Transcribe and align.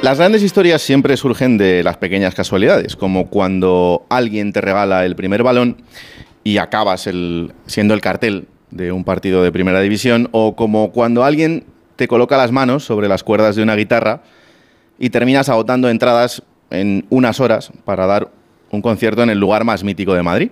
Las 0.00 0.18
grandes 0.18 0.44
historias 0.44 0.80
siempre 0.80 1.16
surgen 1.16 1.58
de 1.58 1.82
las 1.82 1.96
pequeñas 1.96 2.32
casualidades, 2.32 2.94
como 2.94 3.26
cuando 3.26 4.06
alguien 4.08 4.52
te 4.52 4.60
regala 4.60 5.04
el 5.04 5.16
primer 5.16 5.42
balón 5.42 5.76
y 6.44 6.58
acabas 6.58 7.08
siendo 7.66 7.94
el 7.94 8.00
cartel 8.00 8.46
de 8.70 8.92
un 8.92 9.02
partido 9.02 9.42
de 9.42 9.50
primera 9.50 9.80
división, 9.80 10.28
o 10.30 10.54
como 10.54 10.92
cuando 10.92 11.24
alguien 11.24 11.64
te 11.96 12.06
coloca 12.06 12.36
las 12.36 12.52
manos 12.52 12.84
sobre 12.84 13.08
las 13.08 13.24
cuerdas 13.24 13.56
de 13.56 13.64
una 13.64 13.74
guitarra 13.74 14.22
y 15.00 15.10
terminas 15.10 15.48
agotando 15.48 15.90
entradas 15.90 16.44
en 16.70 17.04
unas 17.10 17.40
horas 17.40 17.72
para 17.84 18.06
dar 18.06 18.30
un 18.70 18.82
concierto 18.82 19.24
en 19.24 19.30
el 19.30 19.40
lugar 19.40 19.64
más 19.64 19.82
mítico 19.82 20.14
de 20.14 20.22
Madrid. 20.22 20.50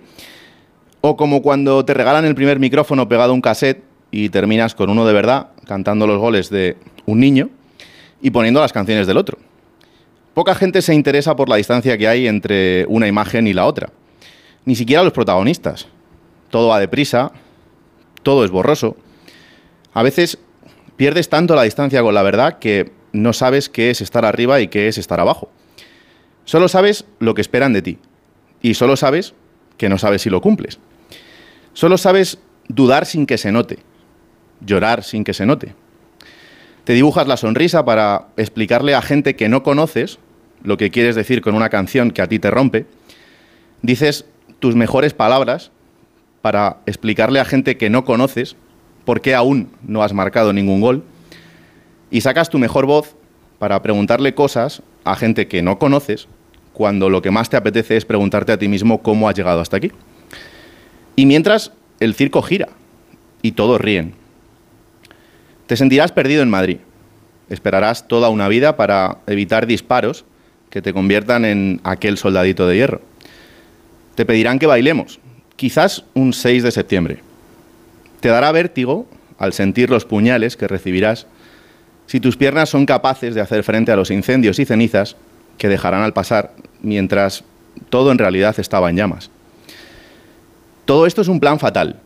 O 1.02 1.16
como 1.16 1.40
cuando 1.40 1.84
te 1.84 1.94
regalan 1.94 2.24
el 2.24 2.34
primer 2.34 2.58
micrófono 2.58 3.08
pegado 3.08 3.30
a 3.30 3.34
un 3.34 3.42
cassette 3.42 3.84
y 4.10 4.28
terminas 4.28 4.74
con 4.74 4.90
uno 4.90 5.06
de 5.06 5.12
verdad 5.12 5.50
cantando 5.66 6.08
los 6.08 6.18
goles 6.18 6.50
de 6.50 6.76
un 7.06 7.20
niño 7.20 7.50
y 8.26 8.30
poniendo 8.32 8.60
las 8.60 8.72
canciones 8.72 9.06
del 9.06 9.18
otro. 9.18 9.38
Poca 10.34 10.56
gente 10.56 10.82
se 10.82 10.92
interesa 10.92 11.36
por 11.36 11.48
la 11.48 11.54
distancia 11.54 11.96
que 11.96 12.08
hay 12.08 12.26
entre 12.26 12.84
una 12.88 13.06
imagen 13.06 13.46
y 13.46 13.52
la 13.52 13.66
otra. 13.66 13.92
Ni 14.64 14.74
siquiera 14.74 15.04
los 15.04 15.12
protagonistas. 15.12 15.86
Todo 16.50 16.66
va 16.66 16.80
deprisa, 16.80 17.30
todo 18.24 18.44
es 18.44 18.50
borroso. 18.50 18.96
A 19.94 20.02
veces 20.02 20.38
pierdes 20.96 21.28
tanto 21.28 21.54
la 21.54 21.62
distancia 21.62 22.02
con 22.02 22.14
la 22.14 22.24
verdad 22.24 22.58
que 22.58 22.90
no 23.12 23.32
sabes 23.32 23.68
qué 23.68 23.90
es 23.90 24.00
estar 24.00 24.24
arriba 24.24 24.60
y 24.60 24.66
qué 24.66 24.88
es 24.88 24.98
estar 24.98 25.20
abajo. 25.20 25.48
Solo 26.44 26.66
sabes 26.66 27.04
lo 27.20 27.32
que 27.34 27.42
esperan 27.42 27.72
de 27.72 27.82
ti. 27.82 27.98
Y 28.60 28.74
solo 28.74 28.96
sabes 28.96 29.34
que 29.76 29.88
no 29.88 29.98
sabes 29.98 30.22
si 30.22 30.30
lo 30.30 30.40
cumples. 30.40 30.80
Solo 31.74 31.96
sabes 31.96 32.40
dudar 32.66 33.06
sin 33.06 33.24
que 33.24 33.38
se 33.38 33.52
note. 33.52 33.78
Llorar 34.62 35.04
sin 35.04 35.22
que 35.22 35.32
se 35.32 35.46
note. 35.46 35.76
Te 36.86 36.92
dibujas 36.92 37.26
la 37.26 37.36
sonrisa 37.36 37.84
para 37.84 38.28
explicarle 38.36 38.94
a 38.94 39.02
gente 39.02 39.34
que 39.34 39.48
no 39.48 39.64
conoces 39.64 40.20
lo 40.62 40.76
que 40.76 40.92
quieres 40.92 41.16
decir 41.16 41.42
con 41.42 41.56
una 41.56 41.68
canción 41.68 42.12
que 42.12 42.22
a 42.22 42.28
ti 42.28 42.38
te 42.38 42.48
rompe. 42.48 42.86
Dices 43.82 44.24
tus 44.60 44.76
mejores 44.76 45.12
palabras 45.12 45.72
para 46.42 46.76
explicarle 46.86 47.40
a 47.40 47.44
gente 47.44 47.76
que 47.76 47.90
no 47.90 48.04
conoces 48.04 48.54
por 49.04 49.20
qué 49.20 49.34
aún 49.34 49.68
no 49.82 50.04
has 50.04 50.12
marcado 50.12 50.52
ningún 50.52 50.80
gol. 50.80 51.02
Y 52.12 52.20
sacas 52.20 52.50
tu 52.50 52.60
mejor 52.60 52.86
voz 52.86 53.16
para 53.58 53.82
preguntarle 53.82 54.36
cosas 54.36 54.80
a 55.02 55.16
gente 55.16 55.48
que 55.48 55.62
no 55.62 55.80
conoces 55.80 56.28
cuando 56.72 57.10
lo 57.10 57.20
que 57.20 57.32
más 57.32 57.50
te 57.50 57.56
apetece 57.56 57.96
es 57.96 58.04
preguntarte 58.04 58.52
a 58.52 58.60
ti 58.60 58.68
mismo 58.68 59.02
cómo 59.02 59.28
has 59.28 59.34
llegado 59.34 59.60
hasta 59.60 59.78
aquí. 59.78 59.90
Y 61.16 61.26
mientras 61.26 61.72
el 61.98 62.14
circo 62.14 62.42
gira 62.42 62.68
y 63.42 63.52
todos 63.52 63.80
ríen. 63.80 64.14
Te 65.66 65.76
sentirás 65.76 66.12
perdido 66.12 66.42
en 66.42 66.50
Madrid. 66.50 66.78
Esperarás 67.50 68.06
toda 68.06 68.28
una 68.28 68.48
vida 68.48 68.76
para 68.76 69.18
evitar 69.26 69.66
disparos 69.66 70.24
que 70.70 70.80
te 70.80 70.92
conviertan 70.92 71.44
en 71.44 71.80
aquel 71.82 72.18
soldadito 72.18 72.66
de 72.68 72.76
hierro. 72.76 73.00
Te 74.14 74.24
pedirán 74.24 74.58
que 74.58 74.66
bailemos, 74.66 75.18
quizás 75.56 76.04
un 76.14 76.32
6 76.32 76.62
de 76.62 76.70
septiembre. 76.70 77.18
Te 78.20 78.28
dará 78.28 78.52
vértigo 78.52 79.06
al 79.38 79.52
sentir 79.52 79.90
los 79.90 80.04
puñales 80.04 80.56
que 80.56 80.68
recibirás 80.68 81.26
si 82.06 82.20
tus 82.20 82.36
piernas 82.36 82.68
son 82.68 82.86
capaces 82.86 83.34
de 83.34 83.40
hacer 83.40 83.64
frente 83.64 83.90
a 83.90 83.96
los 83.96 84.12
incendios 84.12 84.58
y 84.60 84.64
cenizas 84.64 85.16
que 85.58 85.68
dejarán 85.68 86.02
al 86.02 86.12
pasar 86.12 86.52
mientras 86.80 87.42
todo 87.90 88.12
en 88.12 88.18
realidad 88.18 88.54
estaba 88.58 88.88
en 88.88 88.96
llamas. 88.96 89.30
Todo 90.84 91.06
esto 91.06 91.22
es 91.22 91.28
un 91.28 91.40
plan 91.40 91.58
fatal. 91.58 91.98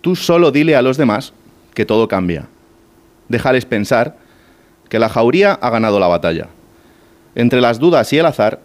Tú 0.00 0.16
solo 0.16 0.50
dile 0.50 0.74
a 0.74 0.82
los 0.82 0.96
demás 0.96 1.32
que 1.72 1.86
todo 1.86 2.08
cambia 2.08 2.48
déjales 3.28 3.64
pensar 3.64 4.16
que 4.88 4.98
la 4.98 5.08
jauría 5.08 5.52
ha 5.54 5.70
ganado 5.70 5.98
la 6.00 6.06
batalla. 6.06 6.48
Entre 7.34 7.60
las 7.60 7.78
dudas 7.78 8.12
y 8.12 8.18
el 8.18 8.26
azar, 8.26 8.60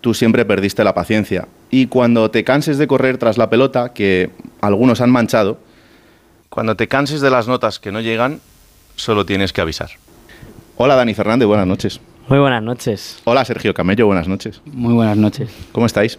tú 0.00 0.14
siempre 0.14 0.44
perdiste 0.44 0.84
la 0.84 0.94
paciencia. 0.94 1.48
Y 1.70 1.86
cuando 1.86 2.30
te 2.30 2.44
canses 2.44 2.78
de 2.78 2.86
correr 2.86 3.18
tras 3.18 3.38
la 3.38 3.50
pelota, 3.50 3.92
que 3.92 4.30
algunos 4.60 5.00
han 5.00 5.10
manchado, 5.10 5.58
cuando 6.48 6.76
te 6.76 6.88
canses 6.88 7.20
de 7.20 7.30
las 7.30 7.48
notas 7.48 7.78
que 7.78 7.92
no 7.92 8.00
llegan, 8.00 8.40
solo 8.94 9.26
tienes 9.26 9.52
que 9.52 9.60
avisar. 9.60 9.90
Hola 10.76 10.94
Dani 10.96 11.14
Fernández, 11.14 11.46
buenas 11.46 11.66
noches. 11.66 12.00
Muy 12.28 12.38
buenas 12.38 12.62
noches. 12.62 13.20
Hola 13.24 13.44
Sergio 13.44 13.72
Camello, 13.72 14.06
buenas 14.06 14.26
noches. 14.26 14.60
Muy 14.64 14.94
buenas 14.94 15.16
noches. 15.16 15.50
¿Cómo 15.72 15.86
estáis? 15.86 16.18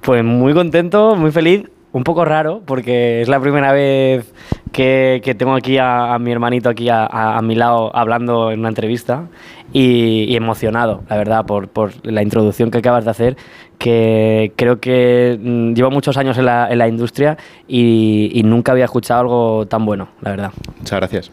Pues 0.00 0.24
muy 0.24 0.54
contento, 0.54 1.14
muy 1.16 1.30
feliz 1.30 1.64
un 1.92 2.04
poco 2.04 2.24
raro 2.24 2.62
porque 2.64 3.22
es 3.22 3.28
la 3.28 3.40
primera 3.40 3.72
vez 3.72 4.32
que, 4.76 5.34
tengo 5.38 5.54
aquí 5.54 5.78
a, 5.80 6.18
mi 6.20 6.30
hermanito 6.32 6.68
aquí 6.68 6.88
a, 6.90 7.40
mi 7.42 7.54
lado 7.54 7.90
hablando 7.96 8.50
en 8.50 8.60
una 8.60 8.68
entrevista 8.68 9.26
y, 9.72 10.36
emocionado, 10.36 11.02
la 11.08 11.16
verdad, 11.16 11.46
por, 11.46 11.92
la 12.04 12.22
introducción 12.22 12.70
que 12.70 12.78
acabas 12.78 13.06
de 13.06 13.10
hacer, 13.10 13.36
que 13.78 14.52
creo 14.54 14.78
que 14.78 15.38
mm, 15.40 15.72
llevo 15.72 15.90
muchos 15.90 16.18
años 16.18 16.36
en 16.36 16.44
la, 16.44 16.88
industria 16.88 17.38
y, 17.66 18.42
nunca 18.44 18.72
había 18.72 18.84
escuchado 18.84 19.20
algo 19.20 19.66
tan 19.66 19.86
bueno, 19.86 20.08
la 20.20 20.30
verdad. 20.30 20.50
Muchas 20.78 20.98
gracias. 20.98 21.30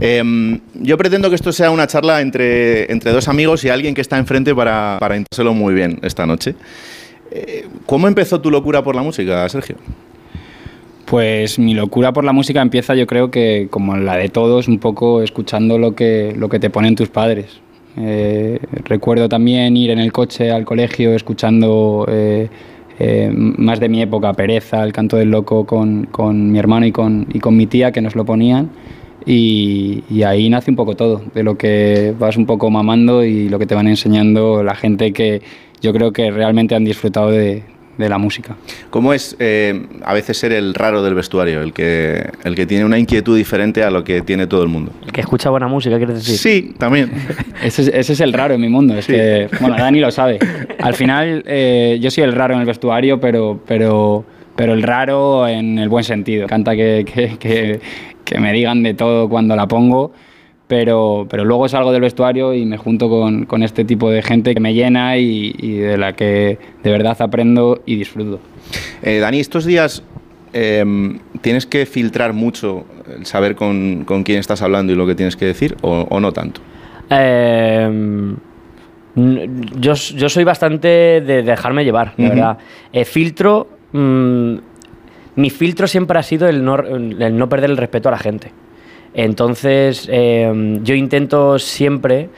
Em, 0.00 0.60
yo 0.74 0.98
pretendo 0.98 1.28
que 1.30 1.36
esto 1.36 1.52
sea 1.52 1.70
una 1.70 1.86
charla 1.86 2.20
entre, 2.20 2.90
entre 2.90 3.12
dos 3.12 3.28
amigos 3.28 3.64
y 3.64 3.68
alguien 3.68 3.94
que 3.94 4.00
está 4.00 4.18
enfrente 4.18 4.54
para, 4.54 4.98
para 4.98 5.16
muy 5.54 5.72
bien 5.72 6.00
esta 6.02 6.26
noche. 6.26 6.56
Eh, 7.30 7.68
¿Cómo 7.86 8.08
empezó 8.08 8.40
tu 8.40 8.50
locura 8.50 8.82
por 8.82 8.96
la 8.96 9.02
música, 9.02 9.48
Sergio? 9.48 9.76
Pues 11.06 11.58
mi 11.58 11.72
locura 11.72 12.12
por 12.12 12.24
la 12.24 12.32
música 12.32 12.60
empieza 12.60 12.94
yo 12.94 13.06
creo 13.06 13.30
que 13.30 13.68
como 13.70 13.96
la 13.96 14.16
de 14.16 14.28
todos, 14.28 14.66
un 14.66 14.78
poco 14.78 15.22
escuchando 15.22 15.78
lo 15.78 15.94
que, 15.94 16.34
lo 16.36 16.48
que 16.48 16.58
te 16.58 16.68
ponen 16.68 16.96
tus 16.96 17.08
padres. 17.08 17.60
Eh, 17.96 18.58
recuerdo 18.84 19.28
también 19.28 19.76
ir 19.76 19.90
en 19.90 20.00
el 20.00 20.12
coche 20.12 20.50
al 20.50 20.64
colegio 20.64 21.14
escuchando 21.14 22.06
eh, 22.08 22.48
más 23.32 23.78
de 23.78 23.88
mi 23.88 24.02
época, 24.02 24.32
Pereza, 24.32 24.82
El 24.82 24.92
canto 24.92 25.16
del 25.16 25.30
loco 25.30 25.64
con, 25.64 26.06
con 26.06 26.50
mi 26.50 26.58
hermano 26.58 26.86
y 26.86 26.92
con, 26.92 27.26
y 27.32 27.38
con 27.38 27.56
mi 27.56 27.66
tía 27.66 27.92
que 27.92 28.00
nos 28.00 28.16
lo 28.16 28.24
ponían. 28.24 28.70
Y, 29.24 30.22
ahí 30.22 30.48
nace 30.48 30.70
un 30.70 30.76
poco 30.76 30.94
todo, 30.94 31.22
de 31.34 31.42
lo 31.42 31.58
que 31.58 32.14
vas 32.18 32.36
un 32.36 32.46
poco 32.46 32.70
mamando 32.70 33.24
y 33.24 33.48
lo 33.48 33.58
que 33.58 33.66
te 33.66 33.74
van 33.74 33.88
enseñando 33.88 34.62
la 34.62 34.76
gente 34.76 35.12
que, 35.12 35.42
yo 35.80 35.92
creo 35.92 36.12
que 36.12 36.30
realmente 36.30 36.74
han 36.74 36.84
disfrutado 36.84 37.30
de, 37.30 37.64
la 37.98 38.18
música. 38.18 38.56
¿Cómo 38.90 39.12
es 39.12 39.36
eh, 39.38 39.86
a 40.04 40.14
veces 40.14 40.36
ser 40.36 40.52
el 40.52 40.74
raro 40.74 41.02
del 41.02 41.14
vestuario, 41.14 41.62
el 41.62 41.72
que, 41.72 42.30
el 42.44 42.54
que 42.54 42.66
tiene 42.66 42.84
una 42.84 42.98
inquietud 42.98 43.36
diferente 43.36 43.82
a 43.82 43.90
lo 43.90 44.04
que 44.04 44.22
tiene 44.22 44.46
todo 44.46 44.62
el 44.62 44.68
mundo? 44.68 44.92
El 45.04 45.12
que 45.12 45.20
escucha 45.20 45.50
buena 45.50 45.68
música, 45.68 45.96
¿quieres 45.96 46.16
decir? 46.16 46.36
Sí, 46.36 46.74
también. 46.78 47.10
ese, 47.62 47.98
es, 47.98 48.20
el 48.20 48.32
raro 48.32 48.54
en 48.54 48.60
mi 48.60 48.68
mundo. 48.68 48.96
Es 48.96 49.06
que, 49.06 49.48
bueno, 49.60 49.76
Dani 49.76 50.00
lo 50.00 50.10
sabe. 50.10 50.38
Al 50.80 50.94
final, 50.94 51.42
eh, 51.46 51.98
yo 52.00 52.10
soy 52.10 52.24
el 52.24 52.32
raro 52.32 52.54
en 52.54 52.60
el 52.60 52.66
vestuario, 52.66 53.20
pero, 53.20 53.60
pero, 53.66 54.24
pero 54.54 54.74
el 54.74 54.82
raro 54.82 55.48
en 55.48 55.78
el 55.78 55.88
buen 55.88 56.04
sentido. 56.04 56.46
Canta 56.46 56.76
que, 56.76 57.04
que, 57.38 57.80
que 58.24 58.38
me 58.38 58.52
digan 58.52 58.82
de 58.82 58.94
todo 58.94 59.28
cuando 59.28 59.56
la 59.56 59.66
pongo 59.66 60.12
pero, 60.68 61.26
pero 61.30 61.44
luego 61.44 61.68
salgo 61.68 61.92
del 61.92 62.00
vestuario 62.00 62.52
y 62.52 62.64
me 62.66 62.76
junto 62.76 63.08
con, 63.08 63.46
con 63.46 63.62
este 63.62 63.84
tipo 63.84 64.10
de 64.10 64.22
gente 64.22 64.54
que 64.54 64.60
me 64.60 64.74
llena 64.74 65.16
y, 65.16 65.52
de 65.78 65.96
la 65.96 66.14
que 66.14 66.58
de 66.82 66.90
verdad 66.90 67.16
aprendo 67.20 67.82
y 67.86 67.96
disfruto. 67.96 68.40
Eh, 69.02 69.18
Dani, 69.18 69.38
estos 69.38 69.64
días 69.64 70.02
em, 70.52 71.18
tienes 71.40 71.66
que 71.66 71.86
filtrar 71.86 72.32
mucho 72.32 72.84
el 73.16 73.26
saber 73.26 73.54
con, 73.54 74.04
con, 74.04 74.24
quién 74.24 74.38
estás 74.38 74.62
hablando 74.62 74.92
y 74.92 74.96
lo 74.96 75.06
que 75.06 75.14
tienes 75.14 75.36
que 75.36 75.44
decir 75.44 75.76
o, 75.82 76.18
no 76.20 76.32
tanto. 76.32 76.60
Em, 77.10 78.36
yo, 79.14 79.94
yo, 79.94 80.28
soy 80.28 80.44
bastante 80.44 80.88
de 81.20 81.42
dejarme 81.42 81.84
llevar, 81.84 82.14
la 82.16 82.28
verdad. 82.28 82.58
Eh, 82.92 83.04
filtro. 83.04 83.68
Mm, 83.92 84.56
mi 85.36 85.50
filtro 85.50 85.86
siempre 85.86 86.18
ha 86.18 86.22
sido 86.22 86.48
el 86.48 86.64
no, 86.64 86.76
el 86.78 87.36
no 87.36 87.48
perder 87.48 87.70
el 87.70 87.76
respeto 87.76 88.08
a 88.08 88.12
la 88.12 88.18
gente. 88.18 88.50
Entonces, 89.18 90.06
eh, 90.12 90.78
yo 90.82 90.94
intento 90.94 91.58
siempre 91.58 92.28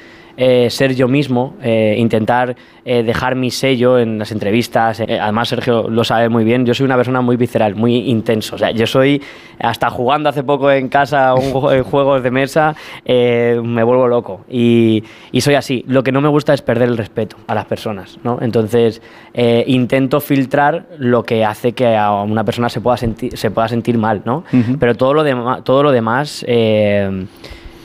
eh, 0.41 0.71
ser 0.71 0.94
yo 0.94 1.09
mismo, 1.09 1.56
eh, 1.61 1.96
intentar 1.99 2.55
eh, 2.85 3.02
dejar 3.02 3.35
mi 3.35 3.50
sello 3.50 3.99
en 3.99 4.20
las 4.20 4.31
entrevistas. 4.31 5.00
además, 5.00 5.49
Sergio 5.49 5.90
lo 5.90 6.05
sabe 6.05 6.29
muy 6.29 6.44
bien, 6.44 6.64
yo 6.64 6.75
soy 6.75 6.87
una 6.87 6.94
persona 6.94 7.20
muy 7.20 7.37
visceral, 7.37 7.75
muy 7.75 8.08
intenso. 8.08 8.55
O 8.55 8.58
sea, 8.58 8.70
yo 8.70 8.87
soy, 8.87 9.20
hasta 9.58 9.90
jugando 9.90 10.29
hace 10.29 10.44
poco 10.44 10.70
en 10.70 10.88
casa 10.88 11.35
un 11.35 11.50
juegos 11.82 12.23
de 12.23 12.31
mesa, 12.31 12.76
me 13.05 13.82
vuelvo 13.82 14.06
loco. 14.06 14.44
Y, 14.49 15.02
y, 15.32 15.40
soy 15.40 15.56
así. 15.56 15.85
Lo 15.88 16.05
que 16.05 16.12
no 16.12 16.20
me 16.20 16.29
gusta 16.29 16.55
es 16.55 16.62
perder 16.62 16.88
el 16.88 16.96
respeto 16.96 17.37
a 17.49 17.56
las 17.56 17.64
personas. 17.64 18.20
¿no? 18.23 18.38
Entonces, 18.41 19.02
intento 19.34 20.20
filtrar 20.20 20.87
lo 20.99 21.25
que 21.25 21.44
hace 21.44 21.73
que 21.73 21.96
a 21.96 22.12
una 22.23 22.44
persona 22.44 22.69
se 22.69 22.81
pueda 22.81 22.96
sentir, 22.96 23.37
se 23.37 23.50
pueda 23.50 23.67
sentir 23.67 23.99
mal. 23.99 24.23
¿no? 24.25 24.44
Pero 24.79 24.94
todo 24.94 25.14
lo, 25.14 25.62
todo 25.64 25.82
lo 25.82 25.91
demás... 25.91 26.46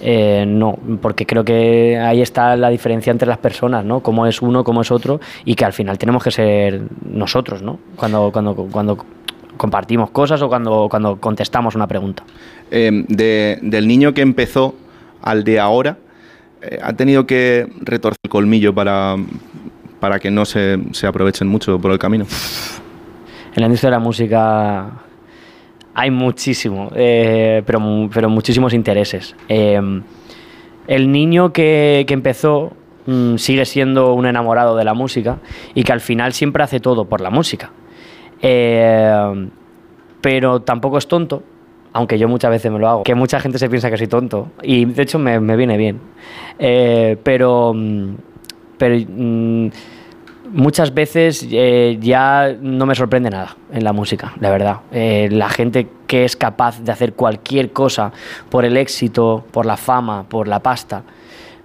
Eh, 0.06 0.44
no, 0.46 0.78
porque 1.02 1.26
creo 1.26 1.46
que 1.46 1.98
ahí 1.98 2.22
está 2.22 2.58
la 2.58 2.70
diferencia 2.70 3.10
entre 3.10 3.26
las 3.26 3.38
personas, 3.38 3.86
¿no? 3.86 4.02
Cómo 4.02 4.28
es 4.28 4.42
uno, 4.42 4.66
cómo 4.66 4.82
es 4.82 4.92
otro, 4.92 5.22
y 5.46 5.56
que 5.56 5.64
al 5.64 5.72
final 5.72 5.98
tenemos 5.98 6.22
que 6.22 6.30
ser 6.30 6.82
nosotros, 7.10 7.62
¿no? 7.62 7.80
Cuando, 7.96 8.30
cuando, 8.34 8.54
cuando 8.54 8.98
compartimos 9.56 10.10
cosas 10.10 10.42
o 10.42 10.50
cuando, 10.50 10.88
cuando 10.90 11.22
contestamos 11.22 11.76
una 11.76 11.88
pregunta. 11.88 12.22
Eh, 12.70 13.06
del 13.62 13.88
niño 13.88 14.14
que 14.14 14.22
empezó 14.22 14.76
al 15.22 15.46
de 15.46 15.62
ahora, 15.62 15.98
eh, 16.62 16.80
ha 16.84 16.92
tenido 16.92 17.26
que 17.26 17.70
retorcer 17.80 18.20
el 18.24 18.30
colmillo 18.30 18.76
para, 18.76 19.16
para 20.02 20.20
que 20.20 20.30
no 20.30 20.44
se, 20.44 20.80
se 20.92 21.08
aprovechen 21.08 21.48
mucho 21.48 21.80
por 21.80 21.92
el 21.92 21.98
camino? 21.98 22.26
En 23.56 23.62
la 23.62 23.68
industria 23.68 23.90
de 23.90 23.96
la 23.96 24.04
música 24.04 25.03
hay 25.94 26.12
muchísimo, 26.12 26.90
eh, 26.96 27.64
pero, 27.66 28.10
pero 28.14 28.30
muchísimos 28.30 28.74
intereses. 28.74 29.36
Eh, 29.48 29.80
el 30.88 31.12
niño 31.12 31.54
que, 31.54 32.04
que 32.08 32.14
empezó 32.14 32.74
mm, 33.06 33.38
sigue 33.38 33.66
siendo 33.66 34.14
un 34.14 34.26
enamorado 34.26 34.76
de 34.76 34.84
la 34.84 34.94
música 34.94 35.38
y 35.74 35.84
que 35.84 35.94
al 35.94 36.02
final 36.02 36.34
siempre 36.34 36.64
hace 36.64 36.80
todo 36.80 37.06
por 37.06 37.22
la 37.22 37.30
música. 37.30 37.72
Eh, 38.42 39.50
pero 40.22 40.62
tampoco 40.62 40.98
es 40.98 41.08
tonto, 41.08 41.44
aunque 41.94 42.18
yo 42.18 42.28
muchas 42.28 42.52
veces 42.52 42.72
me 42.72 42.80
lo 42.80 42.90
hago. 42.90 43.04
Que 43.04 43.16
mucha 43.16 43.40
gente 43.40 43.58
se 43.58 43.70
piensa 43.70 43.90
que 43.90 43.98
soy 43.98 44.08
tonto 44.08 44.50
y 44.62 44.86
de 44.86 45.04
hecho 45.04 45.20
me, 45.20 45.40
me 45.40 45.56
viene 45.56 45.78
bien. 45.78 46.00
Eh, 46.60 47.18
pero 47.24 47.74
mm, 47.74 48.16
mm, 48.80 49.70
muchas 50.54 50.94
veces 50.94 51.46
eh, 51.52 51.98
ya 52.00 52.56
no 52.62 52.86
me 52.86 52.96
sorprende 52.96 53.30
nada 53.30 53.58
en 53.72 53.84
la 53.84 53.92
música, 53.92 54.34
la 54.40 54.50
verdad. 54.50 54.78
Eh, 54.92 55.28
la 55.32 55.50
gente 55.50 55.88
que 56.08 56.24
es 56.24 56.36
capaz 56.36 56.80
de 56.82 56.92
hacer 56.92 57.14
cualquier 57.14 57.72
cosa 57.72 58.12
por 58.50 58.64
el 58.64 58.78
éxito, 58.78 59.44
por 59.52 59.66
la 59.66 59.76
fama, 59.76 60.24
por 60.30 60.48
la 60.48 60.60
pasta, 60.62 61.04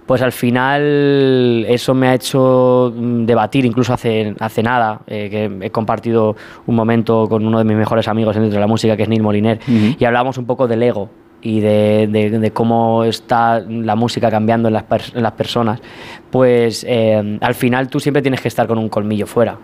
pues 0.05 0.23
al 0.23 0.31
final 0.31 1.65
eso 1.69 1.93
me 1.93 2.07
ha 2.07 2.15
hecho 2.15 2.91
mm, 2.95 3.25
debatir, 3.25 3.65
incluso 3.65 3.93
hace, 3.93 4.33
hace 4.39 4.63
nada, 4.63 5.01
eh, 5.05 5.29
que 5.29 5.67
he 5.67 5.69
compartido 5.69 6.35
un 6.65 6.75
momento 6.75 7.27
con 7.29 7.45
uno 7.45 7.59
de 7.59 7.63
mis 7.63 7.77
mejores 7.77 8.07
amigos 8.07 8.35
dentro 8.35 8.55
de 8.55 8.59
la 8.59 8.67
música, 8.67 8.97
que 8.97 9.03
es 9.03 9.09
Neil 9.09 9.21
Moliner, 9.21 9.59
y 9.67 10.03
hablábamos 10.03 10.37
un 10.39 10.45
poco 10.45 10.67
del 10.67 10.81
ego 10.81 11.09
y 11.41 11.59
de, 11.61 12.07
de- 12.11 12.51
cómo 12.51 13.03
está 13.03 13.59
la 13.61 13.95
música 13.95 14.29
cambiando 14.29 14.67
en 14.67 14.73
las, 14.73 14.83
pers- 14.89 15.15
en 15.15 15.23
las 15.23 15.31
personas, 15.33 15.81
pues 16.31 16.85
eh, 16.87 17.37
al 17.41 17.55
final 17.55 17.87
tú 17.89 17.99
siempre 17.99 18.21
tienes 18.21 18.41
que 18.41 18.47
estar 18.49 18.67
con 18.67 18.77
un 18.77 18.89
colmillo 18.89 19.25
fuera. 19.27 19.57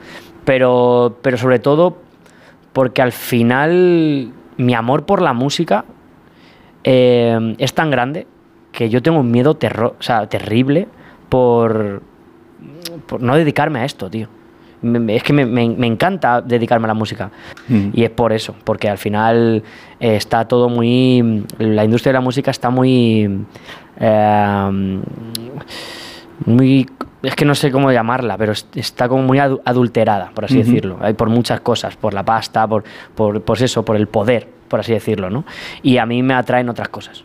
Pero, 0.46 1.18
pero 1.22 1.38
sobre 1.38 1.60
todo 1.60 1.98
porque 2.74 3.02
al 3.02 3.12
final 3.12 4.32
mi 4.58 4.74
amor 4.74 5.06
por 5.06 5.22
la 5.22 5.34
música 5.34 5.86
eh, 6.84 7.56
es 7.58 7.74
tan 7.74 7.90
grande 7.92 8.28
que 8.72 8.90
yo 8.90 9.02
tengo 9.02 9.20
un 9.20 9.32
miedo 9.32 9.56
terro- 9.56 9.96
o 10.00 10.04
sea, 10.04 10.28
terrible 10.28 10.88
por, 11.30 12.04
por 13.08 13.22
no 13.22 13.36
dedicarme 13.36 13.80
a 13.80 13.86
esto, 13.86 14.10
tío. 14.10 14.28
Me- 14.86 15.16
es 15.16 15.24
que 15.24 15.34
me, 15.34 15.46
me- 15.46 15.70
me 15.70 15.88
encanta 15.88 16.42
dedicarme 16.42 16.86
a 16.86 16.90
la 16.90 16.94
música. 16.94 17.32
Mm. 17.68 17.90
Y 17.94 18.04
es 18.04 18.10
por 18.12 18.32
eso, 18.34 18.56
porque 18.64 18.88
al 18.90 18.98
final 18.98 19.64
eh, 20.00 20.16
está 20.16 20.48
todo 20.48 20.70
muy... 20.70 21.44
La 21.60 21.84
industria 21.84 22.12
de 22.12 22.20
la 22.20 22.22
música 22.22 22.52
está 22.52 22.70
muy... 22.70 23.46
eh, 24.00 25.00
muy 26.46 26.88
es 27.24 27.36
que 27.36 27.44
no 27.46 27.56
sé 27.56 27.72
cómo 27.72 27.92
llamarla, 27.92 28.38
pero 28.38 28.52
es- 28.52 28.68
está 28.76 29.10
como 29.10 29.24
muy 29.24 29.40
adu- 29.40 29.60
adulterada, 29.66 30.32
por 30.36 30.46
así 30.46 30.58
decirlo. 30.58 30.98
Hay 31.02 31.14
por 31.16 31.30
muchas 31.30 31.60
cosas, 31.62 31.96
por 31.96 32.14
la 32.14 32.24
pasta, 32.24 32.68
por, 32.68 32.84
por 33.16 33.42
pues 33.42 33.62
eso, 33.62 33.84
por 33.84 33.96
el 33.96 34.08
poder, 34.08 34.48
por 34.68 34.80
así 34.80 34.94
decirlo, 34.94 35.30
¿no? 35.32 35.44
Y 35.82 35.98
a 35.98 36.06
mí 36.06 36.22
me 36.22 36.36
atraen 36.36 36.70
otras 36.70 36.90
cosas. 36.90 37.24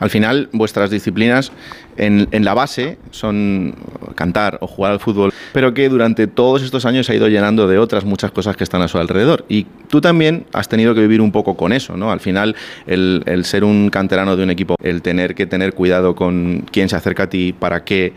Al 0.00 0.10
final, 0.10 0.48
vuestras 0.52 0.90
disciplinas 0.90 1.52
en, 1.96 2.28
la 2.44 2.54
base 2.54 2.98
son 3.10 3.74
cantar 4.14 4.58
o 4.60 4.66
jugar 4.66 4.92
al 4.92 5.00
fútbol, 5.00 5.32
pero 5.52 5.74
que 5.74 5.88
durante 5.88 6.26
todos 6.26 6.62
estos 6.62 6.84
años 6.84 7.06
se 7.06 7.12
ha 7.12 7.16
ido 7.16 7.28
llenando 7.28 7.66
de 7.66 7.78
otras 7.78 8.04
muchas 8.04 8.30
cosas 8.30 8.56
que 8.56 8.64
están 8.64 8.82
a 8.82 8.88
su 8.88 8.98
alrededor. 8.98 9.44
Y 9.48 9.66
tú 9.88 10.00
también 10.00 10.46
has 10.52 10.68
tenido 10.68 10.94
que 10.94 11.00
vivir 11.00 11.20
un 11.20 11.32
poco 11.32 11.56
con 11.56 11.72
eso, 11.72 11.96
¿no? 11.96 12.12
Al 12.12 12.20
final, 12.20 12.54
el, 12.86 13.22
el 13.26 13.44
ser 13.44 13.64
un 13.64 13.90
canterano 13.90 14.36
de 14.36 14.44
un 14.44 14.50
equipo, 14.50 14.76
el 14.82 15.02
tener 15.02 15.34
que 15.34 15.46
tener 15.46 15.74
cuidado 15.74 16.14
con 16.14 16.64
quién 16.70 16.88
se 16.88 16.96
acerca 16.96 17.24
a 17.24 17.28
ti, 17.28 17.52
para 17.52 17.84
que, 17.84 18.12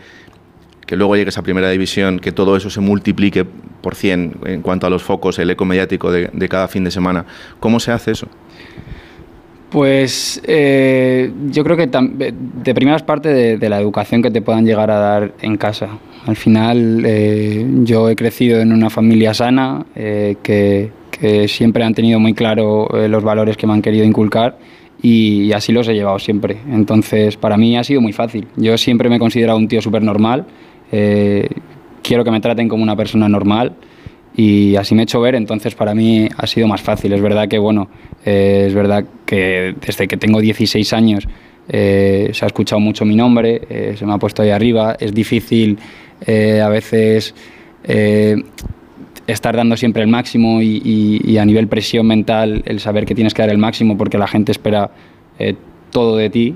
que 0.86 0.96
luego 0.96 1.16
llegues 1.16 1.38
a 1.38 1.42
primera 1.42 1.70
división, 1.70 2.18
que 2.20 2.32
todo 2.32 2.56
eso 2.56 2.70
se 2.70 2.80
multiplique 2.80 3.44
por 3.44 3.94
100 3.94 4.38
en 4.46 4.62
cuanto 4.62 4.86
a 4.86 4.90
los 4.90 5.02
focos, 5.02 5.38
el 5.38 5.50
eco 5.50 5.64
mediático 5.64 6.12
de, 6.12 6.30
de 6.32 6.48
cada 6.48 6.68
fin 6.68 6.84
de 6.84 6.90
semana. 6.90 7.26
¿Cómo 7.60 7.80
se 7.80 7.92
hace 7.92 8.12
eso? 8.12 8.28
Pues 9.72 10.42
eh, 10.46 11.32
yo 11.50 11.64
creo 11.64 11.78
que 11.78 11.90
tam- 11.90 12.12
de 12.14 12.74
primeras 12.74 13.02
parte 13.02 13.56
de, 13.56 13.68
la 13.70 13.80
educación 13.80 14.20
que 14.20 14.30
te 14.30 14.42
puedan 14.42 14.66
llegar 14.66 14.90
a 14.90 14.98
dar 14.98 15.32
en 15.40 15.56
casa. 15.56 15.88
Al 16.26 16.36
final 16.36 17.02
eh, 17.06 17.66
yo 17.82 18.10
he 18.10 18.14
crecido 18.14 18.60
en 18.60 18.70
una 18.70 18.90
familia 18.90 19.32
sana 19.32 19.86
eh, 19.96 20.36
que, 20.42 20.90
siempre 21.46 21.84
han 21.84 21.94
tenido 21.94 22.18
muy 22.18 22.34
claro 22.34 22.88
eh, 22.96 23.06
los 23.06 23.22
valores 23.22 23.56
que 23.56 23.64
me 23.64 23.74
han 23.74 23.80
querido 23.80 24.04
inculcar 24.04 24.58
y, 25.00 25.52
así 25.52 25.72
los 25.72 25.86
he 25.88 25.94
llevado 25.94 26.18
siempre. 26.18 26.58
Entonces 26.68 27.36
para 27.36 27.56
mí 27.56 27.76
ha 27.76 27.84
sido 27.84 28.00
muy 28.00 28.12
fácil. 28.12 28.48
Yo 28.56 28.76
siempre 28.76 29.08
me 29.08 29.16
he 29.16 29.18
considerado 29.20 29.56
un 29.56 29.68
tío 29.68 29.80
súper 29.80 30.02
normal. 30.02 30.44
eh, 30.90 31.48
quiero 32.02 32.24
que 32.24 32.32
me 32.32 32.40
traten 32.40 32.68
como 32.68 32.82
una 32.82 32.96
persona 32.96 33.28
normal 33.28 33.76
y 34.36 34.76
así 34.76 34.94
me 34.94 35.02
he 35.02 35.04
hecho 35.04 35.20
ver, 35.20 35.34
entonces 35.34 35.74
para 35.74 35.94
mí 35.94 36.28
ha 36.36 36.46
sido 36.46 36.66
más 36.66 36.80
fácil. 36.80 37.12
Es 37.12 37.20
verdad 37.20 37.48
que, 37.48 37.58
bueno, 37.58 37.88
eh, 38.24 38.64
es 38.68 38.74
verdad 38.74 39.04
que 39.26 39.74
desde 39.84 40.06
que 40.08 40.16
tengo 40.16 40.40
16 40.40 40.92
años 40.92 41.26
eh, 41.68 42.30
se 42.32 42.44
ha 42.44 42.48
escuchado 42.48 42.80
mucho 42.80 43.04
mi 43.04 43.16
nombre, 43.16 43.62
eh, 43.68 43.94
se 43.98 44.06
me 44.06 44.12
ha 44.12 44.18
puesto 44.18 44.42
ahí 44.42 44.50
arriba, 44.50 44.96
es 44.98 45.12
difícil 45.12 45.78
a 46.24 46.68
veces 46.68 47.34
estar 49.26 49.56
dando 49.56 49.76
siempre 49.76 50.02
el 50.02 50.08
máximo 50.08 50.62
y, 50.62 51.36
a 51.36 51.44
nivel 51.44 51.66
presión 51.66 52.06
mental 52.06 52.62
el 52.64 52.78
saber 52.78 53.06
que 53.06 53.16
tienes 53.16 53.34
que 53.34 53.42
dar 53.42 53.50
el 53.50 53.58
máximo 53.58 53.98
porque 53.98 54.18
la 54.18 54.28
gente 54.28 54.52
espera 54.52 54.88
todo 55.90 56.16
de 56.16 56.30
ti. 56.30 56.54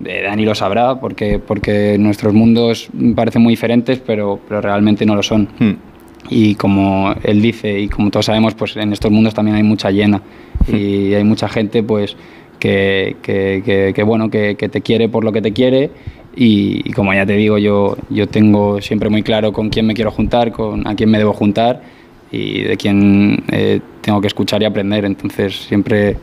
Dani 0.00 0.44
lo 0.44 0.56
sabrá 0.56 0.98
porque, 0.98 1.38
porque 1.38 1.96
nuestros 1.96 2.34
mundos 2.34 2.88
parecen 3.14 3.42
muy 3.42 3.52
diferentes, 3.52 4.00
pero, 4.00 4.40
pero 4.48 4.60
realmente 4.60 5.06
no 5.06 5.14
lo 5.14 5.22
son. 5.22 5.48
Hmm. 5.60 5.74
Y 6.30 6.54
como 6.56 7.14
él 7.22 7.40
dice, 7.40 7.80
y 7.80 7.88
como 7.88 8.10
todos 8.10 8.26
sabemos, 8.26 8.54
pues 8.54 8.76
en 8.76 8.92
estos 8.92 9.10
mundos 9.10 9.34
también 9.34 9.56
hay 9.56 9.62
mucha 9.62 9.90
llena. 9.90 10.20
Y 10.66 11.14
hay 11.14 11.24
mucha 11.24 11.48
gente, 11.48 11.82
pues, 11.82 12.16
que, 12.58 13.16
que- 13.22 13.62
que- 13.64 13.92
que, 13.94 14.02
bueno, 14.02 14.28
que, 14.30 14.54
te 14.56 14.80
quiere 14.82 15.08
por 15.08 15.24
lo 15.24 15.32
que 15.32 15.40
te 15.40 15.52
quiere. 15.52 15.90
Y, 16.36 16.82
y 16.88 16.92
como 16.92 17.14
ya 17.14 17.24
te 17.24 17.32
digo, 17.34 17.56
yo, 17.58 17.96
yo 18.10 18.26
tengo 18.28 18.80
siempre 18.80 19.08
muy 19.08 19.22
claro 19.22 19.52
con 19.52 19.70
quién 19.70 19.86
me 19.86 19.94
quiero 19.94 20.10
juntar, 20.10 20.52
con 20.52 20.86
a 20.86 20.94
quién 20.94 21.10
me 21.10 21.18
debo 21.18 21.32
juntar 21.32 21.82
y 22.30 22.60
de 22.62 22.76
quién 22.76 23.42
eh, 23.50 23.80
tengo 24.02 24.20
que 24.20 24.26
escuchar 24.26 24.60
y 24.62 24.66
aprender. 24.66 25.04
Entonces 25.06 25.56
siempre, 25.56 26.16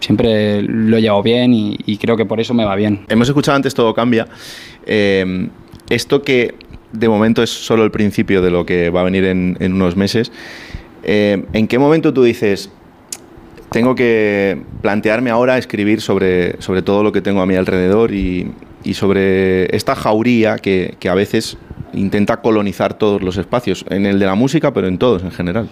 siempre 0.00 0.62
lo 0.62 0.96
he 0.96 1.02
llevado 1.02 1.22
bien 1.22 1.52
y, 1.54 1.76
y 1.86 1.96
creo 1.98 2.16
que 2.16 2.24
por 2.24 2.40
eso 2.40 2.54
me 2.54 2.64
va 2.64 2.74
bien. 2.76 3.00
Hemos 3.08 3.28
escuchado 3.28 3.56
antes 3.56 3.74
Todo 3.74 3.92
Cambia. 3.94 4.26
Eh, 4.86 5.48
esto 5.90 6.22
que 6.22 6.54
de 6.98 7.08
momento 7.08 7.42
es 7.42 7.50
solo 7.50 7.84
el 7.84 7.90
principio 7.90 8.42
de 8.42 8.50
lo 8.50 8.66
que 8.66 8.90
va 8.90 9.00
a 9.00 9.04
venir 9.04 9.24
en, 9.24 9.56
en 9.60 9.72
unos 9.72 9.96
meses, 9.96 10.32
eh, 11.02 11.44
¿en 11.52 11.68
qué 11.68 11.78
momento 11.78 12.12
tú 12.12 12.22
dices, 12.22 12.70
tengo 13.70 13.94
que 13.94 14.60
plantearme 14.82 15.30
ahora 15.30 15.58
escribir 15.58 16.00
sobre, 16.00 16.60
sobre 16.60 16.82
todo 16.82 17.02
lo 17.02 17.12
que 17.12 17.20
tengo 17.20 17.40
a 17.40 17.46
mi 17.46 17.54
alrededor 17.54 18.12
y, 18.12 18.50
y 18.84 18.94
sobre 18.94 19.74
esta 19.74 19.94
jauría 19.94 20.56
que, 20.56 20.96
que 20.98 21.08
a 21.08 21.14
veces 21.14 21.58
intenta 21.92 22.38
colonizar 22.38 22.94
todos 22.94 23.22
los 23.22 23.36
espacios, 23.36 23.84
en 23.88 24.06
el 24.06 24.18
de 24.18 24.26
la 24.26 24.34
música, 24.34 24.72
pero 24.72 24.86
en 24.86 24.98
todos 24.98 25.22
en 25.22 25.30
general? 25.30 25.68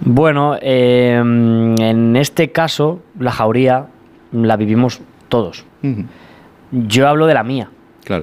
Bueno, 0.00 0.56
eh, 0.60 1.16
en 1.18 2.16
este 2.16 2.50
caso, 2.52 3.02
la 3.18 3.32
jauría 3.32 3.86
la 4.32 4.56
vivimos 4.56 5.00
todos. 5.28 5.64
Yo 6.70 7.08
hablo 7.08 7.26
de 7.26 7.34
la 7.34 7.44
mía, 7.44 7.70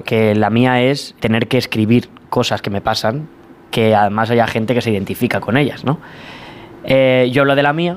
Que 0.04 0.34
la 0.34 0.50
mía 0.50 0.82
es 0.82 1.14
tener 1.20 1.48
que 1.48 1.58
escribir 1.58 2.08
cosas 2.30 2.62
que 2.62 2.70
me 2.70 2.80
pasan, 2.80 3.28
que 3.70 3.94
además 3.94 4.30
haya 4.30 4.46
gente 4.46 4.74
que 4.74 4.80
se 4.80 4.90
identifica 4.90 5.40
con 5.40 5.56
ellas, 5.56 5.84
¿no? 5.84 5.98
Eh, 6.84 7.28
yo 7.32 7.42
hablo 7.42 7.54
de 7.54 7.62
la 7.62 7.72
mía, 7.72 7.96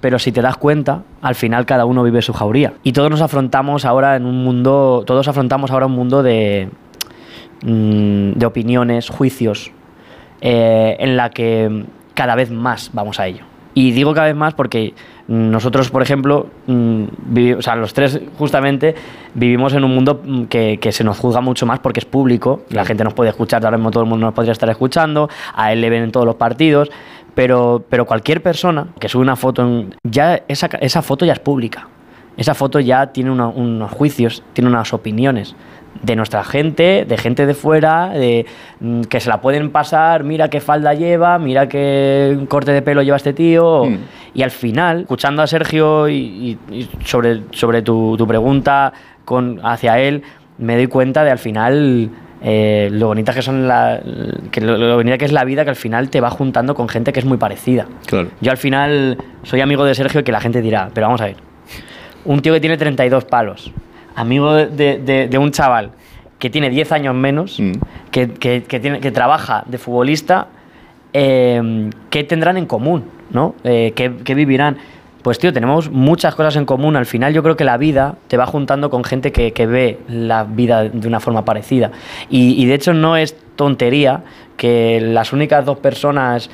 pero 0.00 0.18
si 0.18 0.32
te 0.32 0.42
das 0.42 0.56
cuenta, 0.56 1.02
al 1.22 1.34
final 1.34 1.66
cada 1.66 1.84
uno 1.84 2.02
vive 2.02 2.22
su 2.22 2.32
jauría. 2.32 2.74
Y 2.82 2.92
todos 2.92 3.10
nos 3.10 3.22
afrontamos 3.22 3.84
ahora 3.84 4.16
en 4.16 4.26
un 4.26 4.44
mundo, 4.44 5.04
todos 5.06 5.28
afrontamos 5.28 5.70
ahora 5.70 5.86
un 5.86 5.92
mundo 5.92 6.22
de, 6.22 6.68
mm, 7.62 8.32
de 8.32 8.46
opiniones, 8.46 9.08
juicios, 9.08 9.72
eh, 10.40 10.96
en 10.98 11.16
la 11.16 11.30
que 11.30 11.84
cada 12.14 12.34
vez 12.34 12.50
más 12.50 12.90
vamos 12.92 13.20
a 13.20 13.26
ello. 13.26 13.44
Y 13.78 13.90
digo 13.90 14.14
cada 14.14 14.28
vez 14.28 14.36
más 14.36 14.54
porque 14.54 14.94
nosotros, 15.28 15.90
por 15.90 16.00
ejemplo, 16.00 16.46
mm, 16.66 17.04
vivi- 17.30 17.58
o 17.58 17.60
sea, 17.60 17.76
los 17.76 17.92
tres 17.92 18.18
justamente 18.38 18.94
vivimos 19.34 19.74
en 19.74 19.84
un 19.84 19.94
mundo 19.94 20.22
mm, 20.24 20.44
que, 20.44 20.78
que 20.80 20.92
se 20.92 21.04
nos 21.04 21.18
juzga 21.18 21.42
mucho 21.42 21.66
más 21.66 21.80
porque 21.80 22.00
es 22.00 22.06
público, 22.06 22.62
la 22.70 22.86
gente 22.86 23.04
nos 23.04 23.12
puede 23.12 23.28
escuchar, 23.28 23.62
ahora 23.66 23.76
mismo 23.76 23.90
todo 23.90 24.04
el 24.04 24.08
mundo 24.08 24.24
nos 24.24 24.34
podría 24.34 24.52
estar 24.52 24.70
escuchando, 24.70 25.28
a 25.54 25.74
él 25.74 25.82
le 25.82 25.90
ven 25.90 26.04
en 26.04 26.10
todos 26.10 26.24
los 26.24 26.36
partidos, 26.36 26.90
pero, 27.34 27.84
pero 27.90 28.06
cualquier 28.06 28.42
persona 28.42 28.86
que 28.98 29.10
sube 29.10 29.20
una 29.20 29.36
foto, 29.36 29.60
en- 29.62 29.94
ya 30.04 30.40
esa, 30.48 30.68
esa 30.80 31.02
foto 31.02 31.26
ya 31.26 31.34
es 31.34 31.40
pública. 31.40 31.86
Esa 32.38 32.54
foto 32.54 32.80
ya 32.80 33.08
tiene 33.12 33.30
una- 33.30 33.48
unos 33.48 33.90
juicios, 33.90 34.42
tiene 34.54 34.70
unas 34.70 34.94
opiniones 34.94 35.54
de 36.02 36.16
nuestra 36.16 36.44
gente, 36.44 37.04
de 37.06 37.16
gente 37.18 37.46
de 37.46 37.54
fuera, 37.54 38.08
de, 38.10 38.46
mm, 38.80 39.02
que 39.02 39.20
se 39.20 39.28
la 39.28 39.40
pueden 39.40 39.70
pasar, 39.70 40.24
mira 40.24 40.48
qué 40.50 40.60
falda 40.60 40.94
lleva, 40.94 41.38
mira 41.38 41.68
qué 41.68 42.38
corte 42.48 42.72
de 42.72 42.82
pelo 42.82 43.02
lleva 43.02 43.16
este 43.16 43.32
tío. 43.32 43.84
Mm. 43.86 43.98
Y 44.34 44.42
al 44.42 44.50
final, 44.50 45.02
escuchando 45.02 45.42
a 45.42 45.46
Sergio 45.46 46.08
y, 46.08 46.14
y- 46.70 46.74
y 46.74 46.88
sobre, 47.04 47.42
sobre 47.52 47.82
tu, 47.82 48.16
tu 48.16 48.26
pregunta 48.26 48.92
con, 49.24 49.60
hacia 49.64 49.98
él, 49.98 50.22
me 50.58 50.76
doy 50.76 50.86
cuenta 50.86 51.24
de 51.24 51.30
al 51.30 51.38
final 51.38 52.10
eh, 52.42 52.88
lo 52.92 53.08
bonita 53.08 53.32
que 53.32 53.42
son 53.42 53.66
la, 53.66 54.00
que 54.50 54.60
lo, 54.60 54.76
lo 54.76 54.94
bonita 54.96 55.16
que 55.18 55.24
es 55.24 55.32
la 55.32 55.44
vida 55.44 55.64
que 55.64 55.70
al 55.70 55.76
final 55.76 56.10
te 56.10 56.20
va 56.20 56.30
juntando 56.30 56.74
con 56.74 56.88
gente 56.88 57.12
que 57.12 57.20
es 57.20 57.26
muy 57.26 57.38
parecida. 57.38 57.86
Claro. 58.06 58.28
Yo 58.40 58.50
al 58.50 58.56
final 58.58 59.16
soy 59.42 59.60
amigo 59.62 59.84
de 59.84 59.94
Sergio 59.94 60.20
y 60.20 60.24
que 60.24 60.32
la 60.32 60.40
gente 60.40 60.60
dirá, 60.60 60.90
pero 60.94 61.06
vamos 61.06 61.20
a 61.22 61.26
ver, 61.26 61.36
un 62.26 62.40
tío 62.42 62.52
que 62.52 62.60
tiene 62.60 62.76
32 62.76 63.24
palos, 63.24 63.72
amigo 64.16 64.54
de, 64.54 64.98
de- 64.98 65.28
de 65.28 65.38
un 65.38 65.50
chaval 65.52 65.90
que 66.38 66.50
tiene 66.50 66.68
10 66.70 66.92
años 66.92 67.14
menos, 67.14 67.58
Mm. 67.60 67.72
que, 68.10 68.28
que- 68.30 68.64
que 68.64 68.80
tiene, 68.80 69.00
que 69.00 69.10
trabaja 69.12 69.64
de 69.66 69.78
futbolista, 69.78 70.48
eh, 71.12 71.90
¿qué 72.10 72.24
tendrán 72.24 72.56
en 72.56 72.66
común? 72.66 73.04
¿no? 73.30 73.54
Eh, 73.64 73.92
¿qué, 73.96 74.12
qué 74.24 74.34
vivirán? 74.34 74.76
Pues 75.22 75.38
tío, 75.40 75.52
tenemos 75.52 75.90
muchas 75.90 76.34
cosas 76.36 76.54
en 76.56 76.64
común. 76.66 76.94
Al 76.94 77.06
final 77.06 77.32
yo 77.34 77.42
creo 77.42 77.56
que 77.56 77.64
la 77.64 77.76
vida 77.78 78.14
te 78.28 78.36
va 78.36 78.46
juntando 78.46 78.90
con 78.90 79.02
gente 79.02 79.32
que, 79.32 79.52
que 79.52 79.66
ve 79.66 79.98
la 80.08 80.44
vida 80.44 80.84
de 80.84 81.08
una 81.08 81.18
forma 81.18 81.44
parecida. 81.44 81.90
Y, 82.30 82.62
y 82.62 82.66
de 82.66 82.74
hecho 82.74 82.92
no 82.94 83.16
es 83.16 83.36
tontería 83.56 84.22
que 84.56 85.00
las 85.02 85.32
únicas 85.32 85.64
dos 85.64 85.78
personas 85.78 86.48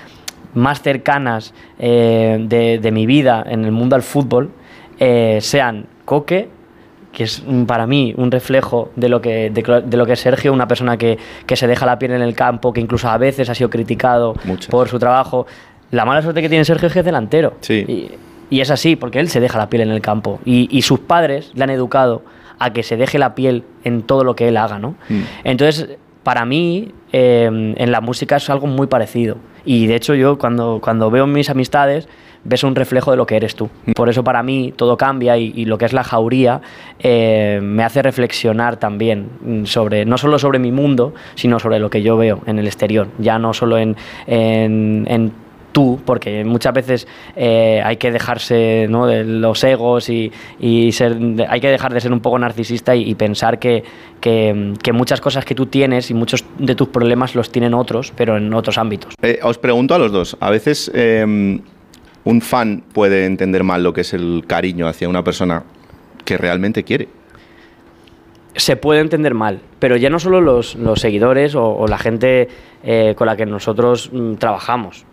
más 0.54 0.80
cercanas 0.80 1.52
eh, 1.78 2.38
de, 2.48 2.78
de 2.78 2.92
mi 2.92 3.04
vida 3.04 3.44
en 3.46 3.64
el 3.66 3.72
mundo 3.72 3.94
del 3.96 4.02
fútbol 4.02 4.50
eh, 4.98 5.38
sean 5.42 5.86
Coque, 6.06 6.48
que 7.12 7.24
es 7.24 7.42
mm, 7.46 7.64
para 7.64 7.86
mí 7.86 8.14
un 8.16 8.30
reflejo 8.30 8.90
de 8.96 9.08
lo 9.08 9.20
que, 9.20 9.50
de, 9.50 9.96
lo 9.96 10.06
que 10.06 10.12
es 10.12 10.20
Sergio, 10.20 10.52
una 10.52 10.66
persona 10.66 10.96
que, 10.96 11.18
que 11.46 11.56
se 11.56 11.66
deja 11.66 11.86
la 11.86 11.98
piel 11.98 12.12
en 12.12 12.22
el 12.22 12.34
campo, 12.34 12.72
que 12.72 12.80
incluso 12.80 13.08
a 13.08 13.18
veces 13.18 13.48
ha 13.48 13.54
sido 13.54 13.70
criticado 13.70 14.34
Muchas. 14.44 14.68
por 14.68 14.88
su 14.88 14.98
trabajo. 14.98 15.46
La 15.90 16.04
mala 16.04 16.22
suerte 16.22 16.40
que 16.40 16.48
tiene 16.48 16.64
Sergio 16.64 16.86
es 16.88 16.92
que 16.92 17.00
es 17.00 17.04
delantero. 17.04 17.54
Sí. 17.60 17.84
Y, 17.86 18.10
y 18.56 18.60
es 18.60 18.70
así, 18.70 18.96
porque 18.96 19.20
él 19.20 19.28
se 19.28 19.40
deja 19.40 19.58
la 19.58 19.68
piel 19.68 19.82
en 19.82 19.90
el 19.90 20.00
campo. 20.00 20.40
Y, 20.44 20.68
y 20.70 20.82
sus 20.82 21.00
padres 21.00 21.52
le 21.54 21.64
han 21.64 21.70
educado 21.70 22.22
a 22.58 22.72
que 22.72 22.82
se 22.82 22.96
deje 22.96 23.18
la 23.18 23.34
piel 23.34 23.64
en 23.84 24.02
todo 24.02 24.24
lo 24.24 24.36
que 24.36 24.48
él 24.48 24.56
haga, 24.56 24.78
¿no? 24.78 24.94
Mm. 25.08 25.20
Entonces, 25.44 25.96
para 26.22 26.44
mí, 26.44 26.92
eh, 27.12 27.74
en 27.76 27.92
la 27.92 28.00
música 28.00 28.36
es 28.36 28.48
algo 28.50 28.66
muy 28.66 28.86
parecido. 28.86 29.36
Y 29.64 29.86
de 29.86 29.96
hecho, 29.96 30.14
yo 30.14 30.38
cuando, 30.38 30.80
cuando 30.82 31.10
veo 31.10 31.26
mis 31.26 31.50
amistades, 31.50 32.08
ves 32.44 32.64
un 32.64 32.74
reflejo 32.74 33.10
de 33.10 33.16
lo 33.16 33.26
que 33.26 33.36
eres 33.36 33.54
tú. 33.54 33.70
Por 33.94 34.08
eso, 34.08 34.24
para 34.24 34.42
mí, 34.42 34.72
todo 34.76 34.96
cambia 34.96 35.36
y, 35.36 35.64
lo 35.64 35.78
que 35.78 35.84
es 35.84 35.92
la 35.92 36.02
jauría 36.04 36.60
eh, 36.98 37.60
me 37.62 37.84
hace 37.84 38.02
reflexionar 38.02 38.76
también 38.78 39.28
mm, 39.44 39.64
sobre, 39.64 40.04
no 40.04 40.18
solo 40.18 40.38
sobre 40.38 40.58
mi 40.58 40.72
mundo, 40.72 41.14
sino 41.34 41.58
sobre 41.58 41.78
lo 41.78 41.88
que 41.90 42.02
yo 42.02 42.16
veo 42.16 42.40
en 42.46 42.58
el 42.58 42.66
exterior. 42.66 43.08
Ya 43.18 43.38
no 43.38 43.52
solo 43.54 43.78
en, 43.78 43.96
en, 44.26 45.32
tú, 45.72 46.00
porque 46.04 46.44
muchas 46.44 46.74
veces 46.74 47.08
eh, 47.34 47.80
hay 47.82 47.96
que 47.96 48.10
dejarse 48.12 48.86
¿no? 48.90 49.06
de 49.06 49.24
los 49.24 49.64
egos 49.64 50.10
y, 50.10 50.30
y 50.60 50.92
ser, 50.92 51.16
hay 51.48 51.60
que 51.60 51.68
dejar 51.68 51.94
de 51.94 52.00
ser 52.02 52.12
un 52.12 52.20
poco 52.20 52.38
narcisista 52.38 52.94
y, 52.94 53.14
pensar 53.14 53.58
que, 53.58 53.82
que- 54.20 54.74
que 54.82 54.92
muchas 54.92 55.20
cosas 55.22 55.44
que 55.46 55.54
tú 55.54 55.66
tienes 55.66 56.10
y 56.10 56.14
muchos 56.14 56.44
de 56.58 56.74
tus 56.74 56.88
problemas 56.88 57.34
los 57.34 57.50
tienen 57.50 57.72
otros, 57.72 58.12
pero 58.14 58.36
en 58.36 58.52
otros 58.52 58.76
ámbitos. 58.76 59.14
Eh, 59.22 59.38
os 59.42 59.56
pregunto 59.56 59.94
a 59.94 59.98
los 59.98 60.12
dos, 60.12 60.36
a 60.40 60.50
veces 60.50 60.90
eh, 60.94 61.58
un 62.24 62.40
fan 62.40 62.82
puede 62.92 63.26
entender 63.26 63.64
mal 63.64 63.82
lo 63.82 63.92
que 63.92 64.02
es 64.02 64.12
el 64.14 64.44
cariño 64.46 64.86
hacia 64.86 65.08
una 65.08 65.24
persona 65.24 65.64
que 66.24 66.38
realmente 66.38 66.84
quiere. 66.84 67.08
se 68.54 68.76
puede 68.76 69.00
entender 69.00 69.32
mal, 69.34 69.60
pero 69.78 69.96
ya 69.96 70.10
no 70.10 70.18
solo 70.18 70.40
los, 70.40 70.76
seguidores 70.96 71.54
o, 71.54 71.86
la 71.88 71.98
gente 71.98 72.48
eh, 72.84 73.14
con 73.16 73.26
la 73.26 73.36
que 73.36 73.46
nosotros 73.46 74.10
mm, 74.12 74.34
trabajamos, 74.34 75.04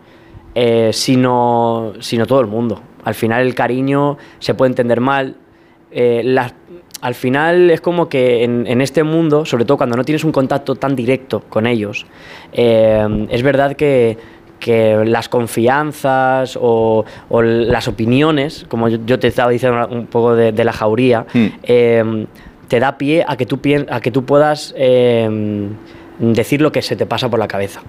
eh, 0.55 0.91
sino, 0.91 1.93
sino 1.99 2.25
todo 2.25 2.41
el 2.41 2.47
mundo. 2.47 2.81
Al 3.05 3.15
final 3.15 3.45
el 3.45 3.55
cariño 3.55 4.17
se 4.39 4.53
puede 4.53 4.71
entender 4.71 4.99
mal. 4.99 5.35
eh, 5.91 6.37
al 7.01 7.15
final 7.15 7.71
es 7.71 7.79
como 7.79 8.09
que 8.09 8.43
en, 8.43 8.81
este 8.81 9.03
mundo, 9.03 9.45
sobre 9.45 9.63
todo 9.63 9.77
cuando 9.77 9.95
no 9.95 10.03
tienes 10.03 10.25
un 10.25 10.33
contacto 10.33 10.75
tan 10.75 10.97
directo 10.97 11.39
con 11.47 11.65
ellos, 11.65 12.05
es 12.51 13.41
verdad 13.41 13.77
que, 13.77 14.17
que 14.59 15.03
las 15.05 15.29
confianzas 15.29 16.57
o, 16.61 17.05
o 17.29 17.41
las 17.41 17.87
opiniones, 17.87 18.65
como 18.69 18.89
yo, 18.89 18.97
yo 19.05 19.17
te 19.19 19.27
estaba 19.27 19.51
diciendo 19.51 19.87
un 19.89 20.07
poco 20.07 20.35
de, 20.35 20.51
de 20.51 20.63
la 20.63 20.73
jauría, 20.73 21.25
Mm. 21.33 21.45
eh, 21.63 22.25
te 22.67 22.79
da 22.79 22.97
pie 22.97 23.25
a 23.27 23.35
que 23.35 23.45
tú, 23.45 23.59
a 23.89 23.99
que 23.99 24.11
tú 24.11 24.25
puedas 24.25 24.73
eh, 24.77 25.67
decir 26.19 26.61
lo 26.61 26.71
que 26.71 26.81
se 26.81 26.95
te 26.95 27.05
pasa 27.05 27.29
por 27.29 27.39
la 27.39 27.47
cabeza. 27.47 27.81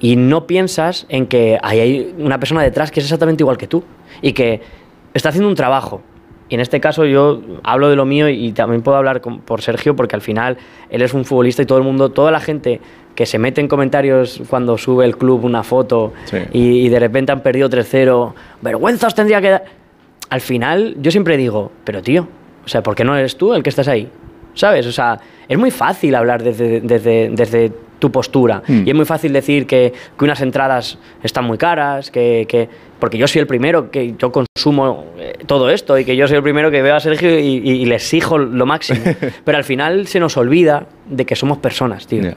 Y 0.00 0.16
no 0.16 0.46
piensas 0.46 1.06
en 1.08 1.26
que 1.26 1.58
ahí 1.62 1.80
hay 1.80 2.14
una 2.18 2.38
persona 2.38 2.62
detrás 2.62 2.90
que 2.90 3.00
es 3.00 3.06
exactamente 3.06 3.42
igual 3.42 3.56
que 3.56 3.66
tú 3.66 3.82
y 4.22 4.32
que 4.32 4.60
está 5.14 5.30
haciendo 5.30 5.48
un 5.48 5.54
trabajo. 5.54 6.02
Y 6.48 6.54
en 6.56 6.60
este 6.60 6.78
caso 6.80 7.06
yo 7.06 7.40
hablo 7.62 7.88
de 7.88 7.96
lo 7.96 8.04
mío 8.04 8.28
y 8.28 8.52
también 8.52 8.82
puedo 8.82 8.96
hablar 8.98 9.20
con- 9.20 9.40
por 9.40 9.62
Sergio 9.62 9.96
porque 9.96 10.14
al 10.14 10.20
final 10.22 10.58
él 10.90 11.00
es 11.02 11.14
un 11.14 11.24
futbolista 11.24 11.62
y 11.62 11.66
todo 11.66 11.78
el 11.78 11.84
mundo, 11.84 12.10
toda 12.10 12.30
la 12.30 12.40
gente 12.40 12.80
que 13.14 13.24
se 13.26 13.38
mete 13.38 13.60
en 13.60 13.68
comentarios 13.68 14.42
cuando 14.50 14.76
sube 14.76 15.04
el 15.06 15.16
club 15.16 15.44
una 15.44 15.62
foto 15.62 16.12
Sí. 16.26 16.38
y, 16.52 16.86
y 16.86 16.88
de 16.90 16.98
repente 17.00 17.32
han 17.32 17.40
perdido 17.42 17.70
3-0, 17.70 18.34
vergüenza 18.60 19.06
os 19.06 19.14
tendría 19.14 19.40
que 19.40 19.50
dar. 19.50 19.64
Al 20.30 20.40
final 20.40 20.96
yo 21.00 21.10
siempre 21.10 21.36
digo, 21.36 21.70
pero 21.84 22.02
tío, 22.02 22.26
o 22.64 22.68
sea, 22.68 22.82
¿por 22.82 22.94
qué 22.94 23.04
no 23.04 23.16
eres 23.16 23.36
tú 23.36 23.54
el 23.54 23.62
que 23.62 23.70
estás 23.70 23.88
ahí? 23.88 24.08
¿Sabes? 24.54 24.86
O 24.86 24.92
sea, 24.92 25.18
es 25.48 25.58
muy 25.58 25.70
fácil 25.70 26.14
hablar 26.14 26.42
desde, 26.42 26.80
desde, 26.80 27.30
desde 27.30 27.72
tu 27.98 28.10
postura. 28.10 28.62
Mm. 28.66 28.82
Y 28.86 28.90
es 28.90 28.94
muy 28.96 29.04
fácil 29.04 29.32
decir 29.32 29.66
que, 29.66 29.92
que 30.18 30.24
unas 30.24 30.40
entradas 30.40 30.98
están 31.22 31.44
muy 31.44 31.58
caras, 31.58 32.10
que, 32.10 32.46
que- 32.48 32.68
porque 33.00 33.18
yo 33.18 33.26
soy 33.26 33.40
el 33.40 33.46
primero 33.46 33.90
que 33.90 34.14
yo 34.16 34.30
consumo 34.32 35.06
eh, 35.18 35.34
todo 35.46 35.68
esto 35.70 35.98
y 35.98 36.04
que 36.04 36.16
yo 36.16 36.26
soy 36.26 36.36
el 36.38 36.42
primero 36.42 36.70
que 36.70 36.80
veo 36.82 36.94
a 36.96 37.00
Sergio 37.00 37.38
y, 37.38 37.42
y- 37.58 37.70
y 37.82 37.86
le 37.86 37.96
exijo 37.96 38.38
lo 38.38 38.64
máximo. 38.66 39.00
Pero 39.44 39.58
al 39.58 39.64
final 39.64 40.06
se 40.06 40.20
nos 40.20 40.36
olvida 40.36 40.86
de 41.08 41.24
que 41.26 41.36
somos 41.36 41.58
personas, 41.58 42.06
tío. 42.06 42.32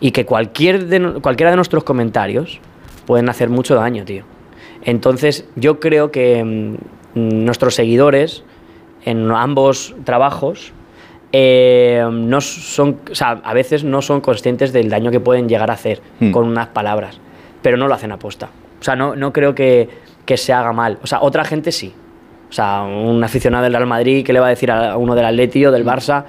Y 0.00 0.10
que 0.10 0.24
cualquier 0.26 0.86
de 0.86 1.20
cualquiera 1.20 1.50
de 1.50 1.56
nuestros 1.56 1.84
comentarios 1.84 2.58
pueden 3.06 3.28
hacer 3.28 3.48
mucho 3.50 3.74
daño, 3.76 4.04
tío. 4.04 4.24
Entonces, 4.84 5.44
yo 5.54 5.78
creo 5.78 6.10
que 6.10 6.42
mm, 6.42 6.74
nuestros 7.44 7.74
seguidores 7.76 8.42
en 9.04 9.30
ambos 9.30 9.94
trabajos 10.04 10.72
eh, 11.32 12.06
no 12.10 12.40
son, 12.40 13.00
o 13.10 13.14
sea, 13.14 13.40
a 13.42 13.54
veces 13.54 13.84
no 13.84 14.02
son 14.02 14.20
conscientes 14.20 14.72
del 14.72 14.90
daño 14.90 15.10
que 15.10 15.20
pueden 15.20 15.48
llegar 15.48 15.70
a 15.70 15.74
hacer 15.74 16.00
Hmm. 16.20 16.30
con 16.30 16.46
unas 16.46 16.68
palabras, 16.68 17.20
pero 17.62 17.76
no 17.76 17.88
lo 17.88 17.94
hacen 17.94 18.12
aposta. 18.12 18.50
O 18.80 18.84
sea, 18.84 18.96
no, 18.96 19.16
no 19.16 19.32
creo 19.32 19.54
que, 19.54 19.88
que 20.26 20.36
se 20.36 20.52
haga 20.52 20.72
mal. 20.72 20.98
O 21.02 21.06
sea, 21.06 21.20
otra 21.22 21.44
gente 21.44 21.72
sí. 21.72 21.94
O 22.50 22.52
sea, 22.52 22.82
un 22.82 23.22
aficionado 23.24 23.64
del 23.64 23.72
Real 23.72 23.86
Madrid 23.86 24.24
que 24.26 24.32
le 24.32 24.40
va 24.40 24.46
a 24.46 24.50
decir 24.50 24.70
a 24.70 24.96
uno 24.96 25.14
del 25.14 25.24
Atleti 25.24 25.64
o 25.64 25.72
del 25.72 25.86
Barça, 25.86 26.24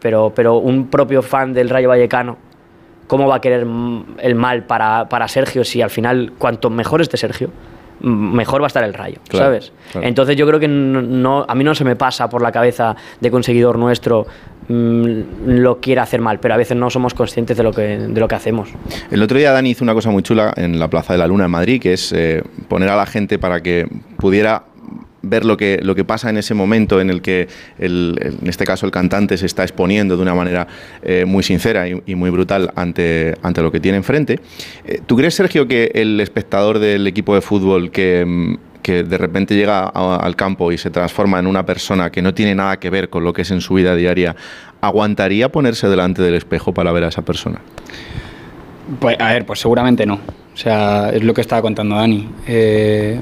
pero, 0.00 0.32
pero 0.34 0.56
un 0.58 0.86
propio 0.88 1.20
fan 1.22 1.52
del 1.52 1.68
Rayo 1.68 1.88
Vallecano, 1.88 2.36
¿cómo 3.08 3.26
va 3.26 3.36
a 3.36 3.40
querer 3.40 3.66
el 4.18 4.34
mal 4.34 4.64
para, 4.64 5.08
para 5.08 5.26
Sergio 5.26 5.64
si 5.64 5.82
al 5.82 5.90
final 5.90 6.32
cuanto 6.38 6.70
mejor 6.70 7.00
esté 7.00 7.16
Sergio, 7.16 7.50
mejor 8.00 8.60
va 8.60 8.66
a 8.66 8.68
estar 8.68 8.84
el 8.84 8.94
Rayo, 8.94 9.18
Claro, 9.28 9.46
¿sabes? 9.46 9.72
claro. 9.92 10.06
Entonces 10.06 10.36
yo 10.36 10.46
creo 10.46 10.60
que 10.60 10.68
no, 10.68 11.00
no- 11.02 11.44
a 11.48 11.54
mí 11.54 11.64
no 11.64 11.74
se 11.74 11.84
me 11.84 11.96
pasa 11.96 12.28
por 12.28 12.42
la 12.42 12.52
cabeza 12.52 12.96
de 13.20 13.30
que 13.30 13.36
un 13.36 13.42
seguidor 13.42 13.78
nuestro 13.78 14.26
mm, 14.68 15.18
lo 15.46 15.80
quiera 15.80 16.02
hacer 16.02 16.20
mal, 16.20 16.40
pero 16.40 16.54
a 16.54 16.56
veces 16.56 16.76
no 16.76 16.90
somos 16.90 17.14
conscientes 17.14 17.56
de 17.56 17.62
lo 17.62 17.72
que, 17.72 17.98
de 17.98 18.20
lo 18.20 18.28
que 18.28 18.34
hacemos. 18.34 18.68
El 19.10 19.22
otro 19.22 19.38
día 19.38 19.52
Dani 19.52 19.70
hizo 19.70 19.84
una 19.84 19.94
cosa 19.94 20.10
muy 20.10 20.22
chula 20.22 20.52
en 20.56 20.78
la 20.78 20.88
Plaza 20.88 21.12
de 21.14 21.18
la 21.18 21.26
Luna 21.26 21.44
en 21.46 21.50
Madrid, 21.50 21.80
que 21.80 21.92
es 21.92 22.12
eh, 22.12 22.42
poner 22.68 22.88
a 22.88 22.96
la 22.96 23.06
gente 23.06 23.38
para 23.38 23.60
que 23.62 23.86
pudiera 24.16 24.64
ver 25.24 25.44
lo 25.44 25.56
que, 25.56 25.80
lo 25.82 25.94
que 25.94 26.04
pasa 26.04 26.30
en 26.30 26.36
ese 26.36 26.54
momento 26.54 27.00
en 27.00 27.10
el 27.10 27.20
que, 27.22 27.48
el- 27.78 28.18
en 28.40 28.48
este 28.48 28.64
caso, 28.64 28.86
el 28.86 28.92
cantante 28.92 29.36
se 29.36 29.46
está 29.46 29.62
exponiendo 29.62 30.16
de 30.16 30.22
una 30.22 30.34
manera 30.34 30.66
eh, 31.02 31.24
muy 31.26 31.42
sincera 31.42 31.88
y, 31.88 32.14
muy 32.14 32.30
brutal 32.30 32.70
ante, 32.76 33.34
ante 33.42 33.62
lo 33.62 33.72
que 33.72 33.80
tiene 33.80 33.98
enfrente. 33.98 34.40
Eh, 34.84 35.00
¿Tú 35.06 35.16
crees, 35.16 35.34
Sergio, 35.34 35.66
que 35.66 35.90
el 35.94 36.20
espectador 36.20 36.78
del 36.78 37.06
equipo 37.06 37.34
de 37.34 37.40
fútbol 37.40 37.90
que, 37.90 38.24
mm, 38.26 38.56
que 38.82 39.02
de 39.02 39.16
repente 39.16 39.54
llega 39.56 39.84
al 39.86 40.36
campo 40.36 40.70
y 40.70 40.76
se 40.78 40.90
transforma 40.90 41.38
en 41.38 41.46
una 41.46 41.64
persona 41.64 42.10
que 42.10 42.20
no 42.20 42.34
tiene 42.34 42.54
nada 42.54 42.78
que 42.78 42.90
ver 42.90 43.08
con 43.08 43.24
lo 43.24 43.32
que 43.32 43.42
es 43.42 43.50
en 43.50 43.62
su 43.62 43.74
vida 43.74 43.96
diaria, 43.96 44.36
aguantaría 44.82 45.48
ponerse 45.50 45.88
delante 45.88 46.20
del 46.20 46.34
espejo 46.34 46.74
para 46.74 46.92
ver 46.92 47.04
a 47.04 47.08
esa 47.08 47.22
persona? 47.22 47.60
Pues, 49.00 49.16
a 49.18 49.32
ver, 49.32 49.46
pues 49.46 49.60
seguramente 49.60 50.04
no. 50.04 50.16
O 50.16 50.56
sea, 50.56 51.08
es 51.10 51.22
lo 51.24 51.32
que 51.32 51.40
estaba 51.40 51.62
contando 51.62 51.96
Dani. 51.96 52.28
Eh, 52.46 53.18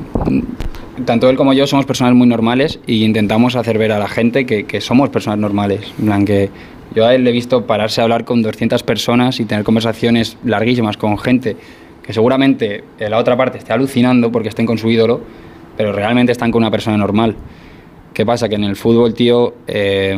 tanto 1.04 1.28
él 1.30 1.36
como 1.36 1.52
yo 1.52 1.66
somos 1.66 1.86
personas 1.86 2.14
muy 2.14 2.26
normales 2.26 2.80
y 2.86 3.04
intentamos 3.04 3.56
hacer 3.56 3.78
ver 3.78 3.92
a 3.92 3.98
la 3.98 4.08
gente 4.08 4.46
que, 4.46 4.64
que 4.64 4.80
somos 4.80 5.08
personas 5.10 5.38
normales. 5.38 5.92
En 5.98 6.06
plan 6.06 6.24
que 6.24 6.50
yo 6.94 7.06
a 7.06 7.14
él 7.14 7.24
le 7.24 7.30
he 7.30 7.32
visto 7.32 7.66
pararse 7.66 8.00
a 8.00 8.04
hablar 8.04 8.24
con 8.24 8.42
200 8.42 8.82
personas 8.82 9.40
y 9.40 9.44
tener 9.44 9.64
conversaciones 9.64 10.36
larguísimas 10.44 10.96
con 10.96 11.18
gente 11.18 11.56
que 12.02 12.12
seguramente 12.12 12.84
en 12.98 13.10
la 13.10 13.18
otra 13.18 13.36
parte 13.36 13.58
esté 13.58 13.72
alucinando 13.72 14.30
porque 14.32 14.48
estén 14.48 14.66
con 14.66 14.76
su 14.76 14.90
ídolo, 14.90 15.20
pero 15.76 15.92
realmente 15.92 16.32
están 16.32 16.50
con 16.50 16.62
una 16.62 16.70
persona 16.70 16.96
normal. 16.96 17.36
¿Qué 18.12 18.26
pasa? 18.26 18.48
Que 18.48 18.56
en 18.56 18.64
el 18.64 18.76
fútbol, 18.76 19.14
tío, 19.14 19.54
eh, 19.66 20.16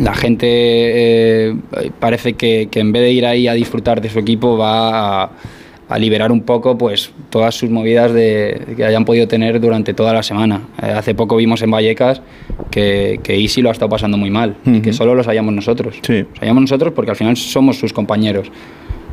la 0.00 0.14
gente 0.14 0.46
eh, 0.48 1.56
parece 1.98 2.34
que, 2.34 2.68
que 2.70 2.80
en 2.80 2.92
vez 2.92 3.02
de 3.02 3.12
ir 3.12 3.26
ahí 3.26 3.48
a 3.48 3.52
disfrutar 3.54 4.00
de 4.00 4.08
su 4.08 4.18
equipo 4.18 4.56
va 4.56 5.24
a, 5.24 5.30
a 5.92 5.98
liberar 5.98 6.32
un 6.32 6.42
poco 6.42 6.78
pues 6.78 7.12
todas 7.30 7.54
sus 7.54 7.70
movidas 7.70 8.12
de, 8.12 8.74
que 8.76 8.84
hayan 8.84 9.04
podido 9.04 9.28
tener 9.28 9.60
durante 9.60 9.92
toda 9.94 10.12
la 10.12 10.22
semana. 10.22 10.62
Eh, 10.82 10.86
hace 10.86 11.14
poco 11.14 11.36
vimos 11.36 11.60
en 11.62 11.70
Vallecas 11.70 12.22
que, 12.70 13.20
que 13.22 13.38
Easy 13.38 13.60
lo 13.60 13.68
ha 13.68 13.72
estado 13.72 13.90
pasando 13.90 14.16
muy 14.16 14.30
mal 14.30 14.56
y 14.64 14.80
que 14.80 14.92
solo 14.92 15.14
los 15.14 15.26
hallamos 15.26 15.52
nosotros. 15.54 15.96
Sí. 16.02 16.24
Los 16.30 16.40
hallamos 16.40 16.62
nosotros 16.62 16.92
porque 16.94 17.10
al 17.10 17.16
final 17.16 17.36
somos 17.36 17.78
sus 17.78 17.92
compañeros, 17.92 18.50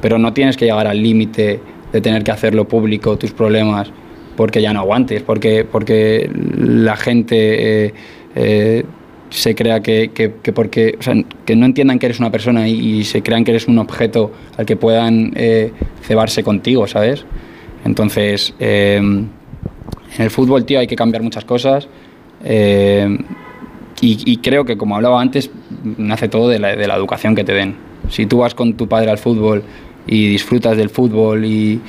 pero 0.01 0.17
no 0.17 0.33
tienes 0.33 0.55
que 0.55 0.65
llegar 0.65 0.87
al 0.87 1.01
límite 1.01 1.59
de 1.91 2.01
tener 2.01 2.23
que 2.23 2.31
hacerlo 2.31 2.67
público, 2.67 3.17
tus 3.17 3.31
problemas, 3.31 3.91
porque 4.37 4.61
ya 4.61 4.71
no 4.71 4.79
aguantes, 4.79 5.21
porque, 5.21 5.65
porque 5.69 6.29
la 6.33 6.95
gente... 6.95 7.87
eh, 7.87 7.93
eh, 8.35 8.85
se 9.29 9.53
crea 9.55 9.81
que, 9.81 10.11
que- 10.13 10.33
que 10.41 10.51
porque 10.53 10.97
que 11.45 11.55
no 11.55 11.65
entiendan 11.65 11.99
que 11.99 12.07
eres 12.07 12.19
una 12.19 12.31
persona 12.31 12.67
y, 12.67 13.03
se 13.03 13.21
crean 13.21 13.43
que 13.43 13.51
eres 13.51 13.67
un 13.67 13.77
objeto 13.79 14.31
al 14.57 14.65
que 14.65 14.75
puedan 14.75 15.33
eh, 15.35 15.71
cebarse 16.01 16.43
contigo, 16.43 16.87
¿sabes? 16.87 17.25
Entonces, 17.85 18.53
eh, 18.59 18.97
en 18.97 19.29
el 20.17 20.29
fútbol, 20.31 20.65
tío, 20.65 20.79
hay 20.79 20.87
que 20.87 20.95
cambiar 20.95 21.21
muchas 21.23 21.45
cosas. 21.45 21.87
eh, 22.43 23.17
y, 24.01 24.31
y 24.31 24.37
creo 24.37 24.63
que, 24.63 24.77
como 24.77 24.95
hablaba 24.95 25.19
antes, 25.19 25.51
nace 25.97 26.29
todo 26.29 26.47
de 26.47 26.57
la, 26.57 26.73
de 26.75 26.87
la 26.87 26.95
educación 26.95 27.35
que 27.35 27.43
te 27.43 27.51
den. 27.53 27.75
Si 28.09 28.25
tú 28.25 28.37
vas 28.37 28.55
con 28.55 28.73
tu 28.75 28.87
padre 28.87 29.11
al 29.11 29.17
fútbol 29.17 29.61
y 30.07 30.27
disfrutas 30.29 30.77
del 30.77 30.89
fútbol 30.89 31.43
y, 31.43 31.81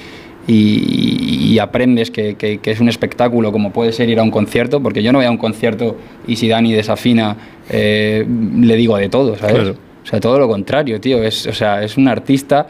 y- 0.46 1.52
y 1.52 1.58
aprendes 1.58 2.10
que, 2.10 2.34
que- 2.34 2.58
que 2.58 2.70
es 2.70 2.80
un 2.80 2.88
espectáculo, 2.88 3.52
como 3.52 3.72
puede 3.72 3.92
ser 3.92 4.08
ir 4.08 4.18
a 4.18 4.22
un 4.22 4.30
concierto, 4.30 4.80
porque 4.82 5.02
yo 5.02 5.12
no 5.12 5.18
voy 5.18 5.26
a 5.26 5.30
un 5.30 5.36
concierto 5.36 5.96
y 6.26 6.36
si 6.36 6.48
Dani 6.48 6.72
desafina, 6.72 7.36
eh, 7.68 8.26
le 8.60 8.76
digo 8.76 8.96
de 8.96 9.08
todo, 9.08 9.36
¿sabes? 9.36 9.54
Claro. 9.54 9.76
O 10.02 10.06
sea, 10.06 10.18
todo 10.20 10.38
lo 10.38 10.48
contrario, 10.48 11.00
tío. 11.00 11.22
Es, 11.22 11.46
o 11.46 11.52
sea, 11.52 11.82
es 11.84 11.96
un 11.96 12.08
artista, 12.08 12.66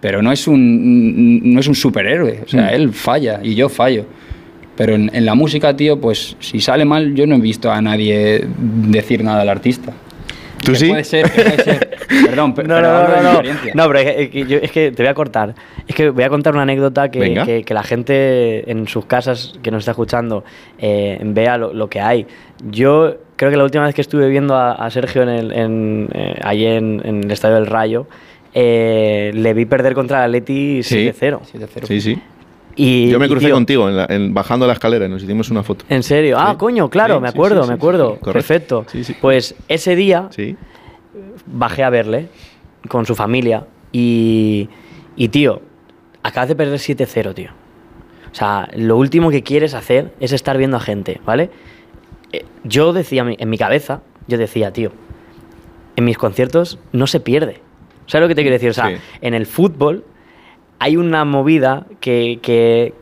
pero 0.00 0.20
no 0.22 0.30
es 0.32 0.46
un, 0.46 1.52
no 1.54 1.60
es 1.60 1.66
un 1.68 1.74
superhéroe. 1.74 2.40
O 2.44 2.48
sea, 2.48 2.70
Mm. 2.70 2.74
él 2.74 2.92
falla 2.92 3.40
y 3.42 3.54
yo 3.54 3.68
fallo. 3.68 4.04
Pero 4.76 4.94
en, 4.94 5.10
en 5.14 5.24
la 5.26 5.34
música, 5.34 5.76
tío, 5.76 6.00
pues 6.00 6.36
si 6.40 6.60
sale 6.60 6.84
mal, 6.84 7.14
yo 7.14 7.26
no 7.26 7.36
he 7.36 7.40
visto 7.40 7.70
a 7.70 7.80
nadie 7.82 8.44
decir 8.88 9.22
nada 9.22 9.42
al 9.42 9.48
artista. 9.48 9.92
¿Tú 10.64 10.72
Que 10.72 10.78
sí? 10.78 10.88
Puede 10.88 11.04
ser, 11.04 11.30
que 11.30 11.42
puede 11.42 11.62
ser. 11.64 11.90
Perdón, 12.26 12.50
No, 12.50 12.54
pero 12.54 12.68
no, 12.68 12.82
no, 13.22 13.22
no. 13.22 13.42
No, 13.74 13.86
pero 13.88 13.98
es 13.98 14.30
que, 14.30 14.44
yo- 14.46 14.58
es 14.58 14.70
que 14.70 14.92
te 14.92 15.02
voy 15.02 15.10
a 15.10 15.14
cortar. 15.14 15.54
Es 15.86 15.94
que 15.94 16.10
voy 16.10 16.24
a 16.24 16.28
contar 16.28 16.52
una 16.54 16.62
anécdota 16.62 17.10
que, 17.10 17.34
que- 17.44 17.62
que 17.64 17.74
la 17.74 17.82
gente 17.82 18.70
en 18.70 18.86
sus 18.88 19.04
casas 19.06 19.54
que 19.62 19.70
nos 19.70 19.80
está 19.80 19.90
escuchando 19.92 20.44
eh, 20.78 21.18
vea 21.22 21.58
lo, 21.58 21.72
lo 21.74 21.88
que 21.88 22.00
hay. 22.00 22.26
Yo 22.70 23.16
creo 23.36 23.50
que 23.50 23.56
la 23.56 23.64
última 23.64 23.84
vez 23.84 23.94
que 23.94 24.00
estuve 24.02 24.28
viendo 24.28 24.54
a, 24.54 24.72
a 24.72 24.90
Sergio 24.90 25.22
en 25.22 25.28
el, 25.28 25.52
en, 25.52 26.08
eh, 26.14 26.38
allí 26.42 26.66
en, 26.66 27.00
en 27.04 27.24
el 27.24 27.30
Estadio 27.30 27.56
del 27.56 27.66
Rayo, 27.66 28.06
eh, 28.54 29.30
le 29.34 29.54
vi 29.54 29.64
perder 29.64 29.94
contra 29.94 30.18
el 30.24 30.30
Atleti 30.30 30.82
Sí. 30.82 31.08
7-0. 31.08 31.40
7-0. 31.54 31.86
Sí, 31.86 32.00
sí. 32.00 32.18
Y, 32.76 33.10
Yo 33.10 33.18
me 33.18 33.26
y, 33.26 33.28
crucé 33.28 33.46
tío, 33.46 33.54
contigo 33.54 33.88
en 33.88 33.96
la- 33.96 34.06
en- 34.08 34.32
bajando 34.32 34.66
la 34.66 34.72
escalera 34.72 35.04
y 35.06 35.08
nos 35.08 35.22
hicimos 35.22 35.50
una 35.50 35.62
foto. 35.62 35.84
¿En 35.88 36.02
serio? 36.02 36.36
Ah, 36.38 36.52
Sí. 36.52 36.56
coño, 36.58 36.88
claro, 36.88 37.16
Sí, 37.16 37.20
me 37.20 37.28
acuerdo, 37.28 37.62
sí, 37.64 37.68
me 37.68 37.74
acuerdo. 37.74 38.16
Perfecto. 38.16 38.84
Sí, 38.90 39.04
sí. 39.04 39.14
Pues 39.20 39.54
ese 39.68 39.94
día 39.94 40.28
Sí. 40.30 40.56
bajé 41.46 41.84
a 41.84 41.90
verle 41.90 42.28
con 42.88 43.04
su 43.06 43.14
familia 43.14 43.66
y, 43.92 44.68
y 45.16 45.28
tío, 45.28 45.60
acabas 46.22 46.48
de 46.48 46.56
perder 46.56 46.78
7-0, 46.78 47.34
tío. 47.34 47.50
O 48.30 48.34
sea, 48.34 48.68
lo 48.74 48.96
último 48.96 49.30
que 49.30 49.42
quieres 49.42 49.74
hacer 49.74 50.14
es 50.18 50.32
estar 50.32 50.56
viendo 50.56 50.78
a 50.78 50.80
gente, 50.80 51.20
¿vale? 51.26 51.50
Eh, 52.32 52.44
Yo 52.64 52.94
decía, 52.94 53.26
en 53.28 53.50
mi 53.50 53.58
cabeza, 53.58 54.00
yo 54.26 54.38
decía, 54.38 54.72
tío, 54.72 54.92
en 55.96 56.04
mis 56.06 56.16
conciertos 56.16 56.78
no 56.92 57.06
se 57.06 57.20
pierde. 57.20 57.60
¿Sabes 58.06 58.22
lo 58.24 58.28
que 58.28 58.34
te 58.34 58.40
quiero 58.42 58.54
decir? 58.54 58.70
O 58.70 58.72
sea, 58.72 58.98
en 59.20 59.34
el 59.34 59.44
fútbol 59.46 60.04
hay 60.82 60.96
una 60.96 61.24
movida 61.24 61.86
que, 62.00 62.38
que 62.42 62.92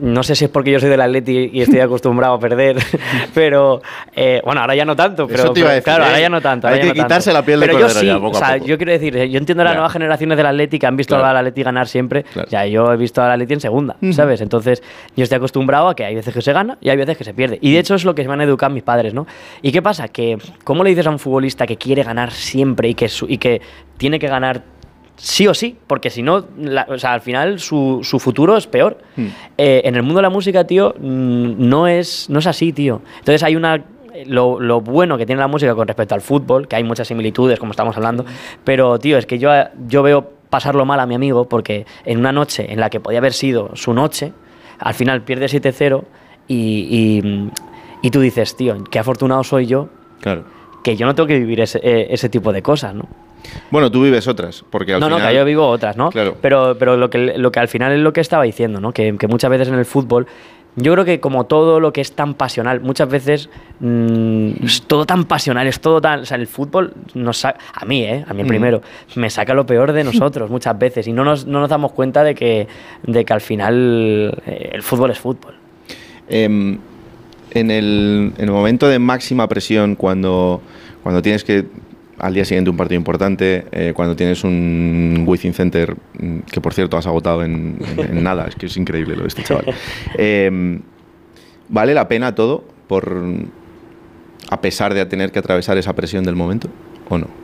no 0.00 0.24
sé 0.24 0.34
si 0.34 0.44
es 0.46 0.50
porque 0.50 0.72
yo 0.72 0.80
soy 0.80 0.88
del 0.90 1.00
Atleti 1.00 1.50
y 1.52 1.60
estoy 1.62 1.78
acostumbrado 1.78 2.34
a 2.34 2.40
perder, 2.40 2.76
pero 3.32 3.80
eh, 4.16 4.42
bueno, 4.44 4.60
ahora 4.60 4.74
ya 4.74 4.84
no 4.84 4.96
tanto, 4.96 5.28
pero, 5.28 5.44
Eso 5.44 5.52
te 5.52 5.60
iba 5.60 5.68
a 5.70 5.72
decir, 5.74 5.84
claro, 5.84 6.02
¿eh? 6.02 6.06
ahora 6.08 6.18
ya 6.20 6.28
no 6.28 6.40
tanto. 6.40 6.66
Hay 6.66 6.80
que 6.80 6.86
no 6.86 6.92
tanto. 6.94 7.02
quitarse 7.04 7.32
la 7.32 7.44
piel 7.44 7.60
de 7.60 7.66
Pero 7.66 7.78
yo 7.78 7.88
sí, 7.88 8.06
ya, 8.06 8.14
poco 8.18 8.36
o 8.36 8.42
a 8.42 8.46
sea, 8.46 8.56
yo 8.56 8.76
quiero 8.76 8.90
decir, 8.90 9.14
yo 9.14 9.38
entiendo 9.38 9.62
las 9.62 9.70
Ya. 9.72 9.76
nuevas 9.76 9.92
generaciones 9.92 10.36
del 10.36 10.46
Atleti 10.46 10.80
que 10.80 10.86
han 10.88 10.96
visto 10.96 11.14
Claro. 11.14 11.28
al 11.30 11.36
Atleti 11.36 11.62
ganar 11.62 11.86
siempre, 11.86 12.24
ya 12.48 12.66
yo 12.66 12.92
he 12.92 12.96
visto 12.96 13.22
al 13.22 13.30
Atleti 13.30 13.54
en 13.54 13.60
segunda. 13.60 13.94
¿sabes? 14.10 14.40
Entonces, 14.40 14.82
yo 15.16 15.22
estoy 15.22 15.36
acostumbrado 15.36 15.88
a 15.88 15.94
que 15.94 16.04
hay 16.04 16.16
veces 16.16 16.34
que 16.34 16.42
se 16.42 16.52
gana 16.52 16.76
y 16.80 16.88
hay 16.88 16.96
veces 16.96 17.16
que 17.16 17.22
se 17.22 17.32
pierde. 17.32 17.58
Y 17.60 17.72
de 17.72 17.78
hecho 17.78 17.94
es 17.94 18.04
lo 18.04 18.16
que 18.16 18.26
me 18.26 18.32
han 18.32 18.40
educado 18.40 18.74
mis 18.74 18.82
padres, 18.82 19.14
¿no? 19.14 19.28
¿Y 19.62 19.70
qué 19.70 19.80
pasa? 19.80 20.08
Que, 20.08 20.38
¿cómo 20.64 20.82
le 20.82 20.90
dices 20.90 21.06
a 21.06 21.10
un 21.10 21.20
futbolista 21.20 21.68
que 21.68 21.76
quiere 21.76 22.02
ganar 22.02 22.32
siempre 22.32 22.88
y 22.88 22.94
que, 22.94 23.08
su- 23.08 23.26
y 23.28 23.38
que 23.38 23.60
tiene 23.96 24.18
que 24.18 24.26
ganar 24.26 24.62
sí 25.16 25.46
o 25.46 25.54
sí? 25.54 25.76
Porque 25.86 26.10
si 26.10 26.22
no, 26.22 26.44
la- 26.58 26.86
o 26.88 26.98
sea, 26.98 27.12
al 27.14 27.20
final 27.20 27.58
su, 27.60 28.00
su 28.02 28.18
futuro 28.18 28.56
es 28.56 28.66
peor. 28.66 28.98
Hmm. 29.16 29.26
Eh, 29.58 29.82
en 29.84 29.94
el 29.96 30.02
mundo 30.02 30.18
de 30.18 30.22
la 30.22 30.30
música, 30.30 30.64
tío, 30.64 30.94
no 31.00 31.86
es, 31.86 32.28
no 32.30 32.38
es 32.38 32.46
así, 32.46 32.72
tío. 32.72 33.00
Entonces 33.18 33.42
hay 33.42 33.56
una... 33.56 33.82
Lo, 34.26 34.60
lo 34.60 34.80
bueno 34.80 35.18
que 35.18 35.26
tiene 35.26 35.40
la 35.40 35.48
música 35.48 35.74
con 35.74 35.88
respecto 35.88 36.14
al 36.14 36.20
fútbol, 36.20 36.68
que 36.68 36.76
hay 36.76 36.84
muchas 36.84 37.08
similitudes, 37.08 37.58
como 37.58 37.72
estamos 37.72 37.96
hablando, 37.96 38.24
pero, 38.62 38.96
tío, 39.00 39.18
es 39.18 39.26
que 39.26 39.40
yo, 39.40 39.50
yo 39.88 40.04
veo 40.04 40.30
pasarlo 40.50 40.84
mal 40.84 41.00
a 41.00 41.06
mi 41.06 41.16
amigo 41.16 41.48
porque 41.48 41.84
en 42.04 42.18
una 42.20 42.30
noche 42.30 42.72
en 42.72 42.78
la 42.78 42.90
que 42.90 43.00
podía 43.00 43.18
haber 43.18 43.32
sido 43.32 43.70
su 43.74 43.92
noche, 43.92 44.32
al 44.78 44.94
final 44.94 45.22
pierde 45.22 45.46
7-0 45.46 46.04
y, 46.46 46.54
y, 47.24 47.50
y 48.02 48.10
tú 48.12 48.20
dices, 48.20 48.54
tío, 48.56 48.76
qué 48.88 49.00
afortunado 49.00 49.42
soy 49.42 49.66
yo 49.66 49.88
Claro. 50.20 50.44
que 50.84 50.94
yo 50.96 51.06
no 51.06 51.16
tengo 51.16 51.26
que 51.26 51.38
vivir 51.40 51.60
ese, 51.60 51.80
eh, 51.82 52.06
ese 52.10 52.28
tipo 52.28 52.52
de 52.52 52.62
cosas, 52.62 52.94
¿no? 52.94 53.08
Bueno, 53.70 53.90
tú 53.90 54.02
vives 54.02 54.26
otras, 54.28 54.64
porque 54.70 54.94
al 54.94 55.00
no, 55.00 55.06
final... 55.06 55.22
no, 55.22 55.28
que 55.28 55.34
yo 55.34 55.44
vivo 55.44 55.66
otras, 55.68 55.96
¿no? 55.96 56.10
Claro. 56.10 56.36
Pero, 56.40 56.76
pero 56.78 56.96
lo, 56.96 57.10
que, 57.10 57.18
lo 57.38 57.52
que 57.52 57.60
al 57.60 57.68
final 57.68 57.92
es 57.92 58.00
lo 58.00 58.12
que 58.12 58.20
estaba 58.20 58.44
diciendo, 58.44 58.80
¿no? 58.80 58.92
Que, 58.92 59.16
que 59.18 59.26
muchas 59.28 59.50
veces 59.50 59.68
en 59.68 59.74
el 59.74 59.84
fútbol, 59.84 60.26
yo 60.76 60.92
creo 60.94 61.04
que 61.04 61.20
como 61.20 61.44
todo 61.46 61.78
lo 61.78 61.92
que 61.92 62.00
es 62.00 62.12
tan 62.12 62.34
pasional, 62.34 62.80
muchas 62.80 63.08
veces 63.08 63.48
mm, 63.78 64.64
es 64.64 64.82
todo 64.82 65.04
tan 65.06 65.24
pasional, 65.24 65.66
es 65.68 65.78
todo 65.80 66.00
tan... 66.00 66.20
O 66.20 66.24
sea, 66.26 66.36
el 66.36 66.46
fútbol 66.48 66.92
nos 67.14 67.38
sa- 67.38 67.54
a 67.72 67.84
mí, 67.84 68.02
¿eh? 68.02 68.24
A 68.26 68.34
mí 68.34 68.42
Mm. 68.42 68.46
primero, 68.48 68.82
me 69.14 69.30
saca 69.30 69.54
lo 69.54 69.66
peor 69.66 69.92
de 69.92 70.02
nosotros 70.02 70.50
muchas 70.50 70.76
veces 70.78 71.06
y 71.06 71.12
no 71.12 71.22
nos, 71.22 71.46
no 71.46 71.60
nos 71.60 71.68
damos 71.70 71.92
cuenta 71.92 72.24
de 72.24 72.34
que, 72.34 72.66
de 73.04 73.24
que 73.24 73.32
al 73.32 73.40
final 73.40 74.42
eh, 74.46 74.70
el 74.72 74.82
fútbol 74.82 75.10
es 75.12 75.18
fútbol. 75.20 75.54
Em, 76.28 76.78
en, 77.52 77.70
el, 77.70 78.32
en 78.36 78.44
el 78.44 78.50
momento 78.50 78.88
de 78.88 78.98
máxima 78.98 79.46
presión, 79.48 79.94
cuando, 79.94 80.60
cuando 81.04 81.22
tienes 81.22 81.44
que 81.44 81.66
al 82.18 82.34
día 82.34 82.44
siguiente 82.44 82.70
un 82.70 82.76
partido 82.76 82.98
importante, 82.98 83.66
eh, 83.72 83.92
cuando 83.94 84.16
tienes 84.16 84.44
un 84.44 85.24
Within 85.26 85.54
Center, 85.54 85.96
mm, 86.18 86.40
que 86.50 86.60
por 86.60 86.74
cierto 86.74 86.96
has 86.96 87.06
agotado 87.06 87.42
en, 87.42 87.78
nada, 88.12 88.46
es 88.46 88.54
que 88.54 88.66
es 88.66 88.76
increíble 88.76 89.16
lo 89.16 89.22
de 89.22 89.28
este 89.28 89.42
chaval. 89.42 89.66
Em, 90.16 90.80
¿Vale 91.68 91.94
la 91.94 92.08
pena 92.08 92.34
todo 92.34 92.64
por 92.88 93.24
a 94.50 94.60
pesar 94.60 94.92
de 94.92 95.04
tener 95.06 95.32
que 95.32 95.38
atravesar 95.38 95.78
esa 95.78 95.94
presión 95.94 96.24
del 96.24 96.36
momento 96.36 96.68
o 97.08 97.18
no? 97.18 97.43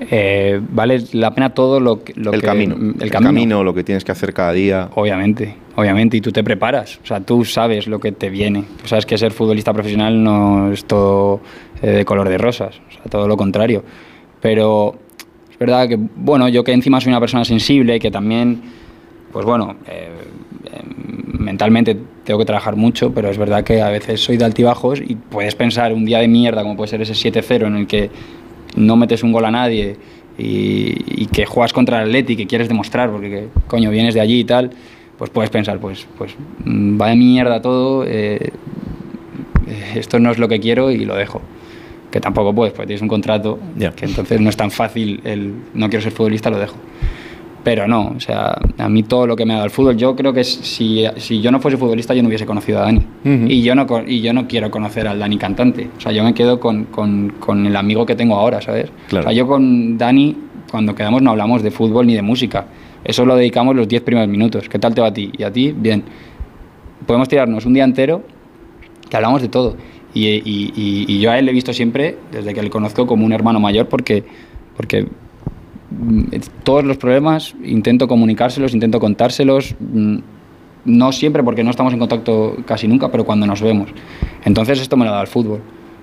Eh, 0.00 0.60
vale 0.70 1.02
la 1.12 1.34
pena 1.34 1.50
todo 1.52 1.78
lo 1.78 2.02
que... 2.02 2.14
lo 2.16 2.32
el, 2.32 2.40
que- 2.40 2.46
camino, 2.46 2.76
El 3.00 3.10
camino. 3.10 3.62
lo 3.62 3.74
que 3.74 3.84
tienes 3.84 4.04
que 4.04 4.12
hacer 4.12 4.32
cada 4.32 4.52
día. 4.52 4.88
Obviamente, 4.94 5.54
obviamente, 5.76 6.16
y 6.16 6.20
tú 6.20 6.32
te 6.32 6.42
preparas, 6.42 6.98
o 7.02 7.06
sea, 7.06 7.20
tú 7.20 7.44
sabes 7.44 7.86
lo 7.86 7.98
que 8.00 8.12
te 8.12 8.30
viene. 8.30 8.64
Tú 8.82 8.88
sabes 8.88 9.04
que 9.04 9.18
ser 9.18 9.32
futbolista 9.32 9.72
profesional 9.74 10.22
no 10.22 10.72
es 10.72 10.84
todo 10.86 11.40
eh, 11.82 11.88
de 11.90 12.04
color 12.04 12.28
de 12.28 12.38
rosas, 12.38 12.80
o 12.88 12.92
sea, 12.92 13.02
todo 13.10 13.28
lo 13.28 13.36
contrario. 13.36 13.84
Pero 14.40 14.94
es 15.50 15.58
verdad 15.58 15.86
que, 15.88 15.98
bueno, 15.98 16.48
yo 16.48 16.64
que 16.64 16.72
encima 16.72 17.00
soy 17.00 17.10
una 17.10 17.20
persona 17.20 17.44
sensible 17.44 17.96
y 17.96 17.98
que 17.98 18.10
también, 18.10 18.60
pues 19.32 19.44
bueno, 19.44 19.76
eh, 19.86 20.08
eh, 20.64 20.80
mentalmente 21.38 21.96
tengo 22.24 22.38
que 22.38 22.46
trabajar 22.46 22.76
mucho, 22.76 23.12
pero 23.12 23.28
es 23.28 23.36
verdad 23.36 23.64
que 23.64 23.82
a 23.82 23.90
veces 23.90 24.20
soy 24.22 24.38
de 24.38 24.44
altibajos 24.46 25.00
y 25.00 25.14
puedes 25.16 25.54
pensar 25.54 25.92
un 25.92 26.04
día 26.06 26.18
de 26.20 26.28
mierda 26.28 26.62
como 26.62 26.76
puede 26.76 26.88
ser 26.88 27.02
ese 27.02 27.12
7-0 27.12 27.66
en 27.66 27.76
el 27.76 27.86
que 27.86 28.10
no 28.76 28.96
metes 28.96 29.22
un 29.22 29.32
gol 29.32 29.44
a 29.44 29.50
nadie 29.50 29.96
y, 30.38 31.22
y 31.22 31.26
que 31.26 31.46
juegas 31.46 31.72
contra 31.72 32.02
el 32.02 32.08
Atleti 32.08 32.36
que 32.36 32.46
quieres 32.46 32.68
demostrar 32.68 33.10
porque 33.10 33.30
que, 33.30 33.48
coño 33.66 33.90
vienes 33.90 34.14
de 34.14 34.20
allí 34.20 34.40
y 34.40 34.44
tal 34.44 34.70
pues 35.18 35.30
puedes 35.30 35.50
pensar 35.50 35.78
pues 35.78 36.06
pues 36.16 36.34
mm, 36.64 36.96
vaya 36.96 37.14
mierda 37.14 37.60
todo 37.60 38.04
eh, 38.06 38.52
eh, 39.70 39.92
esto 39.96 40.18
no 40.18 40.30
es 40.30 40.38
lo 40.38 40.48
que 40.48 40.60
quiero 40.60 40.90
y 40.90 41.04
lo 41.04 41.14
dejo. 41.14 41.40
Que 42.10 42.20
tampoco 42.20 42.52
puedes 42.52 42.74
pues 42.74 42.88
tienes 42.88 43.02
un 43.02 43.08
contrato 43.08 43.58
que 43.96 44.04
entonces 44.04 44.40
no 44.40 44.50
es 44.50 44.56
tan 44.56 44.72
fácil 44.72 45.20
el 45.24 45.54
no 45.74 45.88
quiero 45.88 46.02
ser 46.02 46.12
futbolista 46.12 46.50
lo 46.50 46.58
dejo 46.58 46.74
pero 47.62 47.86
no, 47.86 48.14
o 48.16 48.20
sea, 48.20 48.58
a 48.78 48.88
mí 48.88 49.02
todo 49.02 49.26
lo 49.26 49.36
que 49.36 49.44
me 49.44 49.52
ha 49.52 49.56
dado 49.56 49.66
el 49.66 49.70
fútbol, 49.70 49.96
yo 49.96 50.16
creo 50.16 50.32
que 50.32 50.44
si, 50.44 51.04
si 51.16 51.40
yo 51.40 51.50
no 51.50 51.60
fuese 51.60 51.76
futbolista 51.76 52.14
yo 52.14 52.22
no 52.22 52.28
hubiese 52.28 52.46
conocido 52.46 52.78
a 52.78 52.82
Dani. 52.82 52.98
Ujú. 52.98 53.44
y, 53.48 53.62
yo 53.62 53.74
no, 53.74 53.86
y 54.06 54.20
yo 54.20 54.32
no 54.32 54.46
quiero 54.48 54.70
conocer 54.70 55.06
al 55.06 55.18
Dani 55.18 55.36
cantante. 55.36 55.88
O 55.96 56.00
sea, 56.00 56.12
yo 56.12 56.24
me 56.24 56.32
quedo 56.34 56.58
con, 56.58 56.84
con- 56.84 57.34
con 57.38 57.66
el 57.66 57.76
amigo 57.76 58.06
que 58.06 58.14
tengo 58.16 58.36
ahora, 58.36 58.60
¿sabes? 58.60 58.90
Claro. 59.08 59.26
O 59.26 59.28
sea, 59.30 59.32
yo 59.36 59.46
con 59.46 59.98
Dani, 59.98 60.36
cuando 60.70 60.94
quedamos 60.94 61.20
no 61.22 61.30
hablamos 61.30 61.62
de 61.62 61.70
fútbol 61.70 62.06
ni 62.06 62.14
de 62.14 62.22
música. 62.22 62.66
Eso 63.04 63.24
lo 63.24 63.34
dedicamos 63.36 63.74
los 63.76 63.88
10 63.88 64.02
primeros 64.02 64.28
minutos. 64.28 64.68
¿Qué 64.68 64.78
tal 64.78 64.94
te 64.94 65.00
va 65.00 65.08
a 65.08 65.12
ti? 65.12 65.30
Y 65.36 65.42
a 65.42 65.52
ti, 65.52 65.72
bien. 65.76 66.02
Podemos 67.06 67.28
tirarnos 67.28 67.64
un 67.66 67.74
día 67.74 67.84
entero 67.84 68.22
que 69.08 69.16
hablamos 69.16 69.42
de 69.42 69.48
todo. 69.48 69.76
Y, 70.14 70.26
y- 70.26 70.72
y- 70.76 71.04
y 71.08 71.20
yo 71.20 71.30
a 71.30 71.38
él 71.38 71.44
le 71.46 71.50
he 71.50 71.54
visto 71.54 71.72
siempre, 71.72 72.16
desde 72.32 72.52
que 72.54 72.62
le 72.62 72.70
conozco, 72.70 73.06
como 73.06 73.24
un 73.24 73.32
hermano 73.32 73.58
mayor, 73.60 73.88
porque, 73.88 74.22
porque 74.76 75.06
todos 76.62 76.84
los 76.84 76.96
problemas 76.96 77.54
intento 77.64 78.06
comunicárselos, 78.06 78.74
intento 78.74 79.00
contárselos, 79.00 79.74
mm, 79.78 80.18
no 80.84 81.12
siempre 81.12 81.42
porque 81.42 81.64
no 81.64 81.70
estamos 81.70 81.92
en 81.92 81.98
contacto 81.98 82.56
casi 82.64 82.88
nunca, 82.88 83.10
pero 83.10 83.24
cuando 83.24 83.46
nos 83.46 83.60
vemos. 83.60 83.90
Entonces 84.44 84.80
esto 84.80 84.96
me 84.96 85.04
lo 85.04 85.10
dado 85.10 85.22
el 85.22 85.28
fútbol. 85.28 85.60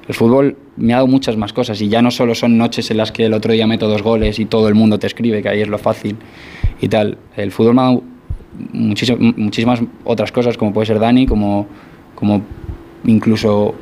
El 0.08 0.14
fútbol 0.16 0.56
me 0.78 0.94
ha 0.94 0.98
dado 0.98 1.08
muchas 1.08 1.36
más 1.36 1.52
cosas 1.52 1.82
y 1.82 1.90
ya 1.90 2.02
no 2.02 2.12
solo 2.12 2.34
son 2.36 2.58
noches 2.58 2.90
en 2.92 2.98
las 2.98 3.12
que 3.12 3.26
el 3.26 3.34
otro 3.34 3.52
día 3.52 3.68
meto 3.68 3.88
dos 3.88 4.04
goles 4.04 4.40
y 4.40 4.46
todo 4.46 4.70
el 4.70 4.76
mundo 4.76 5.00
te 5.00 5.08
escribe, 5.08 5.42
que 5.42 5.50
ahí 5.50 5.62
es 5.62 5.68
lo 5.68 5.78
fácil 5.78 6.16
y 6.80 6.88
tal. 6.88 7.18
El 7.36 7.52
fútbol 7.52 7.76
me 7.76 7.82
ha 7.82 7.86
dado 7.86 8.04
muchísimas 8.74 9.82
otras 10.04 10.32
cosas, 10.32 10.58
como 10.58 10.74
puede 10.74 10.86
ser 10.86 11.00
Dani, 11.00 11.26
como, 11.26 11.68
como 12.16 12.42
incluso 13.06 13.76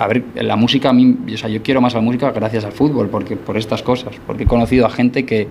a 0.00 0.06
ver, 0.08 0.24
la 0.34 0.56
música 0.56 0.88
a 0.88 0.92
mí, 0.92 1.16
o 1.32 1.36
sea, 1.36 1.48
yo 1.48 1.62
quiero 1.62 1.80
más 1.80 1.94
la 1.94 2.00
música 2.00 2.30
gracias 2.30 2.64
al 2.64 2.72
fútbol, 2.72 3.08
porque 3.08 3.36
por 3.36 3.56
estas 3.56 3.82
cosas, 3.82 4.14
porque 4.26 4.44
he 4.44 4.46
conocido 4.46 4.86
a 4.86 4.90
gente 4.90 5.26
que, 5.26 5.48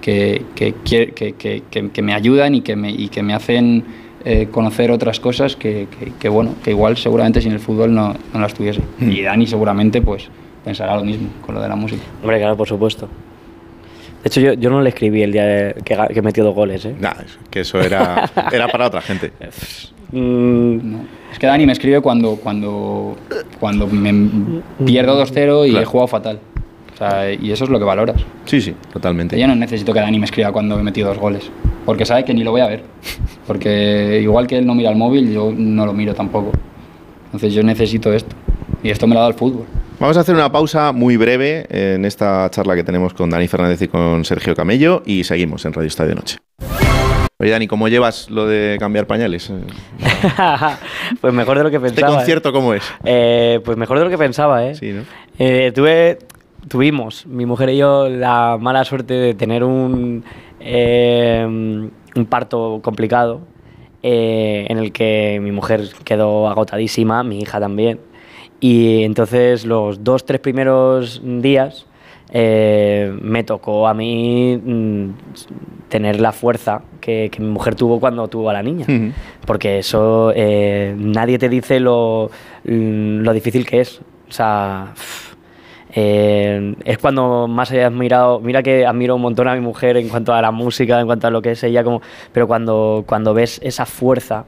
que, 0.00 0.44
que, 0.54 0.74
que, 1.14 1.62
que 1.90 2.02
me 2.02 2.14
ayudan 2.14 2.54
y 2.54 2.60
que 2.60 2.76
me, 2.76 2.90
y 2.90 3.08
que 3.08 3.22
me 3.22 3.34
hacen 3.34 3.84
eh, 4.24 4.48
conocer 4.50 4.90
otras 4.90 5.20
cosas 5.20 5.56
que, 5.56 5.86
que, 6.18 6.28
bueno, 6.28 6.54
que 6.62 6.70
igual 6.70 6.96
seguramente 6.96 7.40
sin 7.40 7.52
el 7.52 7.60
fútbol 7.60 7.94
no, 7.94 8.14
no 8.34 8.40
las 8.40 8.52
tuviese. 8.52 8.82
Hmm. 8.98 9.10
Y 9.10 9.22
Dani 9.22 9.46
seguramente 9.46 10.02
pues 10.02 10.28
pensará 10.64 10.96
lo 10.96 11.04
mismo 11.04 11.28
con 11.44 11.54
lo 11.54 11.62
de 11.62 11.68
la 11.68 11.76
música. 11.76 12.02
Hombre, 12.20 12.38
claro, 12.38 12.56
por 12.56 12.68
supuesto. 12.68 13.08
De 14.22 14.28
hecho, 14.28 14.40
yo, 14.40 14.52
yo 14.54 14.70
no 14.70 14.80
le 14.80 14.88
escribí 14.88 15.22
el 15.22 15.32
día 15.32 15.72
que, 15.74 15.96
que 16.12 16.22
metió 16.22 16.44
dos 16.44 16.54
goles. 16.54 16.84
¿eh? 16.84 16.94
Nah, 16.98 17.14
que 17.50 17.60
eso 17.60 17.80
era, 17.80 18.30
era 18.52 18.68
para 18.68 18.86
otra 18.86 19.00
gente. 19.00 19.32
Mm. 20.12 20.96
Es 21.32 21.38
que 21.38 21.46
Dani 21.46 21.66
me 21.66 21.72
escribe 21.72 22.00
cuando, 22.00 22.36
cuando, 22.36 23.16
cuando 23.60 23.86
me 23.86 24.62
pierdo 24.84 25.22
2-0 25.22 25.68
y 25.70 25.76
he 25.76 25.84
jugado 25.84 26.08
fatal. 26.08 26.40
O 26.94 26.96
sea, 26.98 27.32
y 27.32 27.52
eso 27.52 27.64
es 27.64 27.70
lo 27.70 27.78
que 27.78 27.84
valoras. 27.84 28.20
Sí, 28.44 28.60
sí, 28.60 28.74
totalmente. 28.92 29.38
Yo 29.38 29.46
no 29.46 29.54
necesito 29.54 29.92
que 29.92 30.00
Dani 30.00 30.18
me 30.18 30.24
escriba 30.24 30.50
cuando 30.50 30.78
he 30.80 30.82
metido 30.82 31.08
dos 31.08 31.18
goles, 31.18 31.48
porque 31.84 32.04
sabe 32.04 32.24
que 32.24 32.34
ni 32.34 32.42
lo 32.42 32.50
voy 32.50 32.60
a 32.60 32.66
ver. 32.66 32.82
Porque 33.46 34.18
igual 34.20 34.48
que 34.48 34.58
él 34.58 34.66
no 34.66 34.74
mira 34.74 34.90
el 34.90 34.96
móvil, 34.96 35.32
yo 35.32 35.52
no 35.56 35.86
lo 35.86 35.92
miro 35.92 36.14
tampoco. 36.14 36.50
Entonces 37.26 37.52
yo 37.52 37.62
necesito 37.62 38.12
esto. 38.12 38.34
Y 38.82 38.90
esto 38.90 39.06
me 39.06 39.14
lo 39.14 39.20
ha 39.20 39.22
dado 39.22 39.32
el 39.32 39.38
fútbol. 39.38 39.66
Vamos 39.98 40.16
a 40.16 40.20
hacer 40.20 40.34
una 40.34 40.52
pausa 40.52 40.92
muy 40.92 41.16
breve 41.16 41.66
en 41.70 42.04
esta 42.04 42.48
charla 42.50 42.76
que 42.76 42.84
tenemos 42.84 43.14
con 43.14 43.30
Dani 43.30 43.48
Fernández 43.48 43.82
y 43.82 43.88
con 43.88 44.24
Sergio 44.24 44.54
Camello 44.54 45.02
y 45.04 45.24
seguimos 45.24 45.64
en 45.64 45.72
Radio 45.72 45.88
Estadio 45.88 46.14
Noche. 46.14 46.38
Oye, 47.40 47.50
Dani, 47.50 47.66
¿cómo 47.68 47.88
llevas 47.88 48.30
lo 48.30 48.46
de 48.46 48.76
cambiar 48.80 49.06
pañales? 49.06 49.52
pues 51.20 51.32
mejor 51.32 51.58
de 51.58 51.64
lo 51.64 51.70
que 51.70 51.76
¿Este 51.76 51.90
pensaba. 51.90 52.16
concierto 52.16 52.52
cómo 52.52 52.74
es? 52.74 52.82
Eh, 53.04 53.60
pues 53.64 53.76
mejor 53.76 53.98
de 53.98 54.04
lo 54.04 54.10
que 54.10 54.18
pensaba, 54.18 54.64
¿eh? 54.66 54.74
Sí, 54.74 54.92
¿no? 54.92 55.02
Eh, 55.38 55.70
tuve, 55.72 56.18
tuvimos, 56.68 57.26
mi 57.26 57.46
mujer 57.46 57.70
y 57.70 57.76
yo, 57.76 58.08
la 58.08 58.56
mala 58.60 58.84
suerte 58.84 59.14
de 59.14 59.34
tener 59.34 59.62
un, 59.62 60.24
eh, 60.60 61.44
un 61.46 62.26
parto 62.26 62.80
complicado 62.82 63.40
eh, 64.02 64.66
en 64.68 64.78
el 64.78 64.92
que 64.92 65.38
mi 65.42 65.50
mujer 65.52 65.88
quedó 66.04 66.48
agotadísima, 66.48 67.22
mi 67.22 67.40
hija 67.40 67.60
también. 67.60 68.00
Y 68.60 69.04
entonces 69.04 69.64
los 69.64 70.02
dos, 70.02 70.24
tres 70.24 70.40
primeros 70.40 71.20
días 71.24 71.86
eh, 72.30 73.16
me 73.22 73.44
tocó 73.44 73.88
a 73.88 73.94
mí 73.94 74.56
mm, 74.56 75.10
tener 75.88 76.20
la 76.20 76.32
fuerza 76.32 76.82
que, 77.00 77.30
que 77.32 77.40
mi 77.40 77.48
mujer 77.48 77.74
tuvo 77.74 78.00
cuando 78.00 78.28
tuvo 78.28 78.50
a 78.50 78.52
la 78.52 78.62
niña. 78.62 78.86
Porque 79.46 79.78
eso 79.78 80.32
eh, 80.34 80.94
nadie 80.96 81.38
te 81.38 81.48
dice 81.48 81.80
lo, 81.80 82.30
lo 82.64 83.32
difícil 83.32 83.64
que 83.64 83.80
es. 83.80 84.00
O 84.28 84.32
sea, 84.32 84.92
eh, 85.94 86.74
es 86.84 86.98
cuando 86.98 87.48
más 87.48 87.72
he 87.72 87.82
admirado, 87.82 88.40
mira 88.40 88.62
que 88.62 88.84
admiro 88.84 89.16
un 89.16 89.22
montón 89.22 89.48
a 89.48 89.54
mi 89.54 89.60
mujer 89.60 89.96
en 89.96 90.08
cuanto 90.08 90.34
a 90.34 90.42
la 90.42 90.50
música, 90.50 91.00
en 91.00 91.06
cuanto 91.06 91.26
a 91.26 91.30
lo 91.30 91.40
que 91.40 91.52
es 91.52 91.64
ella, 91.64 91.82
como, 91.82 92.02
pero 92.32 92.46
cuando, 92.46 93.04
cuando 93.06 93.32
ves 93.32 93.58
esa 93.62 93.86
fuerza 93.86 94.44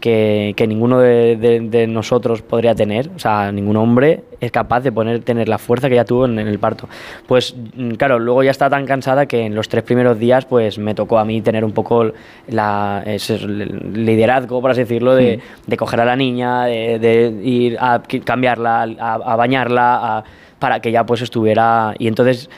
que, 0.00 0.54
que 0.56 0.66
ninguno 0.66 0.98
de, 1.00 1.36
de- 1.36 1.60
de 1.60 1.86
nosotros 1.86 2.42
podría 2.42 2.74
tener, 2.74 3.10
o 3.14 3.18
sea, 3.18 3.50
ningún 3.52 3.76
hombre 3.76 4.24
es 4.40 4.50
capaz 4.50 4.80
de 4.80 4.90
poner, 4.90 5.20
tener 5.22 5.48
la 5.48 5.58
fuerza 5.58 5.88
que 5.88 5.94
ella 5.94 6.04
tuvo 6.04 6.24
en, 6.26 6.38
en 6.38 6.48
el 6.48 6.58
parto. 6.58 6.88
Pues 7.26 7.54
mm, 7.76 7.92
claro, 7.92 8.18
luego 8.18 8.42
ya 8.42 8.50
está 8.50 8.68
tan 8.68 8.84
cansada 8.86 9.26
que 9.26 9.40
en 9.46 9.54
los 9.54 9.68
tres 9.68 9.84
primeros 9.84 10.18
días 10.18 10.44
pues 10.44 10.78
me 10.78 10.94
tocó 10.94 11.18
a 11.18 11.24
mí 11.24 11.40
tener 11.42 11.64
un 11.64 11.72
poco 11.72 12.12
la, 12.48 13.02
ese 13.06 13.36
el 13.36 14.04
liderazgo, 14.04 14.60
por 14.60 14.70
así 14.72 14.80
decirlo, 14.80 15.14
de, 15.14 15.40
de 15.66 15.76
coger 15.76 16.00
a 16.00 16.04
la 16.04 16.16
niña, 16.16 16.64
de, 16.64 17.32
ir 17.42 17.76
a 17.80 18.02
cambiarla, 18.24 18.82
a, 18.98 19.14
a 19.14 19.36
bañarla, 19.36 20.18
a- 20.18 20.24
para 20.58 20.80
que 20.80 20.92
ya 20.92 21.04
pues 21.04 21.22
estuviera... 21.22 21.94
Y 21.98 22.06
entonces 22.06 22.48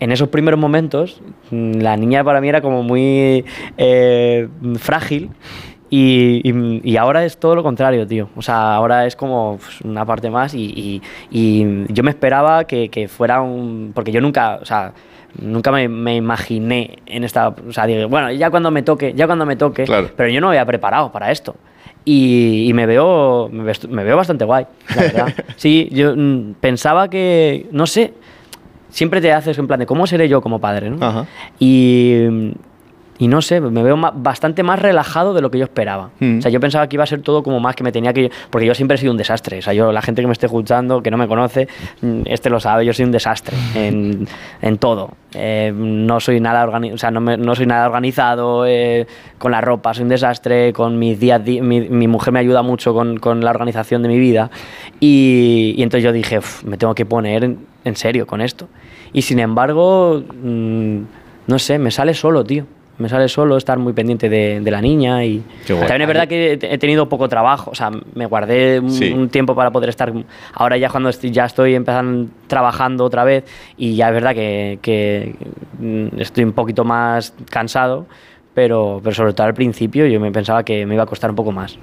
en 0.00 0.12
esos 0.12 0.28
primeros 0.28 0.60
momentos, 0.60 1.20
mm, 1.50 1.80
la 1.80 1.96
niña 1.96 2.22
para 2.22 2.40
mí 2.40 2.48
era 2.48 2.60
como 2.60 2.82
muy 2.84 3.44
eh, 3.76 4.48
frágil. 4.78 5.30
Y, 5.90 6.42
y- 6.44 6.80
y 6.92 6.96
ahora 6.96 7.24
es 7.24 7.38
todo 7.38 7.54
lo 7.54 7.62
contrario, 7.62 8.06
tío. 8.06 8.28
O 8.36 8.42
sea, 8.42 8.74
ahora 8.74 9.06
es 9.06 9.16
como 9.16 9.58
pues, 9.62 9.80
una 9.80 10.04
parte 10.04 10.28
más 10.30 10.54
y, 10.54 11.00
y- 11.30 11.86
yo 11.92 12.02
me 12.02 12.10
esperaba 12.10 12.64
que, 12.64 12.88
que 12.90 13.08
fuera 13.08 13.40
un... 13.40 13.92
Porque 13.94 14.12
yo 14.12 14.20
nunca, 14.20 14.58
o 14.60 14.64
sea, 14.66 14.92
nunca 15.40 15.72
me, 15.72 15.88
me 15.88 16.16
imaginé 16.16 16.98
en 17.06 17.24
esta... 17.24 17.48
O 17.48 17.72
sea, 17.72 17.86
digo, 17.86 18.08
bueno, 18.08 18.30
ya 18.32 18.50
cuando 18.50 18.70
me 18.70 18.82
toque, 18.82 19.14
ya 19.14 19.26
cuando 19.26 19.46
me 19.46 19.56
toque, 19.56 19.84
Claro. 19.84 20.10
pero 20.16 20.28
yo 20.28 20.40
no 20.40 20.48
me 20.48 20.52
había 20.58 20.66
preparado 20.66 21.10
para 21.10 21.30
esto. 21.30 21.56
Y, 22.04 22.70
me 22.74 22.86
veo 22.86 23.50
me 23.50 24.04
veo 24.04 24.16
bastante 24.16 24.44
guay, 24.44 24.66
la 24.96 25.02
verdad. 25.02 25.34
Sí, 25.56 25.88
yo 25.92 26.14
mm, 26.16 26.54
pensaba 26.60 27.08
que, 27.10 27.66
no 27.70 27.86
sé, 27.86 28.14
siempre 28.88 29.20
te 29.20 29.30
haces 29.32 29.58
en 29.58 29.66
plan 29.66 29.80
de 29.80 29.84
cómo 29.86 30.06
seré 30.06 30.26
yo 30.28 30.40
como 30.40 30.58
padre, 30.58 30.88
¿no? 30.88 31.04
Ajá. 31.04 31.26
Y, 31.58 32.52
y 33.18 33.26
no 33.28 33.42
sé, 33.42 33.60
me 33.60 33.82
veo 33.82 33.96
ma- 33.96 34.12
bastante 34.14 34.62
más 34.62 34.78
relajado 34.80 35.34
de 35.34 35.40
lo 35.42 35.50
que 35.50 35.58
yo 35.58 35.64
esperaba. 35.64 36.10
Mm. 36.20 36.38
O 36.38 36.42
sea, 36.42 36.50
yo 36.52 36.60
pensaba 36.60 36.88
que 36.88 36.96
iba 36.96 37.02
a 37.02 37.06
ser 37.06 37.20
todo 37.20 37.42
como 37.42 37.58
más 37.58 37.74
que 37.74 37.82
me 37.82 37.90
tenía 37.90 38.12
que... 38.12 38.30
Porque 38.50 38.66
yo 38.66 38.74
siempre 38.74 38.94
he 38.94 38.98
sido 38.98 39.10
un 39.10 39.18
desastre. 39.18 39.58
O 39.58 39.62
sea, 39.62 39.72
yo, 39.72 39.90
la 39.92 40.02
gente 40.02 40.22
que 40.22 40.26
me 40.28 40.32
esté 40.32 40.46
escuchando, 40.46 41.02
que 41.02 41.10
no 41.10 41.16
me 41.16 41.26
conoce, 41.26 41.66
mm, 42.00 42.22
este 42.26 42.48
lo 42.48 42.60
sabe, 42.60 42.84
yo 42.86 42.92
soy 42.92 43.04
un 43.06 43.10
desastre 43.12 43.56
en, 43.74 44.28
en 44.62 44.78
todo. 44.78 45.10
Eh, 45.34 45.72
no 45.74 46.20
soy 46.20 46.40
nada 46.40 46.64
organi- 46.66 46.94
o 46.94 46.98
sea, 46.98 47.10
no, 47.10 47.20
me- 47.20 47.36
no 47.36 47.54
soy 47.56 47.66
nada 47.66 47.86
organizado 47.86 48.64
eh, 48.66 49.06
con 49.38 49.50
la 49.52 49.60
ropa, 49.60 49.92
soy 49.94 50.04
un 50.04 50.08
desastre, 50.10 50.72
con 50.72 50.98
mis 50.98 51.18
días... 51.18 51.42
mi, 51.44 51.80
mi 51.80 52.06
mujer 52.06 52.32
me 52.32 52.38
ayuda 52.38 52.62
mucho 52.62 52.94
con, 52.94 53.18
con 53.18 53.40
la 53.44 53.50
organización 53.50 54.02
de 54.02 54.08
mi 54.08 54.18
vida. 54.18 54.50
Y, 55.00 55.74
y 55.76 55.82
entonces 55.82 56.04
yo 56.04 56.12
dije, 56.12 56.38
"Uf, 56.38 56.62
me 56.64 56.76
tengo 56.76 56.94
que 56.94 57.04
poner 57.04 57.44
en, 57.44 57.58
en 57.84 57.96
serio 57.96 58.26
con 58.26 58.40
esto. 58.40 58.68
Y 59.12 59.22
sin 59.22 59.38
embargo, 59.40 60.22
mm, 60.42 60.98
no 61.46 61.58
sé, 61.58 61.78
me 61.78 61.90
sale 61.90 62.14
solo, 62.14 62.44
tío. 62.44 62.64
Me 62.98 63.08
sale 63.08 63.28
solo 63.28 63.56
estar 63.56 63.78
muy 63.78 63.92
pendiente 63.92 64.28
de, 64.28 64.60
de 64.60 64.70
la 64.70 64.80
niña 64.80 65.24
y 65.24 65.42
también 65.66 66.02
es 66.02 66.08
verdad 66.08 66.28
que 66.28 66.52
he 66.60 66.74
he 66.74 66.78
tenido 66.78 67.08
poco 67.08 67.28
trabajo, 67.28 67.70
o 67.70 67.74
sea, 67.74 67.90
me 68.14 68.26
guardé 68.26 68.80
un, 68.80 68.90
Sí. 68.90 69.12
un 69.12 69.28
tiempo 69.28 69.54
para 69.54 69.70
poder 69.70 69.88
estar. 69.90 70.12
Ahora 70.54 70.76
ya 70.76 70.88
cuando 70.90 71.08
estoy, 71.08 71.30
ya 71.30 71.44
estoy 71.44 71.74
empezando 71.74 72.28
trabajando 72.48 73.04
otra 73.04 73.22
vez 73.24 73.44
y 73.76 73.94
ya 73.94 74.08
es 74.08 74.14
verdad 74.14 74.34
que, 74.34 74.78
que, 74.82 75.34
mm, 75.78 76.20
estoy 76.20 76.44
un 76.44 76.52
poquito 76.52 76.84
más 76.84 77.34
cansado, 77.50 78.06
pero, 78.58 78.98
pero 79.04 79.14
sobre 79.14 79.34
todo 79.34 79.46
al 79.46 79.54
principio 79.54 80.04
yo 80.08 80.18
me 80.18 80.32
pensaba 80.32 80.64
que 80.64 80.84
me 80.84 80.94
iba 80.94 81.04
a 81.04 81.06
costar 81.06 81.30
un 81.30 81.36
poco 81.36 81.52
más. 81.52 81.78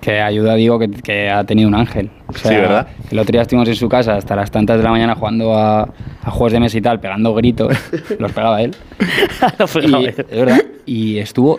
Que 0.00 0.20
ayuda, 0.20 0.56
digo, 0.56 0.76
que, 0.76 0.90
que 0.90 1.30
ha 1.30 1.44
tenido 1.44 1.68
un 1.68 1.76
ángel. 1.76 2.10
O 2.26 2.32
Sí, 2.32 2.48
¿verdad? 2.48 2.88
El 3.08 3.20
otro 3.20 3.30
día 3.30 3.42
estuvimos 3.42 3.68
en 3.68 3.76
su 3.76 3.88
casa 3.88 4.16
hasta 4.16 4.34
las 4.34 4.50
tantas 4.50 4.78
de 4.78 4.82
la 4.82 4.90
mañana 4.90 5.14
jugando 5.14 5.54
a, 5.54 5.82
a 5.82 6.30
juegos 6.32 6.54
de 6.54 6.58
mesa 6.58 6.76
y 6.76 6.80
tal, 6.80 6.98
pegando 6.98 7.32
gritos. 7.34 7.72
los 8.18 8.32
pegaba 8.32 8.60
él. 8.62 8.74
Y, 9.86 10.06
es 10.06 10.16
verdad. 10.28 10.60
Y 10.86 11.18
estuvo 11.18 11.56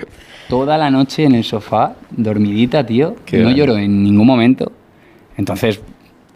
toda 0.50 0.78
la 0.78 0.92
noche 0.92 1.24
en 1.24 1.36
el 1.36 1.46
sofá, 1.46 1.96
dormidita, 2.12 2.86
tío. 2.86 3.16
Qué 3.26 3.38
no 3.38 3.44
grande. 3.44 3.60
lloró 3.60 3.78
en 3.78 4.04
ningún 4.04 4.28
momento. 4.28 4.74
Entonces, 5.38 5.80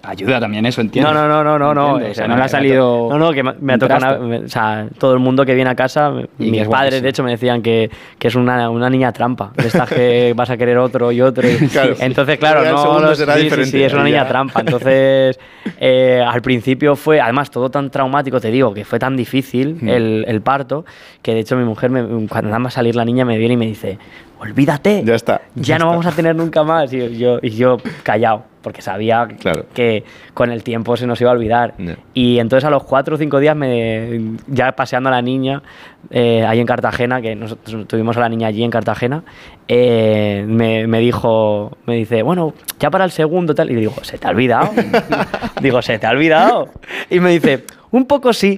ayuda 0.03 0.39
también 0.39 0.65
eso, 0.65 0.81
entiendo. 0.81 1.13
No, 1.13 1.27
no, 1.27 1.43
no, 1.43 1.57
no, 1.57 1.73
no, 1.73 1.73
no. 1.73 1.93
O 1.95 2.13
sea, 2.13 2.25
eh, 2.25 2.27
no 2.27 2.33
me- 2.35 2.39
le 2.39 2.45
ha 2.45 2.49
salido. 2.49 3.07
No, 3.09 3.17
no, 3.17 3.31
que 3.31 3.41
me, 3.43 3.73
ha 3.73 3.77
tocado. 3.77 4.27
o 4.45 4.47
sea, 4.49 4.87
todo 4.97 5.13
el 5.13 5.19
mundo 5.19 5.45
que 5.45 5.55
viene 5.55 5.69
a 5.69 5.75
casa, 5.75 6.11
mis 6.37 6.61
es 6.61 6.67
padres, 6.67 7.01
de 7.01 7.09
hecho, 7.09 7.23
me 7.23 7.31
decían 7.31 7.61
que, 7.61 7.89
que 8.19 8.27
es 8.27 8.35
una, 8.35 8.69
una 8.69 8.89
niña 8.89 9.11
trampa. 9.13 9.51
De 9.55 9.67
estas 9.67 9.89
que 9.89 10.33
vas 10.35 10.49
a 10.49 10.57
querer 10.57 10.77
otro 10.77 11.11
y 11.11 11.21
otro. 11.21 11.47
y- 11.49 11.55
Claro. 11.73 11.95
Entonces, 11.99 12.37
claro, 12.37 12.63
Ya 12.63 12.71
no. 12.71 12.99
los- 12.99 13.17
será 13.17 13.35
sí, 13.35 13.49
sí, 13.49 13.65
sí, 13.65 13.83
es 13.83 13.93
una 13.93 14.03
niña 14.03 14.23
ya. 14.23 14.27
trampa. 14.27 14.59
Entonces, 14.65 15.39
eh, 15.79 16.23
al 16.25 16.41
principio 16.41 16.95
fue, 16.95 17.21
además, 17.21 17.49
todo 17.49 17.69
tan 17.71 17.89
traumático, 17.89 18.39
te 18.41 18.51
digo, 18.51 18.73
que 18.73 18.85
fue 18.85 18.99
tan 18.99 19.15
difícil 19.15 19.77
Mm. 19.81 19.89
el, 19.89 20.25
el 20.27 20.41
parto, 20.41 20.85
que 21.21 21.33
de 21.33 21.39
hecho 21.39 21.55
mi 21.55 21.63
mujer, 21.63 21.89
me- 21.89 22.27
cuando 22.27 22.49
nada 22.49 22.59
más 22.59 22.73
salir 22.73 22.95
la 22.95 23.05
niña, 23.05 23.23
me 23.25 23.37
viene 23.37 23.53
y 23.53 23.57
me 23.57 23.65
dice: 23.65 23.97
Olvídate. 24.39 25.03
Ya 25.05 25.15
está. 25.15 25.41
Ya 25.55 25.77
no 25.79 25.87
vamos 25.87 26.05
a 26.05 26.11
tener 26.11 26.35
nunca 26.35 26.63
más. 26.63 26.91
Y 26.93 27.17
yo- 27.17 27.39
y 27.41 27.49
yo 27.51 27.77
callado, 28.03 28.43
porque 28.63 28.81
sabía 28.81 29.27
Claro. 29.39 29.65
que 29.73 30.03
con 30.33 30.49
el 30.51 30.63
tiempo 30.63 30.97
se 30.97 31.05
nos 31.05 31.21
iba 31.21 31.29
a 31.29 31.33
olvidar. 31.33 31.75
Y 32.13 32.39
entonces 32.39 32.65
a 32.65 32.71
los 32.71 32.83
cuatro 32.83 33.15
o 33.15 33.17
cinco 33.19 33.39
días, 33.39 33.55
me, 33.55 34.21
ya 34.47 34.71
paseando 34.71 35.09
a 35.09 35.11
la 35.11 35.21
niña, 35.21 35.61
eh, 36.09 36.43
ahí 36.47 36.59
en 36.59 36.65
Cartagena, 36.65 37.21
que 37.21 37.35
nosotros 37.35 37.87
tuvimos 37.87 38.17
a 38.17 38.21
la 38.21 38.29
niña 38.29 38.47
allí 38.47 38.63
en 38.63 38.71
Cartagena, 38.71 39.23
eh, 39.67 40.43
me, 40.47 40.87
me 40.87 40.99
dijo, 40.99 41.77
me 41.85 41.95
dice, 41.95 42.23
bueno, 42.23 42.53
ya 42.79 42.89
para 42.89 43.05
el 43.05 43.11
segundo 43.11 43.53
tal. 43.53 43.69
Y 43.69 43.75
digo, 43.75 43.93
¿se 44.01 44.17
te 44.17 44.27
ha 44.27 44.31
olvidado? 44.31 44.71
digo, 45.61 45.81
¿se 45.81 45.99
te 45.99 46.07
ha 46.07 46.11
olvidado? 46.11 46.69
Y 47.09 47.19
me 47.19 47.31
dice, 47.31 47.65
un 47.91 48.05
poco 48.05 48.33
sí. 48.33 48.57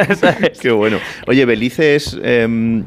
Qué 0.60 0.70
bueno. 0.70 0.98
Oye, 1.26 1.44
Belice 1.44 1.96
es 1.96 2.18
em, 2.22 2.84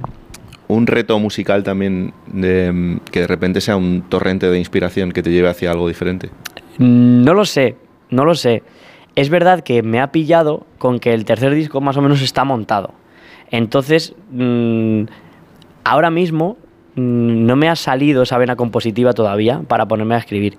un 0.68 0.88
reto 0.88 1.20
musical 1.20 1.64
también 1.64 2.14
de, 2.28 2.68
em, 2.68 3.00
que 3.12 3.22
de 3.22 3.28
repente 3.28 3.60
sea 3.62 3.76
un 3.76 4.04
torrente 4.10 4.50
de 4.50 4.58
inspiración 4.60 5.12
que 5.12 5.22
te 5.24 5.32
lleve 5.32 5.50
hacia 5.50 5.72
algo 5.72 5.88
diferente. 5.88 6.30
No 6.78 7.34
lo 7.34 7.46
sé, 7.46 7.76
no 8.10 8.26
lo 8.26 8.36
sé. 8.36 8.64
Es 9.16 9.30
verdad 9.30 9.62
que 9.62 9.84
me 9.84 10.00
ha 10.00 10.12
pillado 10.12 10.66
con 10.78 11.00
que 11.00 11.14
el 11.14 11.26
tercer 11.26 11.54
disco 11.54 11.82
más 11.82 11.98
o 11.98 12.02
menos 12.02 12.22
está 12.22 12.44
montado. 12.46 12.94
Entonces, 13.52 14.16
mm, 14.32 15.04
ahora 15.84 16.10
mismo 16.10 16.58
mm, 16.96 17.46
no 17.46 17.56
me 17.56 17.70
ha 17.70 17.76
salido 17.76 18.24
esa 18.24 18.38
vena 18.38 18.56
compositiva 18.56 19.14
todavía 19.14 19.62
para 19.68 19.88
ponerme 19.88 20.16
a 20.16 20.20
escribir. 20.20 20.58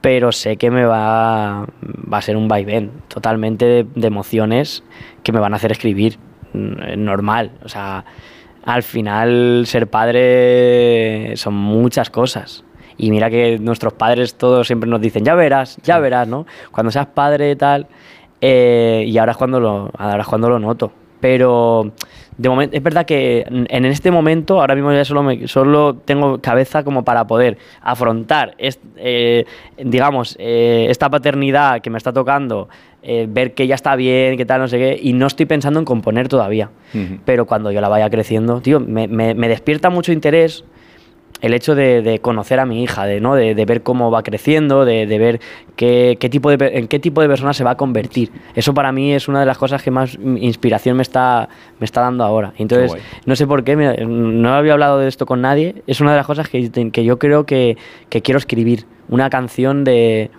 Pero 0.00 0.32
sé 0.32 0.56
que 0.56 0.70
me 0.70 0.84
va, 0.84 1.66
va 2.12 2.18
a 2.18 2.22
ser 2.22 2.36
un 2.36 2.48
vaivén 2.48 2.90
totalmente 3.08 3.64
de, 3.66 3.86
de 3.94 4.06
emociones 4.06 4.82
que 5.22 5.32
me 5.32 5.40
van 5.40 5.52
a 5.52 5.56
hacer 5.56 5.72
escribir. 5.72 6.18
mm, 6.54 7.04
Normal. 7.04 7.52
O 7.64 7.68
sea, 7.68 8.04
al 8.64 8.82
final 8.82 9.64
ser 9.66 9.88
padre 9.88 11.36
son 11.36 11.54
muchas 11.54 12.10
cosas. 12.10 12.64
Y 12.98 13.10
mira 13.10 13.28
que 13.30 13.58
nuestros 13.58 13.92
padres 13.92 14.34
todos 14.34 14.66
siempre 14.66 14.88
nos 14.88 15.00
dicen, 15.00 15.24
ya 15.24 15.34
verás, 15.34 15.78
ya 15.82 15.98
verás, 15.98 16.26
¿no? 16.28 16.46
Cuando 16.72 16.90
seas 16.90 17.06
padre 17.06 17.50
y 17.52 17.56
tal. 17.56 17.86
eh, 18.40 19.04
y 19.06 19.16
ahora 19.18 19.32
es 19.32 19.38
cuando 19.38 19.60
lo, 19.60 19.90
ahora 19.96 20.20
es 20.22 20.26
cuando 20.26 20.48
lo 20.48 20.58
noto. 20.58 20.92
Pero 21.20 21.92
de 22.36 22.48
momento, 22.50 22.76
es 22.76 22.82
verdad 22.82 23.06
que 23.06 23.44
en 23.48 23.66
en 23.70 23.84
este 23.86 24.10
momento, 24.10 24.60
ahora 24.60 24.74
mismo 24.74 24.92
ya 24.92 25.04
solo, 25.06 25.22
me- 25.22 25.48
solo 25.48 25.94
tengo 26.04 26.38
cabeza 26.42 26.84
como 26.84 27.02
para 27.04 27.26
poder 27.26 27.56
afrontar, 27.80 28.54
est- 28.58 28.82
eh, 28.96 29.46
digamos, 29.78 30.36
eh, 30.38 30.86
esta 30.90 31.08
paternidad 31.08 31.80
que 31.80 31.88
me 31.88 31.96
está 31.96 32.12
tocando, 32.12 32.68
eh, 33.02 33.26
ver 33.28 33.54
que 33.54 33.66
ya 33.66 33.74
está 33.74 33.96
bien, 33.96 34.36
que 34.36 34.44
tal, 34.44 34.60
no 34.60 34.68
sé 34.68 34.78
qué, 34.78 34.98
y 35.02 35.14
no 35.14 35.26
estoy 35.26 35.46
pensando 35.46 35.78
en 35.80 35.86
componer 35.86 36.28
todavía. 36.28 36.68
Ujú. 36.94 37.18
Pero 37.24 37.46
cuando 37.46 37.70
yo 37.72 37.80
la 37.80 37.88
vaya 37.88 38.10
creciendo, 38.10 38.60
tío, 38.60 38.78
me, 38.80 39.08
me- 39.08 39.34
me 39.34 39.48
despierta 39.48 39.88
mucho 39.88 40.12
interés 40.12 40.64
el 41.40 41.54
hecho 41.54 41.74
de, 41.74 42.02
de 42.02 42.18
conocer 42.20 42.60
a 42.60 42.66
mi 42.66 42.82
hija, 42.82 43.06
de, 43.06 43.20
¿no? 43.20 43.34
de, 43.34 43.54
de 43.54 43.64
ver 43.64 43.82
cómo 43.82 44.10
va 44.10 44.22
creciendo, 44.22 44.84
de, 44.84 45.06
de 45.06 45.18
ver 45.18 45.40
qué, 45.76 46.16
qué 46.18 46.28
tipo 46.28 46.50
de, 46.50 46.78
en 46.78 46.88
qué 46.88 46.98
tipo 46.98 47.20
de 47.20 47.28
persona 47.28 47.52
se 47.52 47.64
va 47.64 47.72
a 47.72 47.76
convertir. 47.76 48.30
Eso 48.54 48.74
para 48.74 48.92
mí 48.92 49.12
es 49.12 49.28
una 49.28 49.40
de 49.40 49.46
las 49.46 49.58
cosas 49.58 49.82
que 49.82 49.90
más 49.90 50.14
inspiración 50.14 50.96
me 50.96 51.02
está, 51.02 51.48
me 51.78 51.84
está 51.84 52.00
dando 52.00 52.24
ahora. 52.24 52.52
Entonces, 52.58 53.00
no 53.24 53.36
sé 53.36 53.46
por 53.46 53.64
qué, 53.64 53.76
mira, 53.76 53.94
no 54.04 54.54
había 54.54 54.72
hablado 54.72 54.98
de 54.98 55.08
esto 55.08 55.26
con 55.26 55.40
nadie, 55.40 55.82
es 55.86 56.00
una 56.00 56.12
de 56.12 56.16
las 56.16 56.26
cosas 56.26 56.48
que, 56.48 56.70
que 56.90 57.04
yo 57.04 57.18
creo 57.18 57.44
que, 57.44 57.76
que 58.08 58.22
quiero 58.22 58.38
escribir, 58.38 58.84
una 59.08 59.30
canción 59.30 59.84
de, 59.84 60.30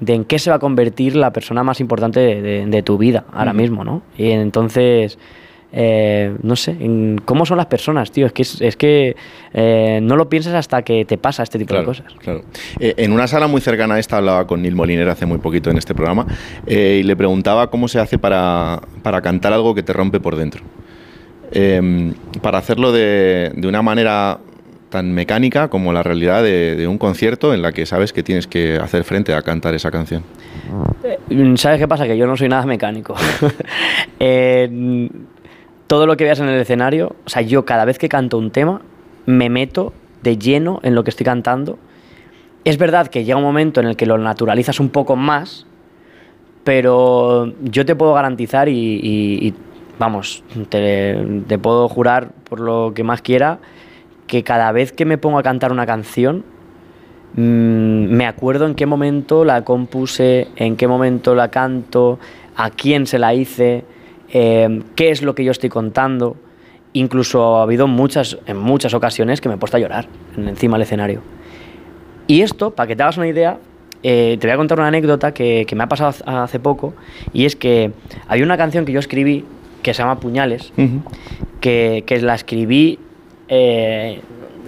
de 0.00 0.14
en 0.14 0.24
qué 0.24 0.38
se 0.38 0.50
va 0.50 0.56
a 0.56 0.58
convertir 0.58 1.16
la 1.16 1.32
persona 1.32 1.62
más 1.62 1.80
importante 1.80 2.20
de, 2.20 2.82
tu 2.82 2.98
vida 2.98 3.24
ahora 3.32 3.52
mismo, 3.52 3.84
¿no? 3.84 4.02
Y 4.16 4.30
entonces, 4.30 5.18
eh, 5.78 6.34
no 6.42 6.56
sé, 6.56 6.70
en 6.70 7.20
cómo 7.24 7.44
son 7.44 7.58
las 7.58 7.66
personas, 7.66 8.10
tío. 8.10 8.24
Es 8.26 8.32
que, 8.32 8.42
es, 8.42 8.76
que 8.76 9.14
eh, 9.52 10.00
no 10.02 10.16
lo 10.16 10.28
piensas 10.28 10.54
hasta 10.54 10.80
que 10.82 11.04
te 11.04 11.18
pasa 11.18 11.42
este 11.42 11.58
tipo 11.58 11.68
Claro, 11.74 11.82
de 11.82 11.86
cosas. 11.86 12.14
claro. 12.18 12.42
Eh, 12.80 12.94
en 12.96 13.12
una 13.12 13.26
sala 13.26 13.46
muy 13.46 13.60
cercana 13.60 13.96
a 13.96 13.98
esta 13.98 14.16
hablaba 14.16 14.46
con 14.46 14.62
Neil 14.62 14.74
Moliner 14.74 15.08
hace 15.10 15.26
muy 15.26 15.38
poquito 15.38 15.70
en 15.70 15.76
este 15.76 15.94
programa 15.94 16.26
y 16.66 17.02
le 17.02 17.14
preguntaba 17.14 17.68
cómo 17.70 17.88
se 17.88 18.00
hace 18.00 18.18
para, 18.18 18.80
para 19.02 19.20
cantar 19.20 19.52
algo 19.52 19.74
que 19.74 19.82
te 19.82 19.92
rompe 19.92 20.18
por 20.18 20.34
dentro. 20.36 20.62
Em, 21.52 22.14
para 22.42 22.58
hacerlo 22.58 22.90
de, 22.90 23.52
de 23.54 23.68
una 23.68 23.82
manera 23.82 24.38
tan 24.88 25.12
mecánica 25.12 25.68
como 25.68 25.92
la 25.92 26.02
realidad 26.02 26.42
de, 26.42 26.74
de 26.76 26.86
un 26.88 26.96
concierto 26.96 27.52
en 27.52 27.60
la 27.60 27.72
que 27.72 27.86
sabes 27.86 28.12
que 28.12 28.22
tienes 28.22 28.46
que 28.46 28.76
hacer 28.76 29.04
frente 29.04 29.34
a 29.34 29.42
cantar 29.42 29.74
esa 29.74 29.90
canción. 29.90 30.22
¿Sabes 31.56 31.78
qué 31.80 31.86
pasa? 31.88 32.06
Que 32.06 32.16
yo 32.16 32.26
no 32.26 32.36
soy 32.36 32.48
nada 32.48 32.64
mecánico. 32.66 33.14
Eh, 34.18 35.08
todo 35.86 36.06
lo 36.06 36.16
que 36.16 36.24
veas 36.24 36.40
en 36.40 36.48
el 36.48 36.60
escenario, 36.60 37.14
o 37.24 37.28
sea, 37.28 37.42
yo 37.42 37.64
cada 37.64 37.84
vez 37.84 37.98
que 37.98 38.08
canto 38.08 38.38
un 38.38 38.50
tema, 38.50 38.80
me 39.26 39.48
meto 39.48 39.92
de 40.22 40.38
lleno 40.38 40.80
en 40.82 40.94
lo 40.94 41.04
que 41.04 41.10
estoy 41.10 41.24
cantando. 41.24 41.78
Es 42.64 42.78
verdad 42.78 43.08
que 43.08 43.24
llega 43.24 43.38
un 43.38 43.44
momento 43.44 43.80
en 43.80 43.86
el 43.86 43.96
que 43.96 44.06
lo 44.06 44.18
naturalizas 44.18 44.80
un 44.80 44.88
poco 44.88 45.14
más, 45.16 45.66
pero 46.64 47.52
yo 47.62 47.86
te 47.86 47.94
puedo 47.94 48.12
garantizar 48.14 48.68
y, 48.68 49.54
vamos, 49.98 50.42
te, 50.68 51.24
te 51.46 51.58
puedo 51.58 51.88
jurar 51.88 52.30
por 52.48 52.60
lo 52.60 52.92
que 52.94 53.04
más 53.04 53.22
quiera 53.22 53.60
que 54.26 54.42
cada 54.42 54.72
vez 54.72 54.92
que 54.92 55.04
me 55.04 55.18
pongo 55.18 55.38
a 55.38 55.42
cantar 55.42 55.72
una 55.72 55.86
canción, 55.86 56.44
mm, 57.34 58.06
me 58.10 58.26
acuerdo 58.26 58.66
en 58.66 58.74
qué 58.74 58.86
momento 58.86 59.44
la 59.44 59.62
compuse, 59.62 60.48
en 60.56 60.76
qué 60.76 60.88
momento 60.88 61.34
la 61.34 61.50
canto, 61.50 62.18
a 62.56 62.70
quién 62.70 63.06
se 63.06 63.18
la 63.18 63.34
hice, 63.34 63.84
eh, 64.32 64.82
qué 64.94 65.10
es 65.10 65.22
lo 65.22 65.34
que 65.34 65.44
yo 65.44 65.50
estoy 65.52 65.68
contando. 65.70 66.36
Incluso 66.92 67.56
ha 67.58 67.62
habido 67.62 67.86
muchas, 67.86 68.38
en 68.46 68.56
muchas 68.56 68.94
ocasiones 68.94 69.40
que 69.40 69.48
me 69.48 69.56
he 69.56 69.58
puesto 69.58 69.76
a 69.76 69.80
llorar 69.80 70.06
en- 70.36 70.48
encima 70.48 70.76
del 70.76 70.82
escenario. 70.82 71.20
Y 72.26 72.40
esto, 72.42 72.70
para 72.72 72.86
que 72.86 72.96
te 72.96 73.02
hagas 73.02 73.18
una 73.18 73.28
idea, 73.28 73.58
eh, 74.02 74.36
te 74.40 74.46
voy 74.46 74.54
a 74.54 74.56
contar 74.56 74.78
una 74.78 74.88
anécdota 74.88 75.32
que, 75.34 75.64
que 75.66 75.76
me 75.76 75.84
ha 75.84 75.88
pasado 75.88 76.14
hace- 76.26 76.58
poco, 76.60 76.94
y 77.32 77.44
es 77.44 77.54
que 77.56 77.92
había 78.28 78.44
una 78.44 78.56
canción 78.56 78.84
que 78.84 78.92
yo 78.92 78.98
escribí 79.00 79.44
que 79.82 79.94
se 79.94 80.02
llama 80.02 80.18
Puñales, 80.20 80.72
que, 81.60 82.02
que 82.06 82.20
la 82.20 82.34
escribí 82.34 82.98
eh, 83.48 84.20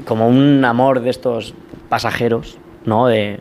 como 0.05 0.29
un 0.29 0.65
amor 0.65 1.01
de 1.01 1.11
estos 1.11 1.55
pasajeros, 1.89 2.59
¿no? 2.85 3.07
De, 3.07 3.41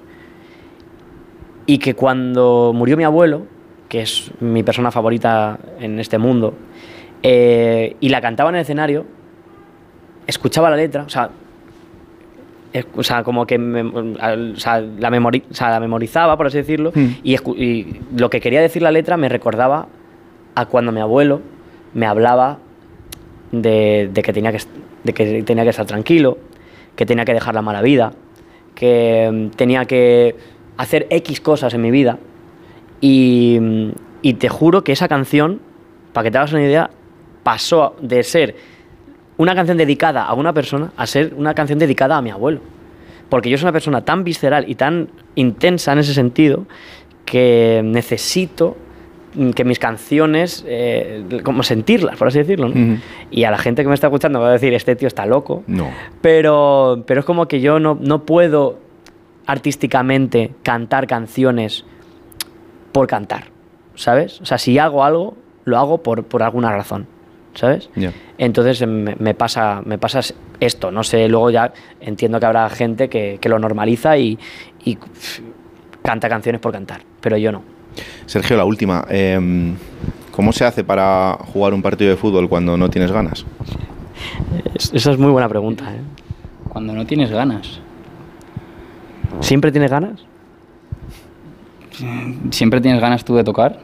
y 1.65 1.77
que 1.79 1.93
cuando 1.93 2.71
murió 2.73 2.95
mi 2.97 3.03
abuelo, 3.03 3.43
que 3.89 4.01
es 4.01 4.31
mi 4.39 4.63
persona 4.63 4.91
favorita 4.91 5.57
en 5.79 5.99
este 5.99 6.17
mundo, 6.17 6.53
eh, 7.23 7.95
y 7.99 8.09
la 8.09 8.21
cantaba 8.21 8.49
en 8.49 8.55
el 8.57 8.61
escenario, 8.61 9.05
escuchaba 10.27 10.69
la 10.69 10.75
letra, 10.75 11.03
o 11.03 11.09
sea, 11.09 11.29
o 12.95 13.03
sea, 13.03 13.23
como 13.23 13.47
que 13.47 13.57
me- 13.57 13.81
o 13.81 14.55
sea, 14.57 14.79
la, 14.81 15.09
memori- 15.09 15.43
o 15.49 15.53
sea, 15.53 15.69
la 15.71 15.79
memorizaba, 15.79 16.37
por 16.37 16.47
así 16.47 16.57
decirlo, 16.57 16.91
Mm. 16.93 17.05
y, 17.23 17.35
y 17.63 18.01
lo 18.15 18.29
que 18.29 18.39
quería 18.39 18.61
decir 18.61 18.81
la 18.81 18.91
letra 18.91 19.17
me 19.17 19.29
recordaba 19.29 19.87
a 20.53 20.65
cuando 20.65 20.91
mi 20.91 20.99
abuelo 20.99 21.41
me 21.93 22.05
hablaba 22.05 22.59
de, 23.51 24.09
de 24.13 24.21
que 24.21 24.33
tenía 24.33 24.51
que, 24.51 24.59
de 25.03 25.13
que 25.13 25.43
tenía 25.43 25.63
que 25.63 25.69
estar 25.71 25.85
tranquilo, 25.85 26.37
que 26.95 27.05
tenía 27.05 27.25
que 27.25 27.33
dejar 27.33 27.55
la 27.55 27.61
mala 27.61 27.81
vida, 27.81 28.11
que 28.75 29.29
mm, 29.31 29.55
tenía 29.55 29.85
que 29.85 30.35
hacer 30.77 31.07
X 31.09 31.39
cosas 31.41 31.73
en 31.73 31.81
mi 31.81 31.89
vida. 31.89 32.19
Y, 33.01 33.59
y 34.21 34.33
te 34.33 34.49
juro 34.49 34.83
que 34.83 34.91
esa 34.91 35.07
canción, 35.07 35.59
para 36.13 36.25
que 36.25 36.31
te 36.31 36.37
hagas 36.37 36.51
una 36.51 36.63
idea, 36.63 36.89
pasó 37.43 37.95
de 38.01 38.23
ser 38.23 38.55
una 39.37 39.55
canción 39.55 39.77
dedicada 39.77 40.23
a 40.23 40.33
una 40.33 40.51
persona 40.51 40.91
a 40.97 41.07
ser 41.07 41.33
una 41.37 41.53
canción 41.53 41.79
dedicada 41.79 42.17
a 42.17 42.21
mi 42.21 42.29
abuelo. 42.29 42.59
Porque 43.29 43.49
yo 43.49 43.57
soy 43.57 43.65
una 43.65 43.71
persona 43.71 44.03
tan 44.03 44.23
visceral 44.23 44.65
y 44.67 44.75
tan 44.75 45.09
intensa 45.35 45.93
en 45.93 45.99
ese 45.99 46.13
sentido 46.13 46.65
que 47.25 47.81
necesito 47.83 48.77
mm, 49.35 49.51
que 49.51 49.63
mis 49.65 49.79
canciones, 49.79 50.63
eh, 50.67 51.41
como 51.43 51.63
sentirlas, 51.63 52.17
por 52.17 52.29
así 52.29 52.39
decirlo. 52.39 52.71
Y 53.29 53.43
a 53.43 53.51
la 53.51 53.57
gente 53.57 53.83
que 53.83 53.89
me 53.89 53.95
está 53.95 54.07
escuchando 54.07 54.39
va 54.39 54.49
a 54.49 54.53
decir, 54.53 54.73
este 54.73 54.95
tío 54.95 55.07
está 55.07 55.25
loco. 55.25 55.63
No. 55.67 55.89
Pero, 56.21 57.03
pero 57.05 57.19
es 57.19 57.25
como 57.25 57.47
que 57.47 57.59
yo 57.59 57.79
no, 57.79 57.97
no 58.01 58.23
puedo 58.23 58.79
artísticamente 59.45 60.51
cantar 60.63 61.05
canciones 61.05 61.85
por 62.97 63.05
cantar, 63.07 63.43
¿sabes? 63.93 64.41
O 64.41 64.45
sea, 64.45 64.57
si 64.57 64.79
hago 64.79 65.03
algo, 65.03 65.35
lo 65.65 65.77
hago 65.77 66.01
por, 66.01 66.23
por 66.23 66.41
alguna 66.41 66.71
razón, 66.71 67.05
¿sabes? 67.53 67.91
Entonces 68.39 68.81
em, 68.81 68.89
me, 69.03 69.15
me 69.19 69.35
pasa, 69.35 69.83
me 69.85 69.99
pasa 69.99 70.21
esto, 70.59 70.89
no 70.89 71.03
sé, 71.03 71.27
luego 71.29 71.51
ya 71.51 71.71
entiendo 72.01 72.39
que 72.39 72.47
habrá 72.47 72.67
gente 72.71 73.07
que, 73.07 73.37
que 73.39 73.49
lo 73.49 73.59
normaliza 73.59 74.17
y, 74.17 74.39
y, 74.83 74.97
canta 76.01 76.27
canciones 76.27 76.59
por 76.59 76.71
cantar, 76.71 77.01
pero 77.21 77.37
yo 77.37 77.51
no. 77.51 77.61
Sergio, 78.25 78.57
la 78.57 78.65
última. 78.65 79.05
Em, 79.09 79.75
¿Cómo 80.31 80.51
se 80.51 80.65
hace 80.65 80.83
para 80.83 81.37
jugar 81.53 81.75
un 81.75 81.83
partido 81.83 82.09
de 82.09 82.17
fútbol 82.17 82.49
cuando 82.49 82.77
no 82.77 82.89
tienes 82.89 83.11
ganas? 83.11 83.45
Es- 84.73 84.91
esa 84.91 85.11
es 85.11 85.19
muy 85.19 85.29
buena 85.31 85.47
pregunta. 85.49 85.85
¿eh? 85.93 86.01
Cuando 86.69 86.93
no 86.93 87.05
tienes 87.05 87.29
ganas. 87.29 87.79
¿Siempre 89.41 89.71
tienes 89.71 89.91
ganas? 89.91 90.25
¿Siempre 92.51 92.81
tienes 92.81 93.01
ganas 93.01 93.23
tú 93.25 93.35
de 93.35 93.43
tocar? 93.43 93.79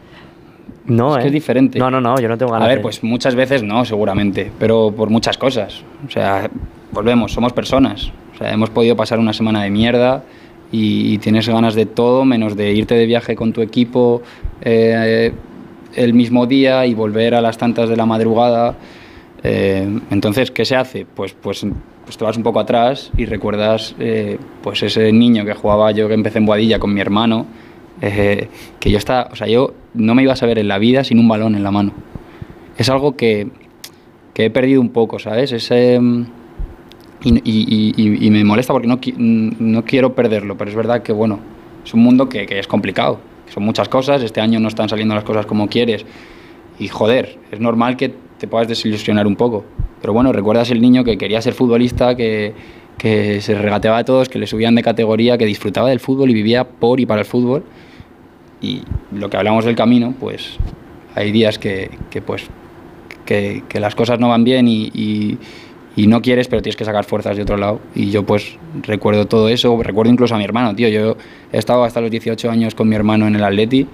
No, 0.85 1.13
Es 1.15 1.19
que 1.19 1.23
¿eh? 1.23 1.27
es 1.27 1.33
diferente. 1.33 1.79
No, 1.79 1.89
no, 1.89 2.01
no, 2.01 2.19
yo 2.19 2.27
no 2.27 2.37
tengo 2.37 2.51
ganas 2.51 2.65
A 2.65 2.69
ver, 2.69 2.77
de- 2.77 2.83
pues 2.83 3.03
muchas 3.03 3.35
veces 3.35 3.63
no, 3.63 3.85
seguramente, 3.85 4.51
pero 4.59 4.91
por 4.95 5.09
muchas 5.09 5.37
cosas. 5.37 5.81
O 6.07 6.09
sea, 6.11 6.49
volvemos, 6.91 7.31
somos 7.31 7.53
personas. 7.53 8.11
O 8.33 8.37
sea, 8.37 8.51
hemos 8.51 8.69
podido 8.69 8.95
pasar 8.95 9.19
una 9.19 9.31
semana 9.33 9.63
de 9.63 9.69
mierda 9.69 10.23
y, 10.71 11.13
y 11.13 11.17
tienes 11.19 11.47
ganas 11.47 11.75
de 11.75 11.85
todo, 11.85 12.25
menos 12.25 12.55
de 12.57 12.73
irte 12.73 12.95
de 12.95 13.05
viaje 13.05 13.35
con 13.35 13.53
tu 13.53 13.61
equipo 13.61 14.21
eh, 14.61 15.31
el 15.95 16.13
mismo 16.13 16.45
día 16.47 16.85
y 16.85 16.93
volver 16.95 17.35
a 17.35 17.41
las 17.41 17.57
tantas 17.57 17.87
de 17.89 17.95
la 17.95 18.05
madrugada. 18.05 18.75
Eh, 19.43 19.99
entonces, 20.09 20.51
¿qué 20.51 20.65
se 20.65 20.75
hace? 20.75 21.05
Pues, 21.05 21.33
pues, 21.33 21.65
pues 22.05 22.17
te 22.17 22.23
vas 22.25 22.35
un 22.37 22.43
poco 22.43 22.59
atrás 22.59 23.11
y 23.17 23.25
recuerdas 23.25 23.95
eh, 23.99 24.37
pues 24.61 24.81
ese 24.83 25.11
niño 25.13 25.45
que 25.45 25.53
jugaba 25.53 25.91
yo 25.91 26.07
que 26.07 26.13
empecé 26.13 26.39
en 26.39 26.45
Boadilla 26.45 26.79
con 26.79 26.93
mi 26.93 26.99
hermano, 27.01 27.45
eh, 28.01 28.47
que 28.79 28.91
yo 28.91 28.97
estaba, 28.97 29.29
o 29.31 29.35
sea, 29.35 29.47
yo 29.47 29.73
no 29.93 30.15
me 30.15 30.23
ibas 30.23 30.41
a 30.43 30.45
ver 30.45 30.59
en 30.59 30.67
la 30.67 30.77
vida 30.79 31.03
sin 31.03 31.19
un 31.19 31.27
balón 31.27 31.55
en 31.55 31.63
la 31.63 31.71
mano. 31.71 31.91
Es 32.77 32.89
algo 32.89 33.15
que, 33.15 33.47
que 34.33 34.45
he 34.45 34.49
perdido 34.49 34.81
un 34.81 34.89
poco, 34.89 35.19
¿sabes? 35.19 35.51
Ese, 35.51 35.99
mm, 35.99 36.25
y, 37.23 37.41
y- 37.45 38.25
y- 38.27 38.29
me 38.31 38.43
molesta 38.43 38.73
porque 38.73 38.87
no, 38.87 38.99
qui- 38.99 39.15
no 39.17 39.85
quiero 39.85 40.13
perderlo, 40.13 40.57
pero 40.57 40.69
es 40.69 40.75
verdad 40.75 41.03
que, 41.03 41.13
bueno, 41.13 41.39
es 41.85 41.93
un 41.93 42.01
mundo 42.01 42.27
que, 42.27 42.45
que 42.45 42.59
es 42.59 42.67
complicado. 42.67 43.19
Son 43.53 43.63
muchas 43.63 43.87
cosas, 43.87 44.21
este 44.23 44.41
año 44.41 44.59
no 44.59 44.67
están 44.67 44.89
saliendo 44.89 45.15
las 45.15 45.23
cosas 45.23 45.45
como 45.45 45.67
quieres. 45.67 46.05
Y 46.79 46.87
joder, 46.87 47.37
es 47.51 47.59
normal 47.59 47.95
que 47.95 48.13
te 48.39 48.47
puedas 48.47 48.67
desilusionar 48.67 49.27
un 49.27 49.35
poco. 49.35 49.63
Pero 50.01 50.11
bueno, 50.11 50.33
recuerdas 50.33 50.69
el 50.71 50.81
niño 50.81 51.03
que 51.05 51.17
quería 51.17 51.41
ser 51.41 51.53
futbolista, 51.53 52.15
que, 52.15 52.53
que 52.97 53.41
se 53.41 53.55
regateaba 53.55 53.97
a 53.99 54.05
todos, 54.05 54.29
que 54.29 54.39
le 54.39 54.47
subían 54.47 54.75
de 54.75 54.83
categoría, 54.83 55.37
que 55.37 55.45
disfrutaba 55.45 55.89
del 55.89 55.99
fútbol 55.99 56.29
y 56.29 56.33
vivía 56.33 56.63
por 56.63 56.99
y 56.99 57.05
para 57.05 57.21
el 57.21 57.25
fútbol. 57.25 57.63
Y 58.61 58.81
lo 59.13 59.29
que 59.29 59.37
hablamos 59.37 59.65
del 59.65 59.75
camino, 59.75 60.13
pues 60.19 60.57
hay 61.15 61.31
días 61.31 61.59
que, 61.59 61.89
que, 62.09 62.21
pues, 62.21 62.45
que, 63.25 63.63
que 63.67 63.79
las 63.79 63.93
cosas 63.95 64.19
no 64.19 64.29
van 64.29 64.43
bien 64.43 64.67
y, 64.67 64.89
y- 64.93 65.37
y 65.95 66.07
no 66.07 66.23
quieres, 66.23 66.47
pero 66.47 66.61
tienes 66.63 66.75
que 66.75 66.85
sacar 66.85 67.03
fuerzas 67.03 67.35
de 67.37 67.43
otro 67.43 67.55
lado. 67.55 67.79
Y 67.93 68.09
yo 68.09 68.25
pues 68.25 68.57
recuerdo 68.81 69.27
todo 69.27 69.47
eso, 69.49 69.77
recuerdo 69.83 70.11
incluso 70.11 70.33
a 70.33 70.39
mi 70.39 70.43
hermano, 70.43 70.73
tío. 70.75 70.87
Yo 70.89 71.17
he 71.51 71.57
estado 71.59 71.83
hasta 71.83 72.01
los 72.01 72.09
18 72.09 72.49
años 72.49 72.73
con 72.73 72.89
mi 72.89 72.95
hermano 72.95 73.27
en 73.27 73.35
el 73.35 73.43
Atleti. 73.43 73.85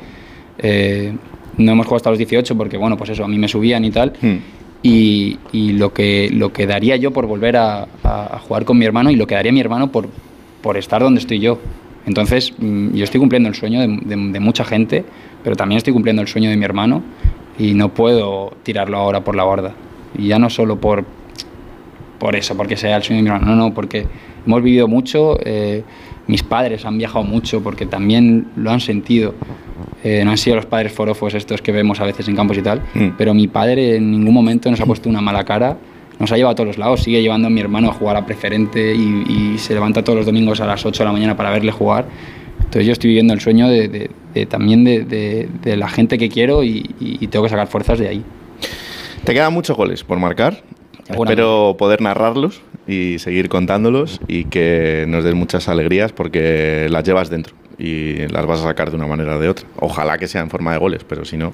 Eh, 0.60 1.14
no 1.58 1.72
hemos 1.74 1.86
jugado 1.88 1.98
hasta 1.98 2.10
los 2.12 2.18
18 2.20 2.56
porque, 2.56 2.78
bueno, 2.78 2.96
pues 2.96 3.10
eso, 3.10 3.26
a 3.26 3.28
mí 3.28 3.38
me 3.38 3.50
subían 3.50 3.84
y 3.84 3.92
tal. 3.92 4.14
Hmm. 4.22 4.38
Y, 4.82 5.38
y 5.52 5.74
lo, 5.74 5.94
que, 5.94 6.30
lo 6.32 6.54
que 6.54 6.66
daría 6.66 6.96
yo 6.96 7.12
por 7.12 7.26
volver 7.28 7.58
a, 7.58 7.88
a- 8.04 8.40
jugar 8.40 8.64
con 8.66 8.78
mi 8.78 8.86
hermano 8.86 9.12
y 9.12 9.16
lo 9.18 9.28
que 9.28 9.36
daría 9.36 9.52
mi 9.52 9.60
hermano 9.60 9.92
por, 9.92 10.08
por 10.62 10.78
estar 10.78 11.02
donde 11.02 11.20
estoy 11.20 11.40
yo. 11.40 11.60
Entonces, 12.06 12.54
mm, 12.58 12.94
yo 12.96 13.04
estoy 13.04 13.20
cumpliendo 13.20 13.50
el 13.50 13.56
sueño 13.56 13.82
de, 13.82 13.88
de- 13.88 14.32
de 14.32 14.40
mucha 14.40 14.64
gente, 14.64 15.04
pero 15.44 15.56
también 15.58 15.78
estoy 15.78 15.92
cumpliendo 15.94 16.22
el 16.22 16.28
sueño 16.30 16.50
de 16.50 16.56
mi 16.56 16.64
hermano 16.64 17.04
y 17.58 17.74
no 17.74 17.94
puedo 17.94 18.54
tirarlo 18.64 18.98
ahora 18.98 19.22
por 19.24 19.36
la 19.36 19.44
borda. 19.44 19.74
Y 20.18 20.28
ya 20.28 20.40
no 20.40 20.50
solo 20.50 20.80
por, 20.80 21.04
por 22.18 22.36
eso, 22.38 22.56
porque 22.56 22.78
sea 22.78 22.96
el 22.98 23.04
sueño 23.04 23.18
de 23.20 23.24
mi 23.24 23.36
hermano, 23.36 23.56
no, 23.56 23.68
no, 23.70 23.74
porque 23.74 24.08
hemos 24.46 24.64
vivido 24.64 24.88
mucho, 24.88 25.38
eh, 25.44 25.84
mis 26.28 26.42
padres 26.44 26.86
han 26.86 26.98
viajado 26.98 27.24
mucho 27.26 27.62
porque 27.62 27.86
también 27.86 28.48
lo 28.56 28.72
han 28.72 28.80
sentido. 28.80 29.36
Eh, 30.04 30.24
no 30.24 30.32
han 30.32 30.38
sido 30.38 30.56
los 30.56 30.66
padres 30.66 30.92
forofos 30.94 31.34
estos 31.34 31.62
que 31.62 31.72
vemos 31.72 32.00
a 32.00 32.06
veces 32.06 32.28
en 32.28 32.36
campos 32.36 32.58
y 32.58 32.62
tal, 32.62 32.82
Mm. 32.94 33.10
pero 33.18 33.34
mi 33.34 33.48
padre 33.48 33.98
en 33.98 34.12
ningún 34.12 34.34
momento 34.34 34.70
nos 34.72 34.80
ha 34.80 34.86
puesto 34.86 35.10
una 35.10 35.20
mala 35.22 35.44
cara, 35.44 35.78
nos 36.20 36.32
ha 36.32 36.38
llevado 36.38 36.52
a 36.54 36.56
todos 36.56 36.68
los 36.68 36.78
lados, 36.78 37.04
sigue 37.04 37.22
llevando 37.22 37.48
a 37.48 37.50
mi 37.50 37.60
hermano 37.62 37.90
a 37.90 37.94
jugar 37.94 38.16
a 38.18 38.26
preferente 38.26 38.94
y, 38.96 39.54
y 39.54 39.58
se 39.58 39.74
levanta 39.74 40.04
todos 40.04 40.18
los 40.18 40.26
domingos 40.26 40.62
a 40.62 40.66
las 40.66 40.86
8 40.86 41.04
de 41.04 41.06
la 41.08 41.12
mañana 41.14 41.36
para 41.36 41.50
verle 41.50 41.72
jugar. 41.72 42.06
Entonces 42.60 42.86
yo 42.86 42.92
estoy 42.94 43.10
viviendo 43.10 43.34
el 43.34 43.40
sueño 43.42 43.68
de, 43.68 43.88
de- 43.88 44.10
de 44.34 44.46
también 44.46 44.84
de, 44.84 45.48
la 45.76 45.90
gente 45.90 46.18
que 46.18 46.30
quiero 46.30 46.64
y, 46.64 46.90
y- 47.00 47.26
tengo 47.28 47.44
que 47.44 47.50
sacar 47.50 47.68
fuerzas 47.68 47.98
de 48.00 48.08
ahí. 48.10 48.24
Te 49.24 49.34
quedan 49.34 49.54
muchos 49.54 49.76
goles 49.76 50.04
por 50.04 50.20
marcar. 50.20 50.62
Espero 51.10 51.76
poder 51.80 52.02
narrarlos 52.02 52.62
y 52.88 53.18
seguir 53.20 53.50
contándolos 53.50 54.20
y 54.28 54.44
que 54.46 55.06
nos 55.08 55.24
den 55.24 55.36
muchas 55.38 55.68
alegrías 55.68 56.12
porque 56.12 56.88
las 56.92 57.04
llevas 57.04 57.30
dentro 57.30 57.56
y 57.80 58.28
las 58.28 58.46
vas 58.46 58.60
a 58.60 58.64
sacar 58.64 58.90
de 58.92 58.98
una 58.98 59.08
manera 59.08 59.38
o 59.38 59.40
de 59.40 59.50
otra. 59.50 59.66
Ojalá 59.78 60.18
que 60.18 60.28
sea 60.28 60.42
en 60.42 60.50
forma 60.50 60.74
de 60.74 60.78
goles, 60.80 61.04
pero 61.08 61.26
si 61.26 61.38
no. 61.38 61.54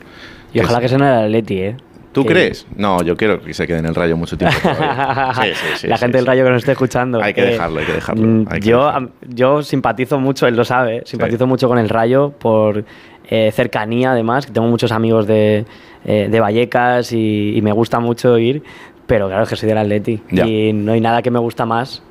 Y 0.53 0.59
ojalá 0.59 0.79
que 0.81 0.89
sea 0.89 0.97
en 0.97 1.03
el 1.03 1.25
Atleti, 1.25 1.57
¿eh? 1.59 1.77
¿Tú 2.11 2.23
Que- 2.23 2.29
crees? 2.33 2.65
No, 2.77 3.03
yo 3.03 3.17
quiero 3.17 3.41
que 3.41 3.53
se 3.53 3.67
quede 3.67 3.79
en 3.79 3.85
el 3.87 3.93
rayo 3.95 4.15
mucho 4.15 4.37
tiempo. 4.37 4.57
Sí, 5.41 5.49
sí, 5.53 5.67
sí, 5.75 5.87
la 5.87 5.97
gente 5.97 6.17
del. 6.17 6.25
Rayo 6.25 6.43
que 6.45 6.49
nos 6.49 6.59
esté 6.59 6.71
escuchando. 6.71 7.21
Hay 7.21 7.33
que 7.33 7.41
eh, 7.41 7.51
dejarlo, 7.51 7.79
hay 7.81 7.85
que 7.85 7.91
dejarlo, 7.93 8.25
mm, 8.25 8.45
hay 8.49 8.59
que 8.61 8.69
yo, 8.69 8.85
dejarlo. 8.85 9.09
yo 9.27 9.63
simpatizo 9.63 10.19
mucho, 10.19 10.47
él 10.47 10.55
lo 10.55 10.63
sabe, 10.63 11.03
simpatizo 11.05 11.45
mucho 11.45 11.67
con 11.67 11.77
el 11.77 11.89
Rayo 11.89 12.31
por 12.31 12.85
eh, 13.29 13.51
cercanía, 13.53 14.11
además, 14.11 14.45
que 14.45 14.53
tengo 14.53 14.67
muchos 14.67 14.91
amigos 14.93 15.27
de, 15.27 15.65
eh, 16.05 16.27
de 16.31 16.39
Vallecas 16.39 17.11
y, 17.11 17.53
y 17.57 17.61
me 17.61 17.73
gusta 17.73 17.99
mucho 17.99 18.37
ir, 18.37 18.63
pero 19.07 19.27
claro, 19.27 19.43
es 19.43 19.49
que 19.49 19.57
soy 19.57 19.67
del 19.67 19.77
Atleti. 19.79 20.21
Ya. 20.31 20.47
Y 20.47 20.71
no 20.71 20.93
hay 20.93 21.01
nada 21.01 21.21
que 21.21 21.31
me 21.31 21.39
gusta 21.39 21.65
más 21.65 22.01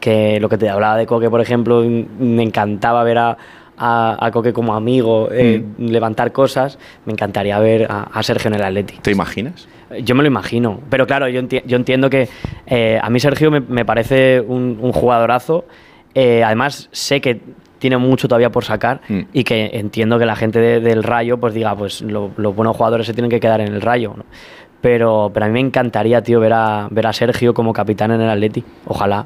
que 0.00 0.40
lo 0.40 0.48
que 0.48 0.58
te 0.58 0.68
hablaba 0.68 0.96
de 0.96 1.06
Coque, 1.06 1.30
por 1.30 1.40
ejemplo, 1.40 1.84
me 2.18 2.42
encantaba 2.42 3.04
ver 3.04 3.18
a, 3.18 3.38
a, 3.78 4.16
a 4.24 4.30
Coque 4.30 4.52
como 4.52 4.74
amigo, 4.74 5.28
eh, 5.32 5.62
Mm. 5.78 5.86
levantar 5.86 6.32
cosas, 6.32 6.78
me 7.06 7.12
encantaría 7.12 7.58
ver 7.58 7.86
a, 7.90 8.02
a 8.12 8.22
Sergio 8.22 8.48
en 8.48 8.54
el 8.54 8.62
Atleti. 8.62 8.94
¿Te 9.02 9.10
imaginas? 9.10 9.68
Yo 10.04 10.14
me 10.14 10.22
lo 10.22 10.26
imagino, 10.28 10.80
pero 10.88 11.06
claro, 11.06 11.28
yo, 11.28 11.40
enti- 11.42 11.62
yo 11.66 11.76
entiendo 11.76 12.08
que 12.08 12.28
eh, 12.66 12.98
a 13.02 13.10
mí 13.10 13.20
Sergio 13.20 13.50
me, 13.50 13.60
me 13.60 13.84
parece 13.84 14.40
un, 14.40 14.78
un 14.80 14.92
jugadorazo. 14.92 15.64
Eh, 16.14 16.42
además, 16.44 16.88
sé 16.92 17.20
que 17.20 17.40
tiene 17.78 17.96
mucho 17.98 18.28
todavía 18.28 18.50
por 18.50 18.64
sacar 18.64 19.00
Mm. 19.08 19.20
y 19.32 19.44
que 19.44 19.70
entiendo 19.74 20.18
que 20.18 20.24
la 20.26 20.36
gente 20.36 20.60
de- 20.60 20.80
del 20.80 21.02
Rayo 21.02 21.38
pues 21.38 21.52
diga, 21.52 21.74
pues 21.76 22.00
lo- 22.02 22.30
los 22.36 22.54
buenos 22.54 22.76
jugadores 22.76 23.06
se 23.06 23.12
tienen 23.14 23.30
que 23.30 23.40
quedar 23.40 23.60
en 23.60 23.68
el 23.74 23.80
Rayo. 23.80 24.14
¿no? 24.16 24.24
Pero, 24.82 25.30
pero 25.32 25.46
a 25.46 25.48
mí 25.48 25.54
me 25.54 25.60
encantaría, 25.60 26.22
tío, 26.22 26.40
ver 26.40 26.52
a, 26.52 26.88
ver 26.90 27.06
a 27.06 27.12
Sergio 27.14 27.54
como 27.54 27.72
capitán 27.72 28.10
en 28.10 28.20
el 28.20 28.28
Atleti. 28.28 28.62
Ojalá. 28.86 29.24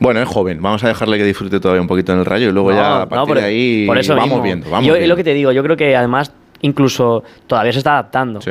Bueno, 0.00 0.20
es 0.20 0.28
joven. 0.28 0.60
Vamos 0.62 0.82
a 0.84 0.88
dejarle 0.88 1.18
que 1.18 1.24
disfrute 1.24 1.60
todavía 1.60 1.82
un 1.82 1.86
poquito 1.88 2.12
en 2.12 2.18
el 2.20 2.24
rayo 2.24 2.48
y 2.48 2.52
luego 2.52 2.70
No, 2.70 2.76
ya 2.76 2.96
a 2.96 2.98
no, 3.00 3.08
partir 3.08 3.28
por- 3.28 3.38
de 3.38 3.44
ahí 3.44 3.86
por 3.86 3.98
eso 3.98 4.14
vamos 4.14 4.28
mismo. 4.30 4.42
viendo. 4.42 4.70
Vamos 4.70 4.86
yo, 4.86 4.94
viendo. 4.94 5.08
lo 5.08 5.16
que 5.16 5.24
te 5.24 5.34
digo, 5.34 5.52
yo 5.52 5.62
creo 5.62 5.76
que 5.76 5.94
además 5.94 6.32
incluso 6.62 7.22
todavía 7.46 7.72
se 7.72 7.78
está 7.78 7.92
adaptando. 7.92 8.40
Sí. 8.40 8.50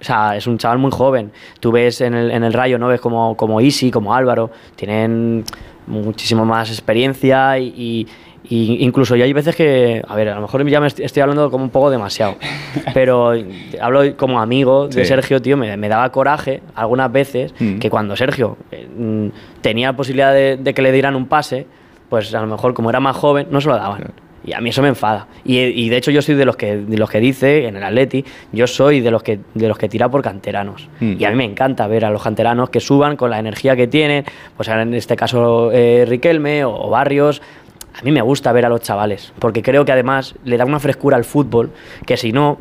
O 0.00 0.04
sea, 0.04 0.36
es 0.36 0.46
un 0.46 0.58
chaval 0.58 0.78
muy 0.78 0.90
joven. 0.90 1.30
Tú 1.60 1.70
ves 1.72 2.00
en 2.00 2.12
el, 2.14 2.30
en 2.30 2.44
el 2.44 2.52
Rayo, 2.52 2.78
¿no? 2.78 2.88
Ves 2.88 3.00
como, 3.00 3.36
como 3.36 3.60
Isi, 3.60 3.90
como 3.90 4.14
Álvaro, 4.14 4.50
tienen 4.76 5.44
muchísimo 5.86 6.44
más 6.44 6.70
experiencia 6.70 7.58
y, 7.58 7.66
y- 7.76 8.06
y 8.46 8.84
incluso 8.84 9.16
yo 9.16 9.24
hay 9.24 9.32
veces 9.32 9.56
que, 9.56 10.02
a 10.06 10.14
ver, 10.14 10.28
a 10.28 10.34
lo 10.34 10.42
mejor 10.42 10.66
ya 10.68 10.80
me 10.80 10.86
est- 10.88 11.00
estoy 11.00 11.22
hablando 11.22 11.50
como 11.50 11.64
un 11.64 11.70
poco 11.70 11.90
demasiado, 11.90 12.36
pero 12.92 13.32
hablo 13.80 14.16
como 14.16 14.40
amigo 14.40 14.88
de 14.88 15.04
Sí. 15.04 15.08
Sergio, 15.08 15.40
tío, 15.40 15.56
me, 15.56 15.76
me 15.76 15.88
daba 15.88 16.10
coraje 16.12 16.60
algunas 16.74 17.10
veces 17.10 17.54
Mm. 17.58 17.78
que 17.78 17.88
cuando 17.90 18.16
Sergio 18.16 18.56
eh, 18.70 18.86
tenía 19.60 19.92
posibilidad 19.94 20.32
de, 20.32 20.56
de 20.58 20.74
que 20.74 20.82
le 20.82 20.92
dieran 20.92 21.16
un 21.16 21.26
pase, 21.26 21.66
pues 22.08 22.34
a 22.34 22.40
lo 22.40 22.46
mejor 22.46 22.74
como 22.74 22.90
era 22.90 23.00
más 23.00 23.16
joven, 23.16 23.46
no 23.50 23.60
se 23.60 23.68
lo 23.68 23.76
daban. 23.76 24.12
Y 24.46 24.52
a 24.52 24.60
mí 24.60 24.68
eso 24.68 24.82
me 24.82 24.88
enfada. 24.88 25.26
Y, 25.42 25.58
y 25.58 25.88
de 25.88 25.96
hecho 25.96 26.10
yo 26.10 26.20
soy 26.20 26.34
de 26.34 26.44
los 26.44 26.54
que 26.58 26.76
de 26.76 26.98
los 26.98 27.08
que 27.08 27.18
dice 27.18 27.66
en 27.66 27.76
el 27.76 27.82
Atleti, 27.82 28.26
yo 28.52 28.66
soy 28.66 29.00
de 29.00 29.10
los 29.10 29.22
que 29.22 29.38
de 29.54 29.68
los 29.68 29.78
que 29.78 29.88
tira 29.88 30.10
por 30.10 30.20
canteranos. 30.20 30.86
Mm. 31.00 31.14
Y 31.18 31.24
a 31.24 31.30
mí 31.30 31.36
me 31.36 31.44
encanta 31.44 31.86
ver 31.86 32.04
a 32.04 32.10
los 32.10 32.22
canteranos 32.22 32.68
que 32.68 32.78
suban 32.80 33.16
con 33.16 33.30
la 33.30 33.38
energía 33.38 33.74
que 33.74 33.86
tienen, 33.86 34.26
pues 34.54 34.68
en 34.68 34.92
este 34.92 35.16
caso 35.16 35.70
eh, 35.72 36.04
Riquelme 36.06 36.62
o, 36.66 36.74
o 36.74 36.90
Barrios. 36.90 37.40
A 37.98 38.02
mí 38.02 38.10
me 38.12 38.20
gusta 38.22 38.52
ver 38.52 38.66
a 38.66 38.68
los 38.68 38.80
chavales, 38.80 39.32
porque 39.38 39.62
creo 39.62 39.84
que 39.84 39.92
además 39.92 40.34
le 40.44 40.56
da 40.56 40.64
una 40.64 40.80
frescura 40.80 41.16
al 41.16 41.24
fútbol 41.24 41.70
que 42.06 42.16
si 42.16 42.32
no 42.32 42.58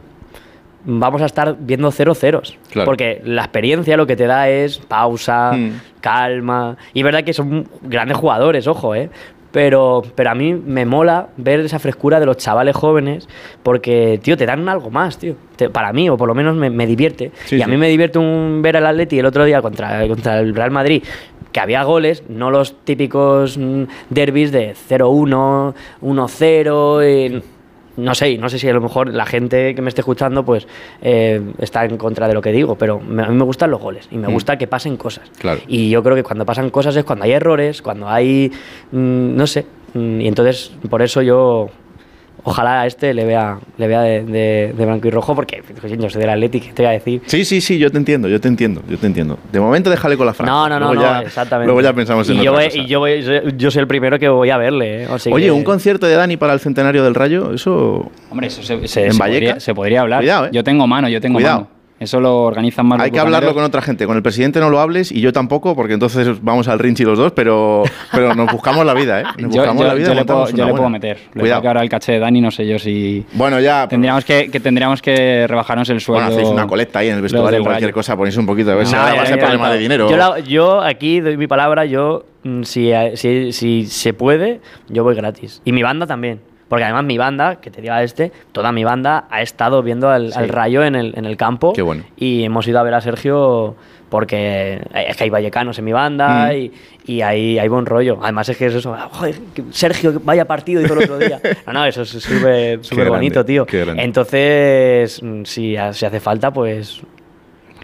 vamos 0.86 1.22
a 1.22 1.26
estar 1.26 1.56
viendo 1.60 1.90
cero 1.92 2.14
ceros. 2.14 2.58
Claro. 2.72 2.86
Porque 2.86 3.22
la 3.26 3.44
experiencia 3.44 3.96
lo 3.98 4.06
que 4.06 4.16
te 4.16 4.28
da 4.28 4.50
es 4.50 4.78
pausa, 4.80 5.54
Mm. 5.54 5.72
calma. 6.02 6.78
Y 6.94 7.00
es 7.00 7.04
verdad 7.06 7.24
que 7.24 7.34
son 7.34 7.68
grandes 7.82 8.18
jugadores, 8.18 8.68
ojo, 8.68 8.94
¿eh? 8.94 9.10
Pero, 9.54 10.02
pero 10.16 10.32
a 10.32 10.36
mí 10.36 10.52
me 10.56 10.84
mola 10.84 11.28
ver 11.38 11.60
esa 11.60 11.78
frescura 11.78 12.20
de 12.20 12.26
los 12.26 12.38
chavales 12.38 12.76
jóvenes 12.76 13.30
porque, 13.62 14.20
tío, 14.24 14.36
te 14.36 14.48
dan 14.48 14.68
algo 14.68 14.90
más, 14.90 15.20
tío. 15.20 15.36
Te- 15.56 15.70
para 15.70 15.94
mí, 15.94 16.10
o 16.10 16.18
por 16.18 16.28
lo 16.28 16.34
menos 16.34 16.56
me, 16.56 16.72
me 16.72 16.88
divierte. 16.88 17.32
Sí, 17.46 17.58
y 17.58 17.62
a 17.62 17.66
sí. 17.66 17.72
mí 17.72 17.78
me 17.78 17.88
divierte 17.88 18.18
un, 18.18 18.62
ver 18.64 18.78
al 18.78 18.88
Atleti 18.88 19.20
el 19.20 19.28
otro 19.28 19.46
día 19.46 19.62
contra, 19.62 20.08
contra 20.08 20.40
el 20.40 20.56
Real 20.56 20.72
Madrid 20.72 21.04
que 21.54 21.60
había 21.62 21.84
goles, 21.84 22.24
no 22.28 22.52
los 22.52 22.74
típicos 22.84 23.58
mm, 23.58 23.84
derbis 24.10 24.52
de 24.52 24.74
0-1, 24.90 25.74
1-0, 26.02 27.00
eh, 27.04 27.42
no 27.96 28.16
sé, 28.16 28.38
no 28.40 28.50
sé 28.50 28.58
si 28.58 28.68
a 28.68 28.74
lo 28.74 28.82
mejor 28.82 29.14
la 29.14 29.26
gente 29.28 29.76
que 29.76 29.82
me 29.84 29.90
esté 29.90 30.02
escuchando 30.02 30.44
pues 30.44 30.68
eh, 31.04 31.40
está 31.60 31.86
en 31.86 31.98
contra 31.98 32.28
de 32.28 32.34
lo 32.34 32.42
que 32.42 32.52
digo, 32.52 32.76
pero 32.76 33.00
me- 33.00 33.22
a 33.24 33.28
mí 33.28 33.36
me 33.36 33.44
gustan 33.44 33.70
los 33.70 33.80
goles 33.80 34.08
y 34.12 34.18
me 34.18 34.28
Mm. 34.28 34.32
gusta 34.34 34.58
que 34.58 34.66
pasen 34.68 34.98
cosas. 34.98 35.30
Claro. 35.38 35.62
Y 35.68 35.90
yo 35.92 36.02
creo 36.02 36.16
que 36.16 36.24
cuando 36.24 36.44
pasan 36.46 36.72
cosas 36.72 36.96
es 36.96 37.04
cuando 37.04 37.26
hay 37.26 37.34
errores, 37.34 37.82
cuando 37.84 38.10
hay, 38.10 38.52
mm, 38.92 39.36
no 39.36 39.46
sé, 39.46 39.66
y 39.94 40.28
entonces 40.28 40.72
por 40.90 41.04
eso 41.04 41.22
yo 41.22 41.70
ojalá 42.44 42.82
a 42.82 42.86
este 42.88 43.14
le 43.14 43.26
vea, 43.26 43.58
le 43.78 43.88
vea 43.88 44.02
de, 44.02 44.24
de- 44.24 44.74
de 44.78 44.86
blanco 44.86 45.08
y 45.08 45.12
rojo, 45.12 45.36
porque 45.36 45.64
pues, 45.80 45.98
yo 45.98 46.10
soy 46.10 46.20
del 46.22 46.30
Atlético, 46.30 46.68
¿qué 46.68 46.74
te 46.74 46.82
voy 46.84 46.90
a 46.90 46.92
decir? 46.94 47.22
Sí, 47.26 47.46
sí, 47.46 47.62
sí, 47.62 47.78
yo 47.80 47.90
te 47.92 47.98
entiendo, 47.98 48.28
yo 48.28 48.40
te 48.42 48.48
entiendo, 48.48 48.82
yo 48.90 48.98
te 48.98 49.08
entiendo. 49.08 49.38
De 49.52 49.60
momento 49.60 49.90
déjale 49.90 50.18
con 50.18 50.26
la 50.26 50.34
franja. 50.34 50.52
No, 50.54 50.70
no, 50.70 50.80
no, 50.80 50.94
luego 50.94 51.08
no, 51.10 51.22
ya, 51.22 51.28
exactamente. 51.28 51.68
Luego 51.68 51.82
ya 51.82 51.94
pensamos 51.94 52.30
en 52.30 52.36
y 52.36 52.44
yo 52.44 52.52
otra 52.52 52.64
voy, 52.64 52.70
cosa. 52.72 52.78
Y 52.84 52.86
yo, 52.88 53.00
voy- 53.00 53.24
yo 53.58 53.72
soy 53.72 53.82
el 53.82 53.88
primero 53.88 54.20
que 54.20 54.28
voy 54.30 54.50
a 54.50 54.58
verle. 54.58 55.04
¿eh? 55.04 55.08
Oye, 55.32 55.46
que- 55.46 55.52
un 55.52 55.64
concierto 55.64 56.06
de 56.06 56.16
Dani 56.16 56.38
para 56.38 56.54
el 56.54 56.60
centenario 56.60 57.04
del 57.04 57.16
Rayo, 57.16 57.54
eso 57.54 58.12
Hombre, 58.30 58.48
eso 58.48 58.62
se, 58.64 58.88
se- 58.88 59.06
¿En 59.06 59.14
se 59.14 59.20
Vallecas? 59.20 59.40
podría, 59.54 59.60
se 59.60 59.74
podría 59.76 60.02
hablar. 60.02 60.20
Cuidado, 60.22 60.46
¿eh? 60.48 60.50
Yo 60.52 60.64
tengo 60.64 60.86
mano, 60.88 61.08
yo 61.10 61.22
tengo 61.22 61.36
Cuidado. 61.38 61.60
mano. 61.62 61.83
Eso 62.04 62.20
lo 62.20 62.44
organizan 62.44 62.86
más 62.86 63.00
hay 63.00 63.10
los 63.10 63.14
que 63.14 63.20
hablarlo 63.20 63.54
con 63.54 63.64
otra 63.64 63.82
gente. 63.82 64.06
Con 64.06 64.16
el 64.18 64.22
presidente 64.24 64.60
no 64.60 64.70
lo 64.70 64.80
hables 64.80 65.12
y 65.12 65.22
yo 65.22 65.34
tampoco, 65.34 65.76
porque 65.76 65.94
entonces 65.94 66.42
vamos 66.44 66.68
al 66.68 66.80
Rinchi 66.80 67.04
los 67.04 67.18
dos, 67.18 67.32
pero, 67.32 67.84
pero 68.12 68.36
nos 68.36 68.52
buscamos 68.52 68.86
la 68.86 68.94
vida, 68.94 69.22
¿eh? 69.22 69.24
Nos 69.38 69.54
Yo, 69.54 69.62
buscamos 69.62 69.82
yo- 69.82 69.88
la 69.88 69.94
vida 69.96 70.08
yo 70.10 70.14
le 70.14 70.26
puedo, 70.26 70.50
yo 70.50 70.66
le 70.66 70.72
puedo 70.74 70.90
meter. 70.90 71.18
Cuidado. 71.38 71.62
que 71.62 71.68
ahora 71.68 71.82
el 71.82 71.90
caché 71.90 72.12
de 72.14 72.20
Dani, 72.20 72.42
no 72.42 72.52
sé 72.52 72.68
yo 72.68 72.78
si. 72.78 73.26
Bueno, 73.34 73.60
ya. 73.60 73.88
Tendríamos 73.88 74.26
que, 74.26 74.50
que 74.52 74.60
tendríamos 74.60 75.02
que 75.02 75.48
rebajarnos 75.48 75.90
el 75.90 76.00
sueldo. 76.02 76.26
Bueno, 76.26 76.36
hacéis 76.40 76.54
una 76.54 76.68
colecta 76.68 77.00
ahí 77.00 77.10
en 77.10 77.16
el 77.16 77.22
vestuario, 77.22 77.62
cualquier 77.64 77.90
Rayo. 77.90 77.94
cosa, 77.94 78.16
ponéis 78.18 78.38
un 78.38 78.46
poquito, 78.46 78.72
a 78.72 78.76
ver 78.76 78.86
si 78.86 78.96
ahora 78.96 79.16
va 79.16 79.22
a 79.24 79.26
ser 79.26 79.40
problema 79.40 79.68
ya. 79.70 79.74
de 79.74 79.80
dinero. 79.80 80.10
Yo, 80.10 80.18
la- 80.18 80.40
yo 80.40 80.82
aquí 80.82 81.20
doy 81.22 81.38
mi 81.38 81.48
palabra, 81.48 81.86
yo, 81.86 82.26
mm, 82.44 82.64
si, 82.64 82.92
si, 83.16 83.52
si 83.54 83.86
se 83.86 84.14
puede, 84.14 84.60
yo 84.90 85.04
voy 85.04 85.16
gratis. 85.16 85.62
Y 85.66 85.72
mi 85.72 85.82
banda 85.84 86.06
también. 86.06 86.40
Porque 86.74 86.86
además 86.86 87.04
mi 87.04 87.20
banda, 87.20 87.58
que 87.58 87.70
te 87.70 87.82
diga 87.84 88.02
este, 88.02 88.32
toda 88.52 88.72
mi 88.72 88.84
banda 88.84 89.26
ha 89.30 89.44
estado 89.44 89.84
viendo 89.84 90.10
al, 90.10 90.34
al 90.36 90.50
Rayo 90.50 90.84
en 90.84 90.96
el, 90.96 91.14
en 91.16 91.26
el 91.26 91.38
campo. 91.38 91.72
Qué 91.74 91.84
bueno. 91.84 92.04
Y 92.18 92.44
hemos 92.44 92.68
ido 92.68 92.80
a 92.80 92.84
ver 92.84 92.96
a 92.96 93.00
Sergio 93.02 93.76
porque 94.10 94.82
es 94.96 95.16
que 95.16 95.24
hay 95.26 95.30
vallecanos 95.30 95.78
en 95.78 95.86
mi 95.86 95.94
banda 95.94 96.50
Mm. 96.52 96.56
y, 96.56 96.72
y 97.06 97.22
hay, 97.22 97.60
hay 97.60 97.68
buen 97.68 97.86
rollo. 97.86 98.18
Además 98.24 98.50
es 98.50 98.58
que 98.58 98.66
es 98.66 98.74
eso, 98.74 98.98
joder, 99.12 99.36
que 99.54 99.66
Sergio, 99.70 100.20
vaya 100.24 100.46
partido 100.46 100.82
hizo 100.82 100.96
el 100.96 101.04
otro 101.04 101.20
día. 101.20 101.40
No, 101.68 101.74
no, 101.74 101.86
eso 101.86 102.02
es 102.02 102.10
súper 102.10 102.80
bonito, 103.10 103.46
tío. 103.46 103.68
qué 103.68 103.86
grande. 103.86 104.02
Entonces, 104.04 105.22
mm, 105.22 105.44
si, 105.44 105.76
si 105.92 106.06
hace 106.08 106.20
falta, 106.20 106.52
pues 106.52 107.02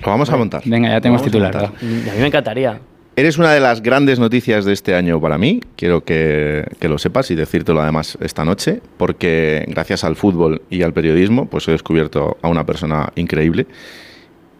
Lo 0.03 0.07
vamos 0.09 0.31
a 0.31 0.35
montar. 0.35 0.63
Venga, 0.65 0.89
ya 0.89 0.99
tenemos 0.99 1.21
a 1.21 1.25
titular. 1.25 1.55
va. 1.55 1.67
mm, 1.79 2.09
a 2.09 2.13
mí 2.13 2.19
me 2.21 2.25
encantaría. 2.27 2.79
Eres 3.19 3.37
una 3.37 3.51
de 3.51 3.59
las 3.59 3.83
grandes 3.83 4.17
noticias 4.17 4.63
de 4.63 4.71
este 4.71 4.95
año 4.95 5.19
para 5.19 5.37
mí, 5.37 5.59
quiero 5.75 6.05
que, 6.05 6.63
que 6.79 6.87
lo 6.87 6.97
sepas 6.97 7.29
y 7.31 7.35
decírtelo 7.35 7.81
además 7.81 8.17
esta 8.21 8.45
noche, 8.45 8.79
porque 8.95 9.65
gracias 9.67 10.05
al 10.05 10.15
fútbol 10.15 10.61
y 10.69 10.83
al 10.83 10.93
periodismo, 10.93 11.45
pues 11.47 11.67
he 11.67 11.71
descubierto 11.71 12.37
a 12.41 12.47
una 12.47 12.65
persona 12.65 13.11
increíble 13.15 13.67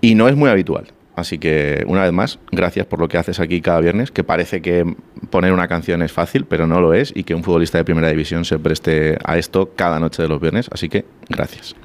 y 0.02 0.14
no 0.14 0.28
es 0.28 0.36
muy 0.36 0.50
habitual. 0.50 0.88
Así 1.16 1.40
que, 1.40 1.86
una 1.88 2.04
vez 2.04 2.12
más, 2.12 2.40
gracias 2.52 2.86
por 2.86 3.00
lo 3.00 3.08
que 3.08 3.18
haces 3.18 3.40
aquí 3.40 3.62
cada 3.62 3.80
viernes, 3.80 4.12
que 4.12 4.26
parece 4.26 4.62
que 4.62 4.84
poner 5.30 5.54
una 5.54 5.70
canción 5.70 6.02
es 6.02 6.12
fácil, 6.12 6.44
pero 6.44 6.68
no 6.68 6.82
lo 6.82 6.94
es, 6.94 7.14
y 7.16 7.24
que 7.24 7.36
un 7.36 7.46
futbolista 7.46 7.78
de 7.78 7.86
primera 7.86 8.10
división 8.10 8.44
se 8.44 8.60
preste 8.60 9.18
a 9.24 9.38
esto 9.38 9.72
cada 9.74 10.02
noche 10.02 10.22
de 10.22 10.28
los 10.28 10.42
viernes. 10.42 10.68
Así 10.70 10.90
que, 10.90 11.06
gracias. 11.30 11.78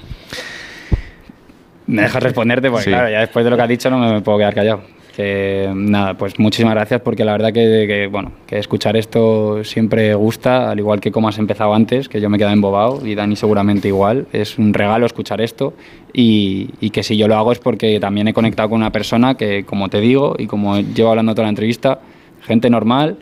Me 1.87 2.03
dejas 2.03 2.21
responderte 2.21 2.69
porque, 2.69 2.87
Sí. 2.87 2.91
claro, 2.91 3.11
ya 3.11 3.21
después 3.21 3.45
de 3.45 3.51
lo 3.53 3.57
que 3.57 3.63
has 3.63 3.69
dicho 3.69 3.91
no 3.91 4.13
me 4.13 4.21
puedo 4.23 4.39
quedar 4.39 4.55
callado. 4.55 4.83
Que 5.17 5.71
nada, 5.73 6.15
pues 6.15 6.41
muchísimas 6.41 6.75
gracias 6.75 7.01
porque 7.01 7.25
la 7.25 7.33
verdad 7.33 7.53
que, 7.53 8.09
bueno, 8.11 8.33
que 8.49 8.59
escuchar 8.59 8.97
esto 8.97 9.63
siempre 9.63 10.13
gusta, 10.15 10.71
al 10.71 10.79
igual 10.81 11.01
que 11.01 11.13
como 11.13 11.29
has 11.29 11.39
empezado 11.39 11.73
antes, 11.73 12.09
que 12.09 12.21
yo 12.21 12.29
me 12.29 12.37
he 12.37 12.39
quedado 12.39 12.53
embobado 12.53 13.07
y 13.07 13.15
Dani 13.15 13.37
seguramente 13.37 13.87
igual. 13.87 14.27
Es 14.33 14.59
un 14.59 14.75
regalo 14.75 15.07
escuchar 15.07 15.41
esto 15.41 15.75
y, 16.13 16.71
y 16.81 16.91
que 16.91 17.05
si 17.05 17.17
yo 17.17 17.29
lo 17.29 17.37
hago 17.37 17.53
es 17.53 17.61
porque 17.61 18.01
también 18.01 18.27
he 18.27 18.35
conectado 18.35 18.71
con 18.71 18.79
una 18.81 18.91
persona 18.91 19.37
que, 19.37 19.65
como 19.65 19.89
te 19.89 20.01
digo 20.01 20.35
y 20.37 20.49
como 20.49 20.81
llevo 20.81 21.11
hablando 21.11 21.33
toda 21.33 21.45
la 21.45 21.51
entrevista, 21.51 22.01
gente 22.43 22.69
normal, 22.69 23.19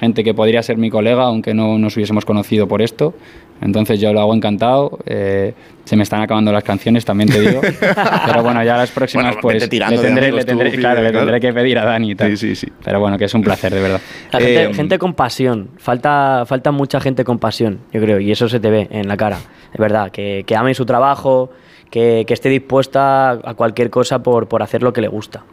gente 0.00 0.24
que 0.24 0.32
podría 0.32 0.62
ser 0.62 0.78
mi 0.78 0.88
colega 0.88 1.24
aunque 1.24 1.52
no 1.52 1.78
nos 1.78 1.94
hubiésemos 1.96 2.24
conocido 2.24 2.66
por 2.68 2.80
esto. 2.80 3.14
Entonces 3.60 4.00
yo 4.00 4.12
lo 4.12 4.20
hago 4.20 4.34
encantado. 4.34 4.98
eh, 5.06 5.54
se 5.84 5.96
me 5.96 6.02
están 6.02 6.22
acabando 6.22 6.50
las 6.50 6.64
canciones, 6.64 7.04
también 7.04 7.28
te 7.28 7.38
digo. 7.40 7.60
Pero 8.26 8.42
bueno, 8.42 8.62
ya 8.64 8.76
las 8.76 8.90
próximas 8.90 9.26
Bueno, 9.26 9.40
pues 9.42 9.60
le 9.62 9.68
tendré, 9.68 10.32
le 10.32 10.44
tendré- 10.44 10.70
tú, 10.72 10.78
claro, 10.78 11.02
le 11.02 11.10
claro. 11.10 11.18
tendré 11.26 11.40
que 11.40 11.52
pedir 11.52 11.78
a 11.78 11.84
Dani 11.84 12.12
y 12.12 12.14
tal. 12.14 12.30
Sí, 12.30 12.36
sí, 12.36 12.56
sí. 12.66 12.72
Pero 12.82 13.00
bueno, 13.00 13.18
que 13.18 13.26
es 13.26 13.34
un 13.34 13.42
placer, 13.42 13.72
de 13.74 13.80
verdad. 13.82 14.00
La 14.32 14.40
gente, 14.40 14.64
Eh, 14.64 14.74
gente 14.74 14.98
con 14.98 15.12
pasión. 15.14 15.68
Falta, 15.76 16.44
falta 16.46 16.70
mucha 16.72 17.00
gente 17.00 17.22
con 17.24 17.38
pasión, 17.38 17.80
yo 17.92 18.00
creo, 18.00 18.18
y 18.18 18.32
eso 18.32 18.48
se 18.48 18.60
te 18.60 18.70
ve 18.70 18.88
en 18.90 19.08
la 19.08 19.16
cara. 19.18 19.36
Es 19.72 19.78
verdad, 19.78 20.10
que, 20.10 20.44
que 20.46 20.56
ame 20.56 20.72
su 20.74 20.86
trabajo, 20.86 21.50
que, 21.90 22.24
que 22.26 22.32
esté 22.34 22.48
dispuesta 22.48 23.32
a 23.32 23.54
cualquier 23.54 23.90
cosa 23.90 24.22
por, 24.22 24.48
por 24.48 24.62
hacer 24.62 24.82
lo 24.82 24.92
que 24.94 25.02
le 25.02 25.08
gusta. 25.08 25.44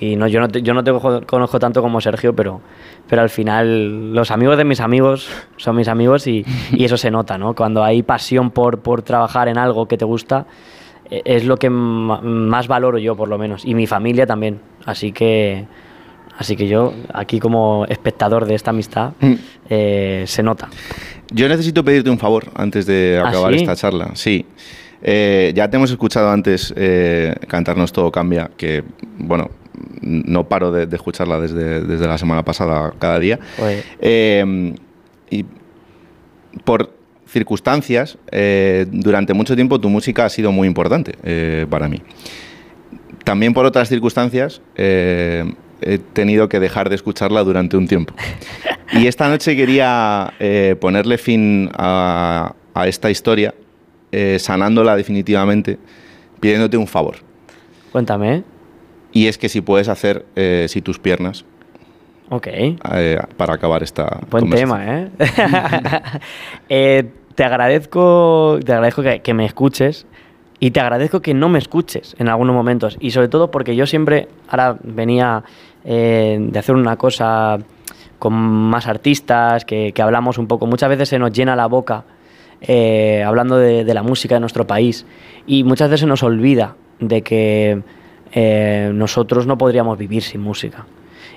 Y 0.00 0.16
no, 0.16 0.26
yo 0.28 0.40
no 0.40 0.48
te, 0.48 0.60
yo 0.62 0.74
no 0.74 0.84
te 0.84 0.92
conozco 1.26 1.58
tanto 1.58 1.80
como 1.80 2.00
Sergio, 2.02 2.34
pero, 2.36 2.60
pero 3.08 3.22
al 3.22 3.30
final 3.30 4.12
los 4.14 4.30
amigos 4.30 4.58
de 4.58 4.64
mis 4.64 4.80
amigos 4.80 5.28
son 5.56 5.76
mis 5.76 5.88
amigos 5.88 6.26
y, 6.26 6.44
y 6.72 6.84
eso 6.84 6.96
se 6.98 7.10
nota, 7.10 7.38
¿no? 7.38 7.54
Cuando 7.54 7.82
hay 7.82 8.02
pasión 8.02 8.50
por, 8.50 8.80
por 8.80 9.00
trabajar 9.02 9.48
en 9.48 9.56
algo 9.56 9.88
que 9.88 9.96
te 9.96 10.04
gusta, 10.04 10.46
eh, 11.10 11.22
es 11.24 11.44
lo 11.46 11.56
que 11.56 11.70
más 11.70 12.68
valoro 12.68 12.98
yo, 12.98 13.16
por 13.16 13.28
lo 13.28 13.38
menos, 13.38 13.64
y 13.64 13.74
mi 13.74 13.86
familia 13.86 14.26
también. 14.26 14.60
Así 14.84 15.12
que, 15.12 15.64
así 16.36 16.56
que 16.56 16.68
yo, 16.68 16.92
aquí 17.14 17.40
como 17.40 17.86
espectador 17.88 18.44
de 18.44 18.54
esta 18.54 18.70
amistad, 18.70 19.12
Mm. 19.20 19.34
eh, 19.70 20.24
se 20.26 20.42
nota. 20.42 20.68
Yo 21.32 21.48
necesito 21.48 21.82
pedirte 21.84 22.10
un 22.10 22.18
favor 22.18 22.44
antes 22.54 22.84
de 22.86 23.18
¿Ah, 23.24 23.28
acabar 23.30 23.52
sí? 23.54 23.60
esta 23.60 23.74
charla. 23.76 24.10
Sí. 24.14 24.44
Eh, 25.02 25.52
ya 25.54 25.68
te 25.70 25.76
hemos 25.76 25.90
escuchado 25.90 26.30
antes 26.30 26.72
eh, 26.76 27.34
cantarnos 27.48 27.92
Todo 27.92 28.10
Cambia, 28.10 28.50
que, 28.56 28.82
bueno, 29.18 29.50
no 30.00 30.48
paro 30.48 30.72
de, 30.72 30.86
de 30.86 30.96
escucharla 30.96 31.40
desde, 31.40 31.82
desde 31.82 32.06
la 32.06 32.18
semana 32.18 32.44
pasada 32.44 32.92
cada 32.98 33.18
día. 33.18 33.38
Eh, 34.00 34.74
y 35.30 35.44
por 36.64 36.90
circunstancias, 37.26 38.18
eh, 38.30 38.86
durante 38.90 39.34
mucho 39.34 39.54
tiempo 39.54 39.80
tu 39.80 39.88
música 39.88 40.24
ha 40.24 40.28
sido 40.28 40.52
muy 40.52 40.68
importante 40.68 41.14
eh, 41.22 41.66
para 41.68 41.88
mí. 41.88 42.02
También 43.24 43.52
por 43.52 43.66
otras 43.66 43.88
circunstancias 43.88 44.62
he 44.76 45.98
tenido 46.12 46.48
que 46.48 46.60
dejar 46.60 46.88
de 46.88 46.94
escucharla 46.94 47.42
durante 47.42 47.76
un 47.76 47.88
tiempo. 47.88 48.14
Y 48.92 49.08
esta 49.08 49.28
noche 49.28 49.56
quería 49.56 50.32
ponerle 50.80 51.18
fin 51.18 51.68
a, 51.74 52.54
a 52.72 52.86
esta 52.86 53.10
historia, 53.10 53.52
sanándola 54.38 54.94
definitivamente, 54.94 55.76
pidiéndote 56.38 56.76
un 56.76 56.86
favor. 56.86 57.16
cuéntame. 57.90 58.44
Y 59.16 59.28
es 59.28 59.38
que 59.38 59.48
si 59.48 59.62
puedes 59.62 59.88
hacer, 59.88 60.26
eh, 60.36 60.66
si 60.68 60.82
tus 60.82 60.98
piernas, 60.98 61.46
Ok. 62.28 62.48
eh, 62.48 63.18
para 63.38 63.54
acabar 63.54 63.82
esta 63.82 64.20
Buen 64.30 64.50
tema, 64.50 64.84
¿eh? 64.84 65.10
Eh, 66.68 67.04
Te 67.34 67.44
agradezco, 67.44 68.58
te 68.62 68.72
agradezco 68.74 69.02
que, 69.02 69.20
que 69.20 69.32
me 69.32 69.46
escuches 69.46 70.06
y 70.60 70.70
te 70.70 70.80
agradezco 70.80 71.20
que 71.22 71.32
no 71.32 71.48
me 71.48 71.58
escuches 71.58 72.14
en 72.18 72.28
algunos 72.28 72.54
momentos. 72.54 72.98
Y 73.00 73.10
sobre 73.12 73.28
todo 73.28 73.50
porque 73.50 73.74
yo 73.74 73.86
siempre, 73.86 74.28
ahora 74.48 74.76
venía 74.82 75.44
eh, 75.86 76.36
de 76.38 76.58
hacer 76.58 76.74
una 76.74 76.96
cosa 76.96 77.58
con 78.18 78.34
más 78.34 78.86
artistas, 78.86 79.64
que, 79.64 79.92
que 79.94 80.02
hablamos 80.02 80.36
un 80.36 80.46
poco, 80.46 80.66
muchas 80.66 80.90
veces 80.90 81.08
se 81.08 81.18
nos 81.18 81.32
llena 81.32 81.56
la 81.56 81.66
boca 81.68 82.04
eh, 82.60 83.22
hablando 83.26 83.56
de, 83.56 83.84
de 83.84 83.94
la 83.94 84.02
música 84.02 84.34
de 84.36 84.40
nuestro 84.40 84.66
país 84.66 85.06
y 85.46 85.64
muchas 85.64 85.88
veces 85.88 86.00
se 86.00 86.06
nos 86.06 86.22
olvida 86.22 86.74
de 87.00 87.22
que 87.22 87.82
eh, 88.32 88.90
nosotros 88.92 89.46
no 89.46 89.58
podríamos 89.58 89.98
vivir 89.98 90.22
sin 90.22 90.40
música 90.40 90.86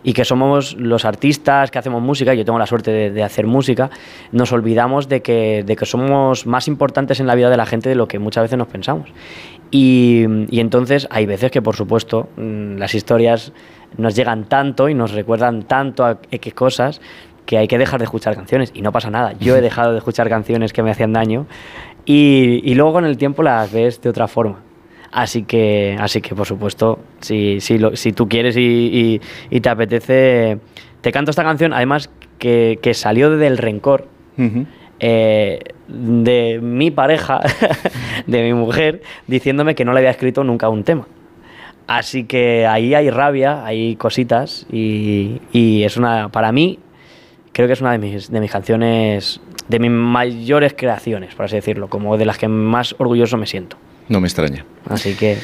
y 0.04 0.14
que 0.14 0.26
somos 0.26 0.76
los 0.78 1.06
artistas 1.06 1.72
que 1.72 1.80
hacemos 1.80 2.02
música, 2.02 2.34
yo 2.34 2.46
tengo 2.46 2.60
la 2.60 2.66
suerte 2.66 2.92
de, 2.92 3.12
de 3.12 3.24
hacer 3.24 3.46
música, 3.48 3.90
nos 4.32 4.52
olvidamos 4.52 5.10
de 5.10 5.22
que, 5.22 5.64
de 5.66 5.76
que 5.76 5.86
somos 5.86 6.46
más 6.46 6.68
importantes 6.68 7.20
en 7.20 7.28
la 7.28 7.36
vida 7.36 7.50
de 7.50 7.58
la 7.58 7.66
gente 7.66 7.90
de 7.90 7.96
lo 7.96 8.08
que 8.08 8.20
muchas 8.20 8.44
veces 8.44 8.58
nos 8.58 8.68
pensamos. 8.68 9.10
Y, 9.72 10.26
y 10.50 10.60
entonces 10.62 11.08
hay 11.12 11.26
veces 11.26 11.52
que, 11.52 11.62
por 11.62 11.76
supuesto, 11.76 12.30
mm, 12.38 12.78
las 12.78 12.96
historias 12.96 13.54
nos 13.98 14.16
llegan 14.16 14.46
tanto 14.46 14.90
y 14.90 14.94
nos 14.94 15.12
recuerdan 15.12 15.64
tanto 15.64 16.06
a 16.06 16.20
X 16.32 16.54
cosas 16.54 17.02
que 17.46 17.58
hay 17.58 17.68
que 17.68 17.78
dejar 17.78 18.00
de 18.00 18.06
escuchar 18.06 18.36
canciones 18.36 18.72
y 18.74 18.82
no 18.82 18.92
pasa 18.92 19.10
nada. 19.10 19.34
Yo 19.40 19.56
he 19.56 19.62
dejado 19.70 19.92
de 19.92 20.00
escuchar 20.00 20.30
canciones 20.30 20.74
que 20.74 20.84
me 20.84 20.92
hacían 20.92 21.14
daño 21.14 21.46
y, 22.06 22.62
y 22.64 22.76
luego 22.76 22.94
con 22.94 23.06
el 23.06 23.18
tiempo 23.18 23.44
las 23.44 23.72
ves 23.72 24.02
de 24.02 24.10
otra 24.10 24.28
forma. 24.28 24.69
Así 25.12 25.44
que, 25.44 25.98
así 26.00 26.22
que 26.22 26.36
por 26.36 26.46
supuesto, 26.46 27.00
si, 27.20 27.60
si, 27.62 27.78
lo- 27.80 27.96
si 27.96 28.12
tú 28.14 28.28
quieres 28.30 28.56
y, 28.58 28.62
y- 28.62 29.22
y 29.50 29.60
te 29.62 29.70
apetece, 29.70 30.60
te 31.02 31.12
canto 31.12 31.32
esta 31.32 31.44
canción, 31.44 31.74
además 31.74 32.10
que, 32.38 32.78
que 32.82 32.94
salió 32.94 33.30
del 33.36 33.58
rencor 33.58 34.08
Ujú. 34.38 34.66
eh, 35.00 35.60
de 35.88 36.60
mi 36.62 36.92
pareja, 36.92 37.42
de 38.28 38.44
mi 38.44 38.54
mujer, 38.54 39.02
diciéndome 39.28 39.74
que 39.76 39.84
no 39.86 39.94
le 39.94 40.00
había 40.00 40.12
escrito 40.12 40.44
nunca 40.44 40.70
un 40.70 40.84
tema. 40.84 41.08
Así 41.88 42.26
que 42.26 42.68
ahí 42.68 42.94
hay 42.94 43.10
rabia, 43.10 43.66
hay 43.66 43.96
cositas 43.96 44.68
y, 44.72 45.42
y 45.52 45.84
es 45.84 45.98
una, 45.98 46.30
para 46.30 46.52
mí, 46.52 46.78
creo 47.52 47.66
que 47.66 47.74
es 47.74 47.82
una 47.82 47.94
de 47.94 47.98
mis, 47.98 48.30
de 48.32 48.40
mis 48.40 48.52
canciones, 48.52 49.42
de 49.68 49.80
mis 49.80 49.90
mayores 49.90 50.76
creaciones, 50.78 51.34
por 51.34 51.46
así 51.46 51.56
decirlo, 51.56 51.88
como 51.88 52.16
de 52.18 52.26
las 52.26 52.38
que 52.38 52.48
más 52.48 52.94
orgulloso 53.00 53.38
me 53.38 53.48
siento. 53.48 53.78
No 54.10 54.20
me 54.20 54.28
extraña. 54.28 54.66
Así 54.90 55.14
que, 55.14 55.38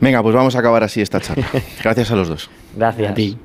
Venga, 0.00 0.22
pues 0.22 0.34
vamos 0.34 0.54
a 0.56 0.58
acabar 0.58 0.82
así 0.84 1.00
esta 1.00 1.20
charla. 1.20 1.46
Gracias 1.82 2.10
a 2.10 2.16
los 2.16 2.28
dos. 2.28 2.50
gracias. 2.76 3.10
A 3.12 3.14
ti. 3.14 3.38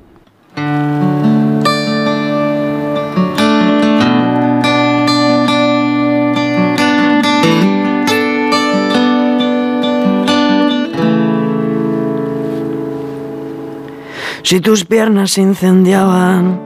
Si 14.42 14.60
tus 14.60 14.84
piernas 14.84 15.32
se 15.32 15.40
incendiaban 15.40 16.60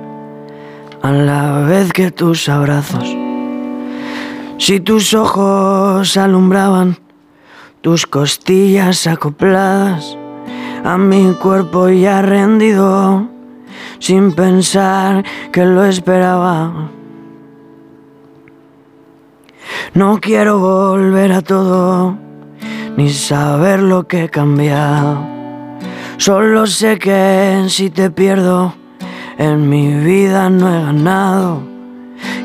a 1.00 1.12
la 1.12 1.60
vez 1.60 1.92
que 1.92 2.10
tus 2.10 2.48
abrazos, 2.48 3.08
si 4.58 4.80
tus 4.80 5.14
ojos 5.14 6.16
alumbraban 6.16 6.98
tus 7.88 8.06
costillas 8.06 9.06
acopladas 9.06 10.14
a 10.84 10.98
mi 10.98 11.32
cuerpo 11.32 11.88
ya 11.88 12.20
rendido, 12.20 13.26
sin 13.98 14.32
pensar 14.32 15.24
que 15.52 15.64
lo 15.64 15.86
esperaba. 15.86 16.90
No 19.94 20.20
quiero 20.20 20.58
volver 20.58 21.32
a 21.32 21.40
todo, 21.40 22.18
ni 22.98 23.08
saber 23.08 23.80
lo 23.80 24.06
que 24.06 24.24
he 24.24 24.28
cambiado. 24.28 25.24
Solo 26.18 26.66
sé 26.66 26.98
que 26.98 27.64
si 27.70 27.88
te 27.88 28.10
pierdo, 28.10 28.74
en 29.38 29.66
mi 29.66 29.94
vida 29.94 30.50
no 30.50 30.68
he 30.68 30.82
ganado. 30.82 31.62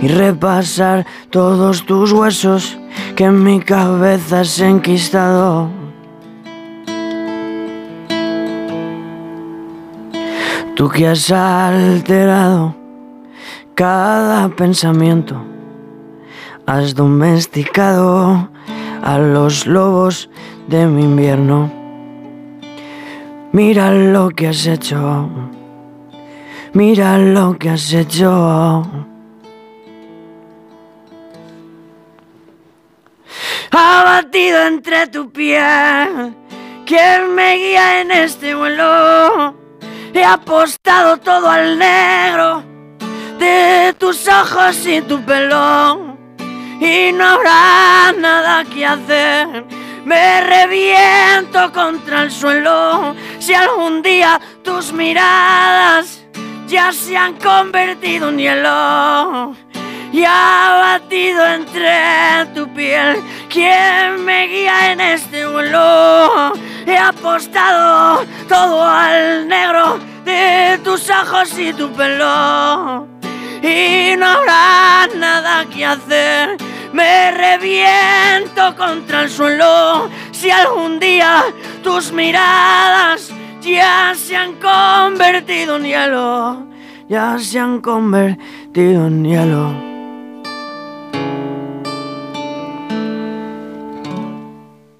y 0.01 0.07
repasar 0.07 1.05
todos 1.29 1.85
tus 1.85 2.11
huesos 2.11 2.77
que 3.15 3.25
en 3.25 3.43
mi 3.43 3.59
cabeza 3.59 4.39
has 4.39 4.59
enquistado. 4.59 5.69
Tú 10.75 10.89
que 10.89 11.07
has 11.07 11.31
alterado 11.31 12.75
cada 13.75 14.49
pensamiento, 14.49 15.35
has 16.65 16.95
domesticado 16.95 18.49
a 19.03 19.17
los 19.19 19.67
lobos 19.67 20.29
de 20.67 20.87
mi 20.87 21.03
invierno. 21.03 21.71
Mira 23.51 23.91
lo 23.91 24.31
que 24.31 24.47
has 24.47 24.65
hecho, 24.65 25.29
mira 26.73 27.19
lo 27.19 27.57
que 27.59 27.69
has 27.69 27.93
hecho. 27.93 29.12
Abatido 33.75 34.67
entre 34.67 35.07
tu 35.07 35.31
piel, 35.31 36.35
¿quién 36.85 37.33
me 37.33 37.55
guía 37.55 38.01
en 38.01 38.11
este 38.11 38.53
vuelo? 38.53 39.55
He 40.13 40.23
apostado 40.23 41.17
todo 41.17 41.49
al 41.49 41.79
negro 41.79 42.63
de 43.39 43.95
tus 43.97 44.27
ojos 44.27 44.85
y 44.85 45.01
tu 45.01 45.19
pelo 45.25 46.17
y 46.79 47.11
no 47.13 47.25
habrá 47.25 48.13
nada 48.15 48.63
que 48.65 48.85
hacer. 48.85 49.65
Me 50.05 50.41
reviento 50.41 51.71
contra 51.71 52.21
el 52.23 52.31
suelo 52.31 53.15
si 53.39 53.55
algún 53.55 54.03
día 54.03 54.39
tus 54.63 54.93
miradas 54.93 56.23
ya 56.67 56.91
se 56.91 57.17
han 57.17 57.33
convertido 57.39 58.29
en 58.29 58.37
hielo 58.37 59.55
y 60.13 60.23
ha 60.25 60.99
batido 60.99 61.43
entre 61.47 62.45
tu 62.53 62.71
piel. 62.71 63.17
¿Quién 63.53 64.25
me 64.25 64.47
guía 64.47 64.93
en 64.93 64.99
este 64.99 65.45
vuelo? 65.45 66.53
He 66.87 66.97
apostado 66.97 68.25
todo 68.49 68.83
al 68.83 69.47
negro 69.47 69.99
de 70.25 70.79
tus 70.83 71.07
ojos 71.11 71.55
y 71.59 71.71
tu 71.71 71.87
pelo 71.91 73.07
y 73.61 74.17
no 74.17 74.25
habrá 74.25 75.07
nada 75.15 75.65
que 75.69 75.85
hacer. 75.85 76.57
Me 76.93 77.29
reviento 77.29 78.75
contra 78.75 79.21
el 79.21 79.29
suelo 79.29 80.09
si 80.31 80.49
algún 80.49 80.99
día 80.99 81.43
tus 81.83 82.11
miradas 82.11 83.29
ya 83.61 84.13
se 84.15 84.35
han 84.35 84.53
convertido 84.53 85.75
en 85.75 85.83
hielo, 85.83 86.65
ya 87.07 87.37
se 87.37 87.59
han 87.59 87.81
convertido 87.81 89.05
en 89.05 89.23
hielo. 89.23 89.92